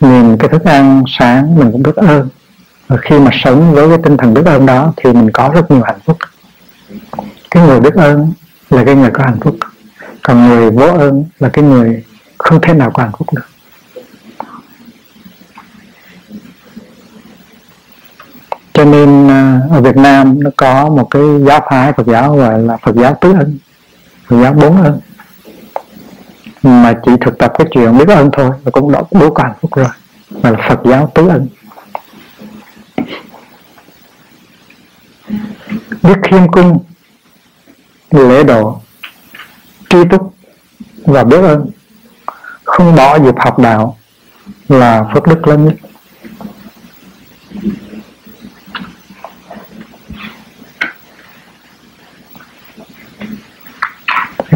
nhìn 0.00 0.36
cái 0.38 0.48
thức 0.48 0.64
ăn 0.64 1.02
sáng 1.18 1.58
mình 1.58 1.72
cũng 1.72 1.82
biết 1.82 1.96
ơn. 1.96 2.28
Và 2.88 2.96
khi 3.02 3.18
mà 3.18 3.30
sống 3.32 3.72
với 3.72 3.88
cái 3.88 3.98
tinh 4.04 4.16
thần 4.16 4.34
biết 4.34 4.46
ơn 4.46 4.66
đó 4.66 4.92
thì 4.96 5.12
mình 5.12 5.30
có 5.30 5.50
rất 5.54 5.70
nhiều 5.70 5.82
hạnh 5.82 5.98
phúc. 6.04 6.16
Cái 7.50 7.66
người 7.66 7.80
biết 7.80 7.94
ơn 7.94 8.32
là 8.70 8.84
cái 8.84 8.94
người 8.94 9.10
có 9.10 9.24
hạnh 9.24 9.40
phúc 9.40 9.56
còn 10.22 10.48
người 10.48 10.70
vô 10.70 10.86
ơn 10.86 11.24
là 11.38 11.48
cái 11.48 11.64
người 11.64 12.04
không 12.38 12.60
thể 12.60 12.74
nào 12.74 12.90
có 12.90 13.02
hạnh 13.02 13.12
phúc 13.18 13.28
được. 13.34 13.42
Cho 18.72 18.84
nên 18.84 19.28
à, 19.28 19.60
ở 19.70 19.80
Việt 19.80 19.96
Nam 19.96 20.42
nó 20.42 20.50
có 20.56 20.88
một 20.88 21.08
cái 21.10 21.22
giáo 21.46 21.66
phái 21.70 21.92
Phật 21.92 22.06
giáo 22.06 22.36
gọi 22.36 22.58
là 22.58 22.76
Phật 22.76 22.94
giáo 22.96 23.18
tứ 23.20 23.32
ân, 23.32 23.58
Phật 24.26 24.42
giáo 24.42 24.52
bốn 24.52 24.82
ân. 24.82 25.00
Mà 26.62 26.94
chỉ 27.04 27.12
thực 27.20 27.38
tập 27.38 27.52
cái 27.58 27.66
chuyện 27.70 27.98
biết 27.98 28.08
ơn 28.08 28.30
thôi 28.32 28.50
là 28.64 28.70
cũng 28.70 28.92
đã 28.92 29.02
đủ 29.10 29.30
có 29.30 29.42
hạnh 29.42 29.56
phúc 29.60 29.74
rồi, 29.74 29.88
mà 30.30 30.50
là 30.50 30.68
Phật 30.68 30.80
giáo 30.84 31.12
tứ 31.14 31.28
ân. 31.28 31.48
Biết 36.02 36.18
khiêm 36.30 36.52
cung, 36.52 36.78
lễ 38.10 38.44
độ 38.44 38.80
tri 39.90 39.98
túc 40.10 40.34
và 40.96 41.24
biết 41.24 41.40
ơn. 41.42 41.70
Không 42.64 42.96
bỏ 42.96 43.18
dịp 43.18 43.34
học 43.38 43.58
đạo 43.58 43.96
là 44.68 45.04
phước 45.14 45.26
đức 45.26 45.48
lớn 45.48 45.64
nhất. 45.64 45.74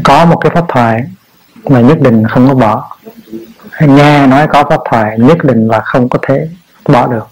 Có 0.05 0.25
một 0.25 0.37
cái 0.41 0.53
pháp 0.55 0.65
thoại 0.69 1.03
mà 1.65 1.81
nhất 1.81 1.99
định 2.01 2.25
không 2.29 2.49
có 2.49 2.55
bỏ. 2.55 2.97
Nghe 3.81 4.27
nói 4.27 4.47
có 4.53 4.65
pháp 4.71 4.81
thoại 4.91 5.19
nhất 5.19 5.45
định 5.45 5.69
là 5.69 5.81
không 5.81 6.09
có 6.09 6.19
thể 6.23 6.49
bỏ 6.89 7.07
được. 7.07 7.27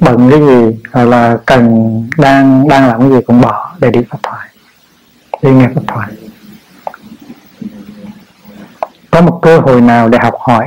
Bận 0.00 0.30
cái 0.30 0.40
gì 0.40 0.80
hoặc 0.92 1.04
là 1.04 1.38
cần, 1.46 2.08
đang 2.18 2.68
đang 2.68 2.88
làm 2.88 3.00
cái 3.00 3.10
gì 3.10 3.18
cũng 3.26 3.40
bỏ 3.40 3.74
để 3.78 3.90
đi 3.90 4.00
pháp 4.10 4.18
thoại, 4.22 4.48
đi 5.42 5.50
nghe 5.50 5.68
pháp 5.74 5.82
thoại 5.86 6.08
có 9.10 9.20
một 9.20 9.38
cơ 9.42 9.58
hội 9.58 9.80
nào 9.80 10.08
để 10.08 10.18
học 10.22 10.34
hỏi 10.40 10.66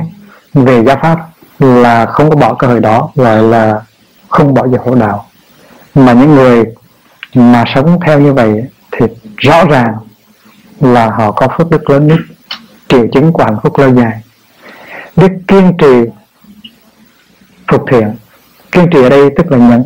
về 0.54 0.84
giáo 0.84 0.98
pháp 1.02 1.18
là 1.58 2.06
không 2.06 2.30
có 2.30 2.36
bỏ 2.36 2.54
cơ 2.54 2.66
hội 2.66 2.80
đó, 2.80 3.10
gọi 3.14 3.42
là 3.42 3.82
không 4.28 4.54
bỏ 4.54 4.68
giờ 4.68 4.78
hộ 4.84 4.94
đạo. 4.94 5.26
Mà 5.94 6.12
những 6.12 6.34
người 6.34 6.64
mà 7.34 7.64
sống 7.74 8.00
theo 8.06 8.20
như 8.20 8.32
vậy 8.32 8.64
thì 8.90 9.06
rõ 9.36 9.64
ràng 9.64 9.94
là 10.80 11.10
họ 11.10 11.32
có 11.32 11.48
phước 11.58 11.70
đức 11.70 11.90
lớn 11.90 12.06
nhất 12.06 12.18
triệu 12.88 13.06
chứng 13.12 13.32
của 13.32 13.44
hạnh 13.44 13.56
phúc 13.62 13.78
lâu 13.78 13.94
dài. 13.94 14.22
Biết 15.16 15.32
kiên 15.48 15.76
trì 15.78 16.10
phục 17.68 17.84
thiện. 17.90 18.16
Kiên 18.72 18.90
trì 18.92 19.02
ở 19.02 19.08
đây 19.08 19.30
tức 19.36 19.52
là 19.52 19.58
nhẫn. 19.58 19.84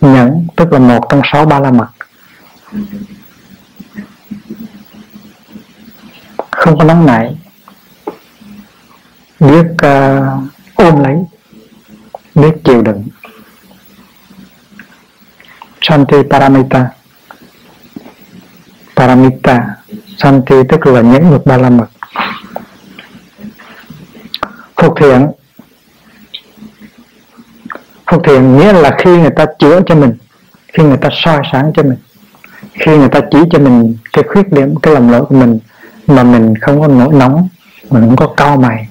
Nhẫn 0.00 0.46
tức 0.56 0.72
là 0.72 0.78
một 0.78 1.06
trong 1.08 1.20
sáu 1.32 1.46
ba 1.46 1.60
la 1.60 1.70
mật. 1.70 1.88
Không 6.54 6.78
có 6.78 6.84
nóng 6.84 7.06
nảy. 7.06 7.36
Biết 9.40 9.66
uh, 9.72 9.78
ờ, 9.78 10.22
ôm 10.74 11.04
lấy 11.04 11.16
biết 12.34 12.52
chịu 12.64 12.82
đựng. 12.82 13.04
Shanti 15.80 16.16
Paramita. 16.30 16.88
Paramita 18.96 19.76
Shanti 20.18 20.54
tức 20.68 20.86
là 20.86 21.00
những 21.00 21.30
mực 21.30 21.46
ba 21.46 21.56
la 21.56 21.70
mật. 21.70 21.86
Phục 24.76 24.94
thiện. 25.00 25.30
Phục 28.06 28.22
thiện 28.24 28.56
nghĩa 28.58 28.72
là 28.72 28.96
khi 28.98 29.10
người 29.10 29.30
ta 29.36 29.46
chữa 29.58 29.80
cho 29.86 29.94
mình 29.94 30.16
Khi 30.72 30.82
người 30.82 30.96
ta 30.96 31.08
soi 31.12 31.42
sáng 31.52 31.72
cho 31.76 31.82
mình 31.82 31.96
Khi 32.72 32.96
người 32.96 33.08
ta 33.08 33.20
chỉ 33.30 33.38
cho 33.50 33.58
mình 33.58 33.96
cái 34.12 34.24
khuyết 34.28 34.52
điểm, 34.52 34.74
cái 34.82 34.94
lầm 34.94 35.08
lỗi 35.08 35.24
của 35.28 35.34
mình 35.34 35.58
mà 36.06 36.22
mình 36.22 36.54
không 36.60 36.80
có 36.80 36.88
nổi 36.88 37.14
nóng 37.14 37.48
Mình 37.90 38.06
không 38.06 38.16
có 38.16 38.34
cao 38.36 38.56
mày 38.56 38.88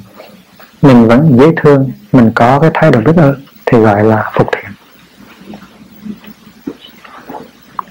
Mình 0.81 1.07
vẫn 1.07 1.37
dễ 1.39 1.45
thương 1.57 1.91
Mình 2.11 2.31
có 2.35 2.59
cái 2.59 2.71
thái 2.73 2.91
độ 2.91 2.99
biết 3.01 3.15
ơn 3.17 3.35
Thì 3.65 3.77
gọi 3.77 4.03
là 4.03 4.31
phục 4.33 4.47
thiện. 4.51 4.71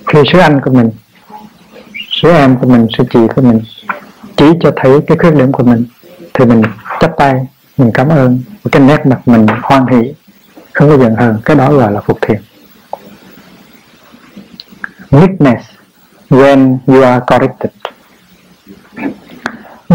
Khi 0.06 0.18
sứ 0.32 0.38
anh 0.38 0.60
của 0.60 0.70
mình 0.70 0.90
Sứ 2.10 2.28
em 2.28 2.56
của 2.56 2.68
mình, 2.68 2.86
sư 2.98 3.04
chị 3.12 3.20
của 3.36 3.42
mình 3.42 3.60
Chỉ 4.36 4.46
cho 4.60 4.72
thấy 4.76 5.00
cái 5.06 5.18
khuyết 5.18 5.34
điểm 5.34 5.52
của 5.52 5.64
mình 5.64 5.84
Thì 6.34 6.44
mình 6.44 6.62
chấp 7.00 7.10
tay 7.16 7.46
mình 7.78 7.90
cảm 7.94 8.08
ơn 8.08 8.42
cái 8.72 8.82
nét 8.82 9.06
mặt 9.06 9.28
mình 9.28 9.46
hoan 9.62 9.86
hỷ 9.86 10.12
không 10.72 10.88
có 10.88 10.96
giận 10.96 11.14
hờn 11.14 11.38
cái 11.44 11.56
đó 11.56 11.72
gọi 11.72 11.92
là 11.92 12.00
phục 12.00 12.18
thiện. 12.20 12.40
Meekness 15.10 15.64
when 16.30 16.78
you 16.86 17.02
are 17.02 17.24
corrected 17.26 17.70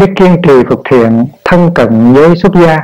biết 0.00 0.12
kiên 0.16 0.42
trì 0.42 0.52
phục 0.68 0.82
thiện, 0.90 1.26
thân 1.44 1.70
cận 1.74 2.12
với 2.12 2.36
xuất 2.36 2.52
gia. 2.54 2.82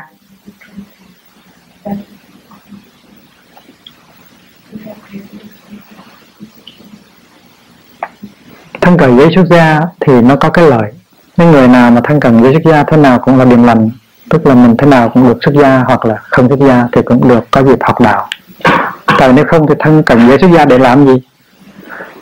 Thân 8.81 8.97
cận 8.99 9.17
với 9.17 9.29
xuất 9.35 9.45
gia 9.51 9.81
thì 10.01 10.21
nó 10.21 10.37
có 10.37 10.51
cái 10.51 10.71
lợi. 10.71 10.93
Những 11.37 11.51
người 11.51 11.69
nào 11.69 11.91
mà 11.91 12.01
thân 12.05 12.21
cận 12.21 12.41
với 12.41 12.53
xuất 12.53 12.73
gia 12.73 12.85
thế 12.85 12.97
nào 12.97 13.19
cũng 13.19 13.39
là 13.39 13.45
điềm 13.45 13.63
lành. 13.63 13.91
Tức 14.31 14.47
là 14.47 14.55
mình 14.55 14.77
thế 14.77 14.87
nào 14.87 15.09
cũng 15.09 15.29
được 15.29 15.39
xuất 15.45 15.55
gia 15.63 15.79
hoặc 15.79 16.07
là 16.07 16.17
không 16.23 16.49
xuất 16.49 16.59
gia 16.59 16.89
thì 16.93 17.03
cũng 17.05 17.29
được 17.29 17.51
có 17.51 17.63
dịp 17.63 17.79
học 17.81 18.01
đạo. 18.01 18.29
Tại 19.19 19.33
nếu 19.33 19.45
không 19.49 19.67
thì 19.67 19.75
thân 19.79 20.03
cận 20.03 20.29
với 20.29 20.39
xuất 20.39 20.51
gia 20.57 20.65
để 20.65 20.79
làm 20.79 21.07
gì? 21.07 21.23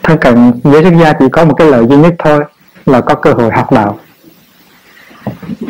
Thân 0.03 0.18
cận 0.18 0.53
với 0.62 0.82
xuất 0.82 0.95
gia 1.03 1.12
chỉ 1.12 1.24
có 1.32 1.45
một 1.45 1.55
cái 1.55 1.68
lợi 1.68 1.86
duy 1.88 1.97
nhất 1.97 2.14
thôi 2.18 2.45
là 2.86 3.01
có 3.01 3.14
cơ 3.14 3.32
hội 3.32 3.51
học 3.51 3.72
đạo 3.72 3.99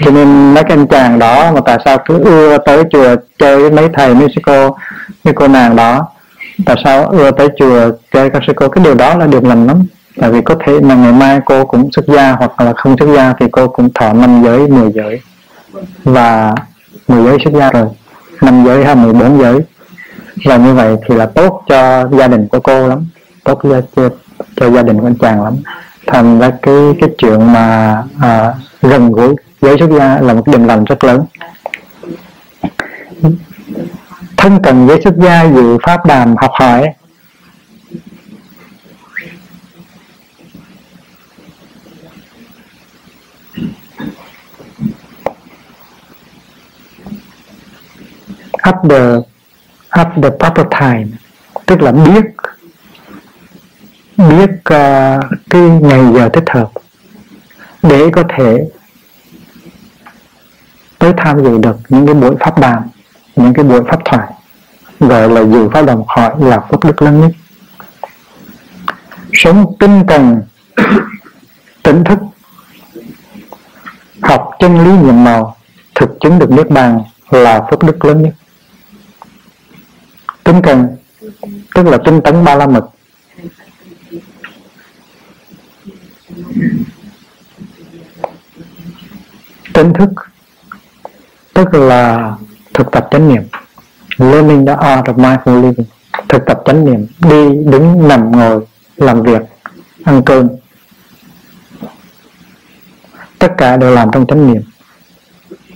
cho 0.05 0.11
nên 0.11 0.55
mấy 0.55 0.64
cái 0.64 0.76
anh 0.76 0.86
chàng 0.86 1.18
đó 1.18 1.53
mà 1.53 1.61
tại 1.66 1.78
sao 1.84 1.98
cứ 2.07 2.24
ưa 2.24 2.59
tới 2.59 2.82
chùa 2.90 3.16
chơi 3.38 3.59
với 3.59 3.70
mấy 3.70 3.88
thầy 3.94 4.14
mấy 4.14 4.28
sư 4.34 4.40
cô 4.44 4.76
mấy 5.24 5.34
cô 5.34 5.48
nàng 5.48 5.76
đó? 5.76 6.07
Tại 6.66 6.76
sao 6.84 7.09
ưa 7.09 7.30
tới 7.30 7.48
chùa 7.59 7.90
chơi 8.12 8.30
các 8.30 8.42
sư 8.46 8.53
cô 8.57 8.68
cái 8.68 8.84
điều 8.84 8.94
đó 8.94 9.14
là 9.18 9.26
điều 9.26 9.40
lành 9.40 9.66
lắm. 9.66 9.82
Tại 10.20 10.30
vì 10.30 10.40
có 10.42 10.55
thể 10.66 10.72
là 10.72 10.94
ngày 10.94 11.12
mai 11.12 11.40
cô 11.44 11.64
cũng 11.64 11.92
xuất 11.92 12.07
gia 12.07 12.32
hoặc 12.32 12.61
là 12.61 12.72
không 12.76 12.96
xuất 12.98 13.14
gia 13.16 13.32
thì 13.40 13.46
cô 13.53 13.68
cũng 13.68 13.92
thọ 13.94 14.12
năm 14.12 14.42
giới 14.44 14.59
mười 14.68 14.92
giới. 14.92 15.20
Và 16.05 16.55
10 17.09 17.24
giới 17.24 17.38
xuất 17.44 17.55
gia 17.55 17.70
rồi. 17.70 17.86
Năm 18.40 18.64
giới 18.64 18.84
hay 18.84 18.94
14 18.94 19.40
giới. 19.40 19.61
Và 20.44 20.57
như 20.57 20.74
vậy 20.74 20.96
thì 21.09 21.14
là 21.14 21.26
tốt 21.26 21.62
cho 21.68 22.09
gia 22.09 22.28
đình 22.28 22.48
của 22.48 22.61
cô 22.61 22.88
lắm. 22.88 23.07
Tốt 23.44 23.61
cho, 23.62 23.80
cho, 23.96 24.09
cho 24.57 24.70
gia 24.70 24.82
đình 24.82 25.00
của 25.00 25.07
anh 25.07 25.14
chàng 25.14 25.44
lắm 25.44 25.55
thành 26.12 26.38
ra 26.38 26.50
cái 26.62 26.74
cái 27.00 27.10
chuyện 27.18 27.52
mà 27.52 27.96
à, 28.20 28.54
gần 28.82 29.12
gũi 29.12 29.34
giới 29.60 29.78
xuất 29.78 29.90
gia 29.98 30.20
là 30.20 30.34
một 30.34 30.46
điểm 30.46 30.64
lành 30.64 30.84
rất 30.84 31.04
lớn. 31.04 31.24
Thân 34.36 34.58
cần 34.62 34.88
giới 34.88 35.00
xuất 35.04 35.14
gia 35.16 35.44
dự 35.44 35.78
pháp 35.82 36.06
đàm 36.06 36.36
học 36.36 36.50
hỏi. 36.54 36.88
At 48.52 48.74
the 48.90 49.16
at 49.88 50.08
the 50.22 50.30
proper 50.38 50.66
time 50.80 51.06
tức 51.66 51.82
là 51.82 51.92
biết 51.92 52.24
biết 54.28 54.50
uh, 54.50 55.24
cái 55.50 55.62
ngày 55.82 56.00
giờ 56.14 56.28
thích 56.32 56.50
hợp 56.50 56.70
để 57.82 58.10
có 58.12 58.22
thể 58.36 58.68
tới 60.98 61.12
tham 61.16 61.44
dự 61.44 61.58
được 61.58 61.76
những 61.88 62.06
cái 62.06 62.14
buổi 62.14 62.36
pháp 62.40 62.58
đàm 62.58 62.82
những 63.36 63.54
cái 63.54 63.64
buổi 63.64 63.80
pháp 63.88 64.00
thoại 64.04 64.32
gọi 65.08 65.28
là 65.28 65.44
dự 65.44 65.68
pháp 65.68 65.82
đồng 65.82 66.06
khỏi 66.06 66.34
là 66.38 66.60
phước 66.60 66.84
đức 66.84 67.02
lớn 67.02 67.20
nhất. 67.20 67.30
Sống 69.32 69.74
tinh 69.78 70.04
cần 70.08 70.42
tỉnh 71.82 72.04
thức 72.04 72.18
học 74.22 74.50
chân 74.58 74.84
lý 74.84 74.90
nhiệm 74.90 75.24
màu 75.24 75.56
thực 75.94 76.10
chứng 76.20 76.38
được 76.38 76.50
niết 76.50 76.70
bàn 76.70 77.00
là 77.30 77.62
phước 77.70 77.82
đức 77.82 78.04
lớn 78.04 78.22
nhất. 78.22 78.34
Tinh 80.44 80.62
cần 80.62 80.96
tức 81.74 81.86
là 81.86 81.98
tinh 82.04 82.20
tấn 82.24 82.44
ba 82.44 82.54
la 82.54 82.66
mật. 82.66 82.86
Tỉnh 89.72 89.92
thức, 89.92 90.11
tức 91.55 91.74
là 91.74 92.34
thực 92.74 92.90
tập 92.92 93.09
chánh 93.11 93.28
niệm. 93.28 93.42
Learning 94.18 94.66
the 94.66 94.72
art 94.72 95.05
of 95.05 95.14
mindful 95.14 95.62
living 95.62 95.86
thực 96.28 96.46
tập 96.46 96.62
chánh 96.64 96.84
niệm, 96.84 97.07
đi 97.18 97.70
đứng 97.70 98.09
nằm 98.09 98.32
ngồi 98.32 98.66
làm 98.96 99.22
việc, 99.22 99.42
ăn 100.05 100.22
cơm. 100.26 100.48
Tất 103.38 103.53
cả 103.59 103.76
đều 103.76 103.90
làm 103.90 104.11
trong 104.12 104.26
chánh 104.26 104.53
niệm, 104.53 104.62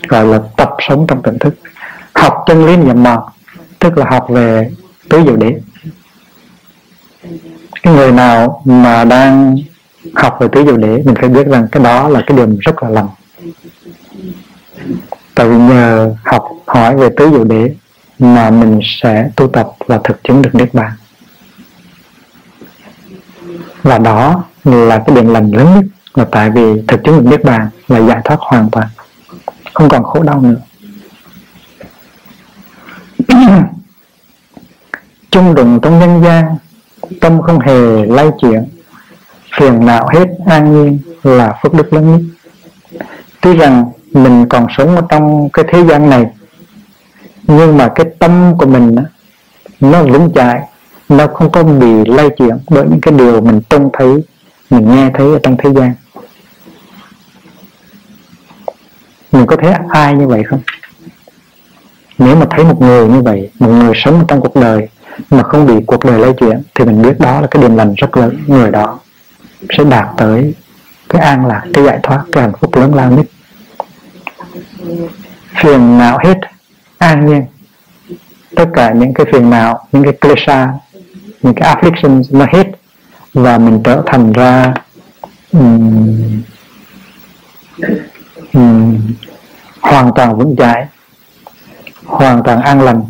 gọi 0.08 0.26
là 0.26 0.40
tập 0.56 0.70
sống 0.88 1.06
trong 1.08 1.22
tỉnh 1.22 1.38
thức. 1.38 1.54
Học 2.14 2.44
chân 2.46 2.66
lý 2.66 2.76
niệm 2.76 3.02
màu 3.02 3.32
tức 3.78 3.98
là 3.98 4.06
học 4.10 4.26
về 4.28 4.70
tứ 5.08 5.22
diệu 5.24 5.36
đế. 5.36 5.60
Cái 7.82 7.94
người 7.94 8.12
nào 8.12 8.62
mà 8.64 9.04
đang 9.04 9.56
học 10.14 10.36
về 10.40 10.48
tứ 10.52 10.64
diệu 10.64 10.76
đế 10.76 11.02
mình 11.04 11.14
phải 11.14 11.28
biết 11.28 11.46
rằng 11.46 11.68
cái 11.72 11.82
đó 11.82 12.08
là 12.08 12.22
cái 12.26 12.36
điều 12.36 12.46
rất 12.60 12.82
là 12.82 12.88
lầm 12.88 13.06
tại 15.34 15.48
vì 15.48 15.56
nhờ 15.56 16.14
học 16.24 16.48
hỏi 16.66 16.96
về 16.96 17.08
tứ 17.16 17.30
diệu 17.30 17.44
đế 17.44 17.74
mà 18.18 18.50
mình 18.50 18.80
sẽ 18.84 19.30
tu 19.36 19.48
tập 19.48 19.70
và 19.86 20.00
thực 20.04 20.24
chứng 20.24 20.42
được 20.42 20.54
niết 20.54 20.74
bàn. 20.74 20.92
Và 23.82 23.98
đó 23.98 24.44
là 24.64 25.02
cái 25.06 25.16
điểm 25.16 25.28
lầm 25.28 25.52
lớn 25.52 25.74
nhất 25.74 25.84
là 26.14 26.26
tại 26.30 26.50
vì 26.50 26.82
thực 26.88 27.04
chứng 27.04 27.16
được 27.16 27.30
niết 27.30 27.44
bàn 27.44 27.68
là 27.88 28.00
giải 28.00 28.20
thoát 28.24 28.36
hoàn 28.40 28.70
toàn, 28.70 28.88
không 29.74 29.88
còn 29.88 30.04
khổ 30.04 30.22
đau 30.22 30.40
nữa. 30.40 30.60
Chung 35.30 35.54
đụng 35.54 35.80
trong 35.82 35.98
nhân 35.98 36.22
gian, 36.24 36.56
tâm 37.20 37.42
không 37.42 37.60
hề 37.60 38.06
lay 38.06 38.26
chuyển 38.40 38.64
phiền 39.56 39.86
não 39.86 40.08
hết 40.14 40.28
an 40.46 40.72
nhiên 40.72 40.98
là 41.22 41.58
phước 41.62 41.74
đức 41.74 41.92
lớn 41.92 42.12
nhất. 42.12 42.20
Tuy 43.40 43.56
rằng 43.56 43.84
mình 44.12 44.46
còn 44.48 44.66
sống 44.76 44.96
ở 44.96 45.02
trong 45.08 45.48
cái 45.52 45.64
thế 45.68 45.84
gian 45.84 46.10
này, 46.10 46.26
nhưng 47.42 47.78
mà 47.78 47.92
cái 47.94 48.06
tâm 48.18 48.54
của 48.58 48.66
mình 48.66 48.96
nó 49.80 50.02
vững 50.02 50.30
chãi 50.34 50.60
nó 51.08 51.26
không 51.26 51.52
có 51.52 51.62
bị 51.62 52.04
lay 52.06 52.28
chuyển 52.38 52.58
bởi 52.70 52.84
những 52.90 53.00
cái 53.00 53.14
điều 53.18 53.40
mình 53.40 53.60
trông 53.70 53.90
thấy, 53.92 54.24
mình 54.70 54.94
nghe 54.94 55.10
thấy 55.14 55.32
ở 55.32 55.38
trong 55.42 55.56
thế 55.56 55.70
gian. 55.76 55.94
Mình 59.32 59.46
có 59.46 59.56
thấy 59.56 59.72
ai 59.88 60.14
như 60.14 60.26
vậy 60.26 60.42
không? 60.42 60.60
Nếu 62.18 62.36
mà 62.36 62.46
thấy 62.50 62.64
một 62.64 62.80
người 62.80 63.08
như 63.08 63.22
vậy, 63.22 63.50
một 63.58 63.68
người 63.68 63.92
sống 63.94 64.24
trong 64.28 64.40
cuộc 64.40 64.56
đời 64.56 64.88
mà 65.30 65.42
không 65.42 65.66
bị 65.66 65.74
cuộc 65.86 66.04
đời 66.04 66.18
lay 66.18 66.32
chuyển, 66.32 66.62
thì 66.74 66.84
mình 66.84 67.02
biết 67.02 67.20
đó 67.20 67.40
là 67.40 67.46
cái 67.50 67.62
điểm 67.62 67.76
lành 67.76 67.94
rất 67.96 68.16
lớn 68.16 68.38
người 68.46 68.70
đó 68.70 68.98
sẽ 69.70 69.84
đạt 69.84 70.08
tới 70.16 70.54
cái 71.08 71.22
an 71.22 71.46
lạc 71.46 71.62
cái 71.74 71.84
giải 71.84 71.98
thoát 72.02 72.24
cái 72.32 72.42
hạnh 72.42 72.52
phúc 72.60 72.76
lớn 72.76 72.94
lao 72.94 73.10
nhất. 73.10 73.26
Phiền 75.62 75.98
não 75.98 76.18
hết 76.18 76.40
an 76.98 77.26
nhiên. 77.26 77.46
Tất 78.56 78.66
cả 78.74 78.92
những 78.92 79.14
cái 79.14 79.26
phiền 79.32 79.50
não 79.50 79.88
những 79.92 80.04
cái 80.04 80.12
klesha 80.12 80.68
những 81.42 81.54
cái 81.54 81.76
afflictions 81.76 82.38
nó 82.38 82.46
hết 82.52 82.66
và 83.34 83.58
mình 83.58 83.80
trở 83.84 84.02
thành 84.06 84.32
ra 84.32 84.74
um, 85.52 86.42
um, 88.52 88.98
hoàn 89.80 90.12
toàn 90.14 90.38
vững 90.38 90.56
chãi 90.58 90.86
hoàn 92.04 92.42
toàn 92.42 92.62
an 92.62 92.80
lành. 92.80 93.04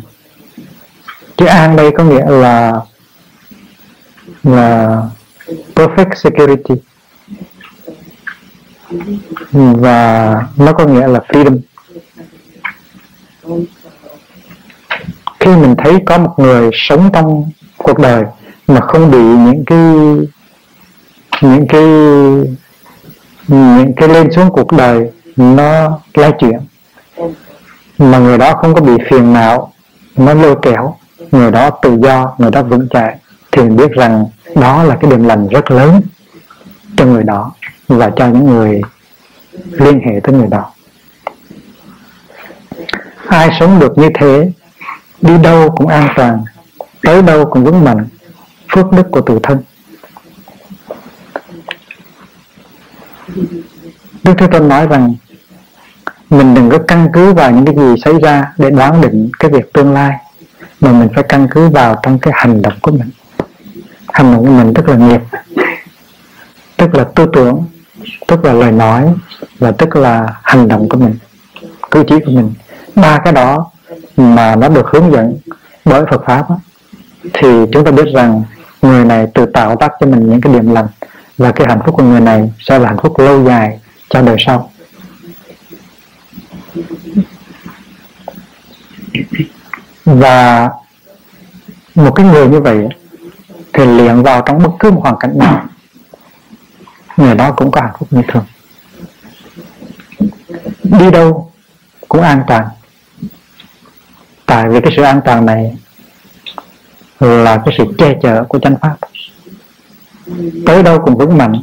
Chữ 1.37 1.45
an 1.45 1.75
đây 1.75 1.91
có 1.97 2.03
nghĩa 2.03 2.25
là 2.29 2.73
là 4.43 5.01
perfect 5.75 6.15
security. 6.15 6.75
Hmm, 9.51 9.73
và 9.81 10.47
nó 10.57 10.73
có 10.73 10.85
nghĩa 10.85 11.07
là 11.07 11.19
freedom. 11.27 11.59
Khi 15.39 15.55
mình 15.55 15.75
thấy 15.77 15.97
có 16.05 16.17
một 16.17 16.33
người 16.37 16.69
sống 16.73 17.09
trong 17.13 17.51
cuộc 17.77 17.99
đời 17.99 18.23
mà 18.67 18.79
không 18.81 19.11
bị 19.11 19.19
những 19.19 19.63
cái 19.65 19.79
những 21.41 21.67
cái 21.67 21.83
những 23.47 23.93
cái 23.95 24.09
lên 24.09 24.31
xuống 24.31 24.49
cuộc 24.51 24.71
đời 24.71 25.11
nó 25.35 25.99
lay 26.13 26.31
chuyển, 26.39 26.59
mà 27.97 28.17
người 28.19 28.37
đó 28.37 28.53
không 28.53 28.73
có 28.73 28.81
bị 28.81 28.93
phiền 29.09 29.33
não, 29.33 29.73
nó 30.15 30.33
lôi 30.33 30.55
kéo, 30.61 30.95
người 31.31 31.51
đó 31.51 31.69
tự 31.69 31.97
do, 32.03 32.35
người 32.37 32.51
đó 32.51 32.63
vững 32.63 32.87
chãi, 32.89 33.17
thì 33.51 33.61
mình 33.61 33.75
biết 33.75 33.91
rằng 33.91 34.25
đó 34.61 34.83
là 34.83 34.97
cái 35.01 35.11
điểm 35.11 35.23
lành 35.23 35.47
rất 35.47 35.71
lớn 35.71 36.01
cho 36.97 37.05
người 37.05 37.23
đó 37.23 37.51
và 37.87 38.11
cho 38.15 38.27
những 38.27 38.45
người 38.45 38.81
liên 39.71 39.99
hệ 39.99 40.19
tới 40.23 40.35
người 40.35 40.47
đó. 40.47 40.71
Ai 43.27 43.49
sống 43.59 43.79
được 43.79 43.97
như 43.97 44.09
thế, 44.19 44.51
đi 45.21 45.37
đâu 45.37 45.75
cũng 45.77 45.87
an 45.87 46.07
toàn, 46.15 46.43
tới 47.01 47.21
đâu 47.21 47.45
cũng 47.45 47.63
vững 47.63 47.83
mạnh, 47.83 48.07
phước 48.71 48.91
đức 48.91 49.07
của 49.11 49.21
tự 49.21 49.39
thân. 49.43 49.63
Đức 54.23 54.33
Thế 54.37 54.47
Tôn 54.47 54.67
nói 54.67 54.87
rằng, 54.87 55.15
mình 56.29 56.53
đừng 56.53 56.69
có 56.69 56.77
căn 56.87 57.09
cứ 57.13 57.33
vào 57.33 57.51
những 57.51 57.65
cái 57.65 57.75
gì 57.75 58.01
xảy 58.05 58.13
ra 58.23 58.53
để 58.57 58.69
đoán 58.69 59.01
định 59.01 59.29
cái 59.39 59.51
việc 59.51 59.73
tương 59.73 59.93
lai, 59.93 60.17
mà 60.79 60.91
mình 60.91 61.09
phải 61.15 61.23
căn 61.29 61.47
cứ 61.51 61.69
vào 61.69 61.99
trong 62.03 62.19
cái 62.19 62.33
hành 62.35 62.61
động 62.61 62.73
của 62.81 62.91
mình 62.91 63.09
hành 64.17 64.31
động 64.31 64.45
của 64.45 64.51
mình 64.51 64.73
tức 64.73 64.89
là 64.89 64.95
nghiệp 64.95 65.21
tức 66.77 66.95
là 66.95 67.03
tư 67.15 67.25
tưởng 67.33 67.65
tức 68.27 68.45
là 68.45 68.53
lời 68.53 68.71
nói 68.71 69.13
và 69.59 69.71
tức 69.71 69.95
là 69.95 70.39
hành 70.43 70.67
động 70.67 70.89
của 70.89 70.97
mình 70.97 71.15
cử 71.91 72.03
chỉ 72.07 72.15
của 72.25 72.31
mình. 72.31 72.53
Ba 72.95 73.19
cái 73.23 73.33
đó 73.33 73.71
mà 74.17 74.55
nó 74.55 74.69
được 74.69 74.87
hướng 74.87 75.11
dẫn 75.11 75.37
bởi 75.85 76.03
Phật 76.11 76.21
pháp 76.25 76.49
đó, 76.49 76.59
thì 77.33 77.47
chúng 77.73 77.85
ta 77.85 77.91
biết 77.91 78.05
rằng 78.13 78.43
người 78.81 79.05
này 79.05 79.27
tự 79.33 79.45
tạo 79.45 79.75
tác 79.75 79.91
cho 79.99 80.07
mình 80.07 80.29
những 80.29 80.41
cái 80.41 80.53
điểm 80.53 80.73
lành 80.73 80.87
và 81.37 81.51
cái 81.51 81.67
hạnh 81.69 81.79
phúc 81.85 81.95
của 81.97 82.03
người 82.03 82.21
này 82.21 82.51
sẽ 82.59 82.79
là 82.79 82.87
hạnh 82.87 82.97
phúc 83.03 83.19
lâu 83.19 83.43
dài 83.43 83.79
cho 84.09 84.21
đời 84.21 84.35
sau. 84.39 84.71
Và 90.05 90.69
một 91.95 92.11
cái 92.11 92.25
người 92.25 92.47
như 92.47 92.59
vậy 92.59 92.87
thì 93.77 93.85
liền 93.85 94.23
vào 94.23 94.41
trong 94.41 94.63
bất 94.63 94.71
cứ 94.79 94.91
một 94.91 95.01
hoàn 95.03 95.15
cảnh 95.19 95.37
nào. 95.37 95.65
Người 97.17 97.35
đó 97.35 97.51
cũng 97.51 97.71
có 97.71 97.81
hạnh 97.81 97.93
phúc 97.99 98.07
như 98.11 98.21
thường. 98.27 98.45
Đi 100.83 101.11
đâu 101.11 101.51
cũng 102.07 102.21
an 102.21 102.43
toàn. 102.47 102.67
Tại 104.45 104.69
vì 104.69 104.81
cái 104.81 104.93
sự 104.95 105.03
an 105.03 105.21
toàn 105.25 105.45
này 105.45 105.77
là 107.19 107.61
cái 107.65 107.75
sự 107.77 107.83
che 107.97 108.13
chở 108.21 108.43
của 108.43 108.59
chánh 108.59 108.75
pháp. 108.81 108.97
Tới 110.65 110.83
đâu 110.83 110.99
cũng 111.05 111.17
vững 111.17 111.37
mạnh. 111.37 111.61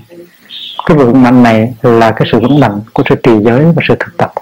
Cái 0.87 0.97
vững 0.97 1.23
mạnh 1.23 1.43
này 1.43 1.75
là 1.83 2.11
cái 2.11 2.29
sự 2.33 2.41
vững 2.41 2.61
mạnh 2.61 2.81
của 2.93 3.03
sự 3.09 3.15
trì 3.23 3.33
giới 3.45 3.65
và 3.65 3.83
sự 3.89 3.95
thực 4.01 4.17
tập. 4.17 4.33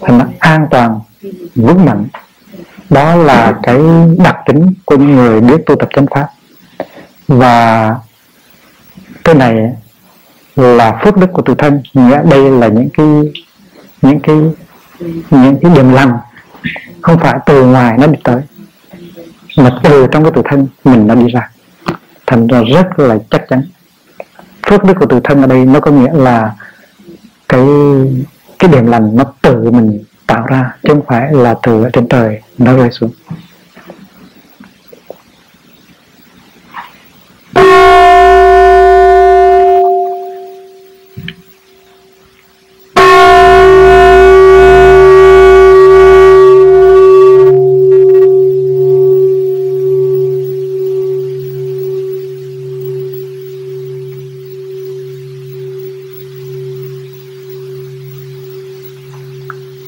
Thành 0.00 0.18
nó 0.18 0.24
an 0.38 0.66
toàn, 0.70 1.00
vững 1.54 1.84
mạnh, 1.84 2.06
đó 2.90 3.16
là 3.16 3.58
cái 3.62 3.78
đặc 4.18 4.36
tính 4.46 4.74
của 4.84 4.96
những 4.96 5.16
người 5.16 5.40
biết 5.40 5.56
tu 5.66 5.76
tập 5.76 5.88
chánh 5.92 6.06
pháp 6.06 6.28
và 7.30 7.96
cái 9.24 9.34
này 9.34 9.72
là 10.56 11.00
phước 11.04 11.16
đức 11.16 11.26
của 11.32 11.42
tự 11.42 11.54
thân. 11.58 11.82
Nghĩa 11.94 12.22
đây 12.30 12.50
là 12.50 12.68
những 12.68 12.88
cái 12.92 13.06
những 14.02 14.20
cái 14.20 14.36
những 15.30 15.58
cái 15.62 15.72
điểm 15.74 15.92
lành. 15.92 16.18
Không 17.02 17.18
phải 17.18 17.38
từ 17.46 17.66
ngoài 17.66 17.98
nó 17.98 18.06
đi 18.06 18.18
tới, 18.24 18.42
mà 19.56 19.70
từ 19.82 20.06
trong 20.10 20.22
cái 20.22 20.32
tự 20.34 20.42
thân 20.44 20.68
mình 20.84 21.06
nó 21.06 21.14
đi 21.14 21.26
ra. 21.32 21.50
Thành 22.26 22.46
ra 22.46 22.62
rất 22.74 22.98
là 22.98 23.18
chắc 23.30 23.42
chắn. 23.48 23.62
Phước 24.66 24.84
đức 24.84 24.94
của 25.00 25.06
tự 25.06 25.20
thân 25.24 25.40
ở 25.40 25.46
đây 25.46 25.64
nó 25.64 25.80
có 25.80 25.90
nghĩa 25.90 26.12
là 26.12 26.52
cái 27.48 27.66
cái 28.58 28.70
điểm 28.70 28.86
lành 28.86 29.16
nó 29.16 29.24
tự 29.42 29.70
mình 29.70 30.04
tạo 30.26 30.46
ra, 30.46 30.76
chứ 30.82 30.88
không 30.88 31.02
phải 31.06 31.32
là 31.32 31.54
từ 31.62 31.82
ở 31.82 31.90
trên 31.92 32.08
trời 32.08 32.40
nó 32.58 32.76
rơi 32.76 32.90
xuống. 32.90 33.10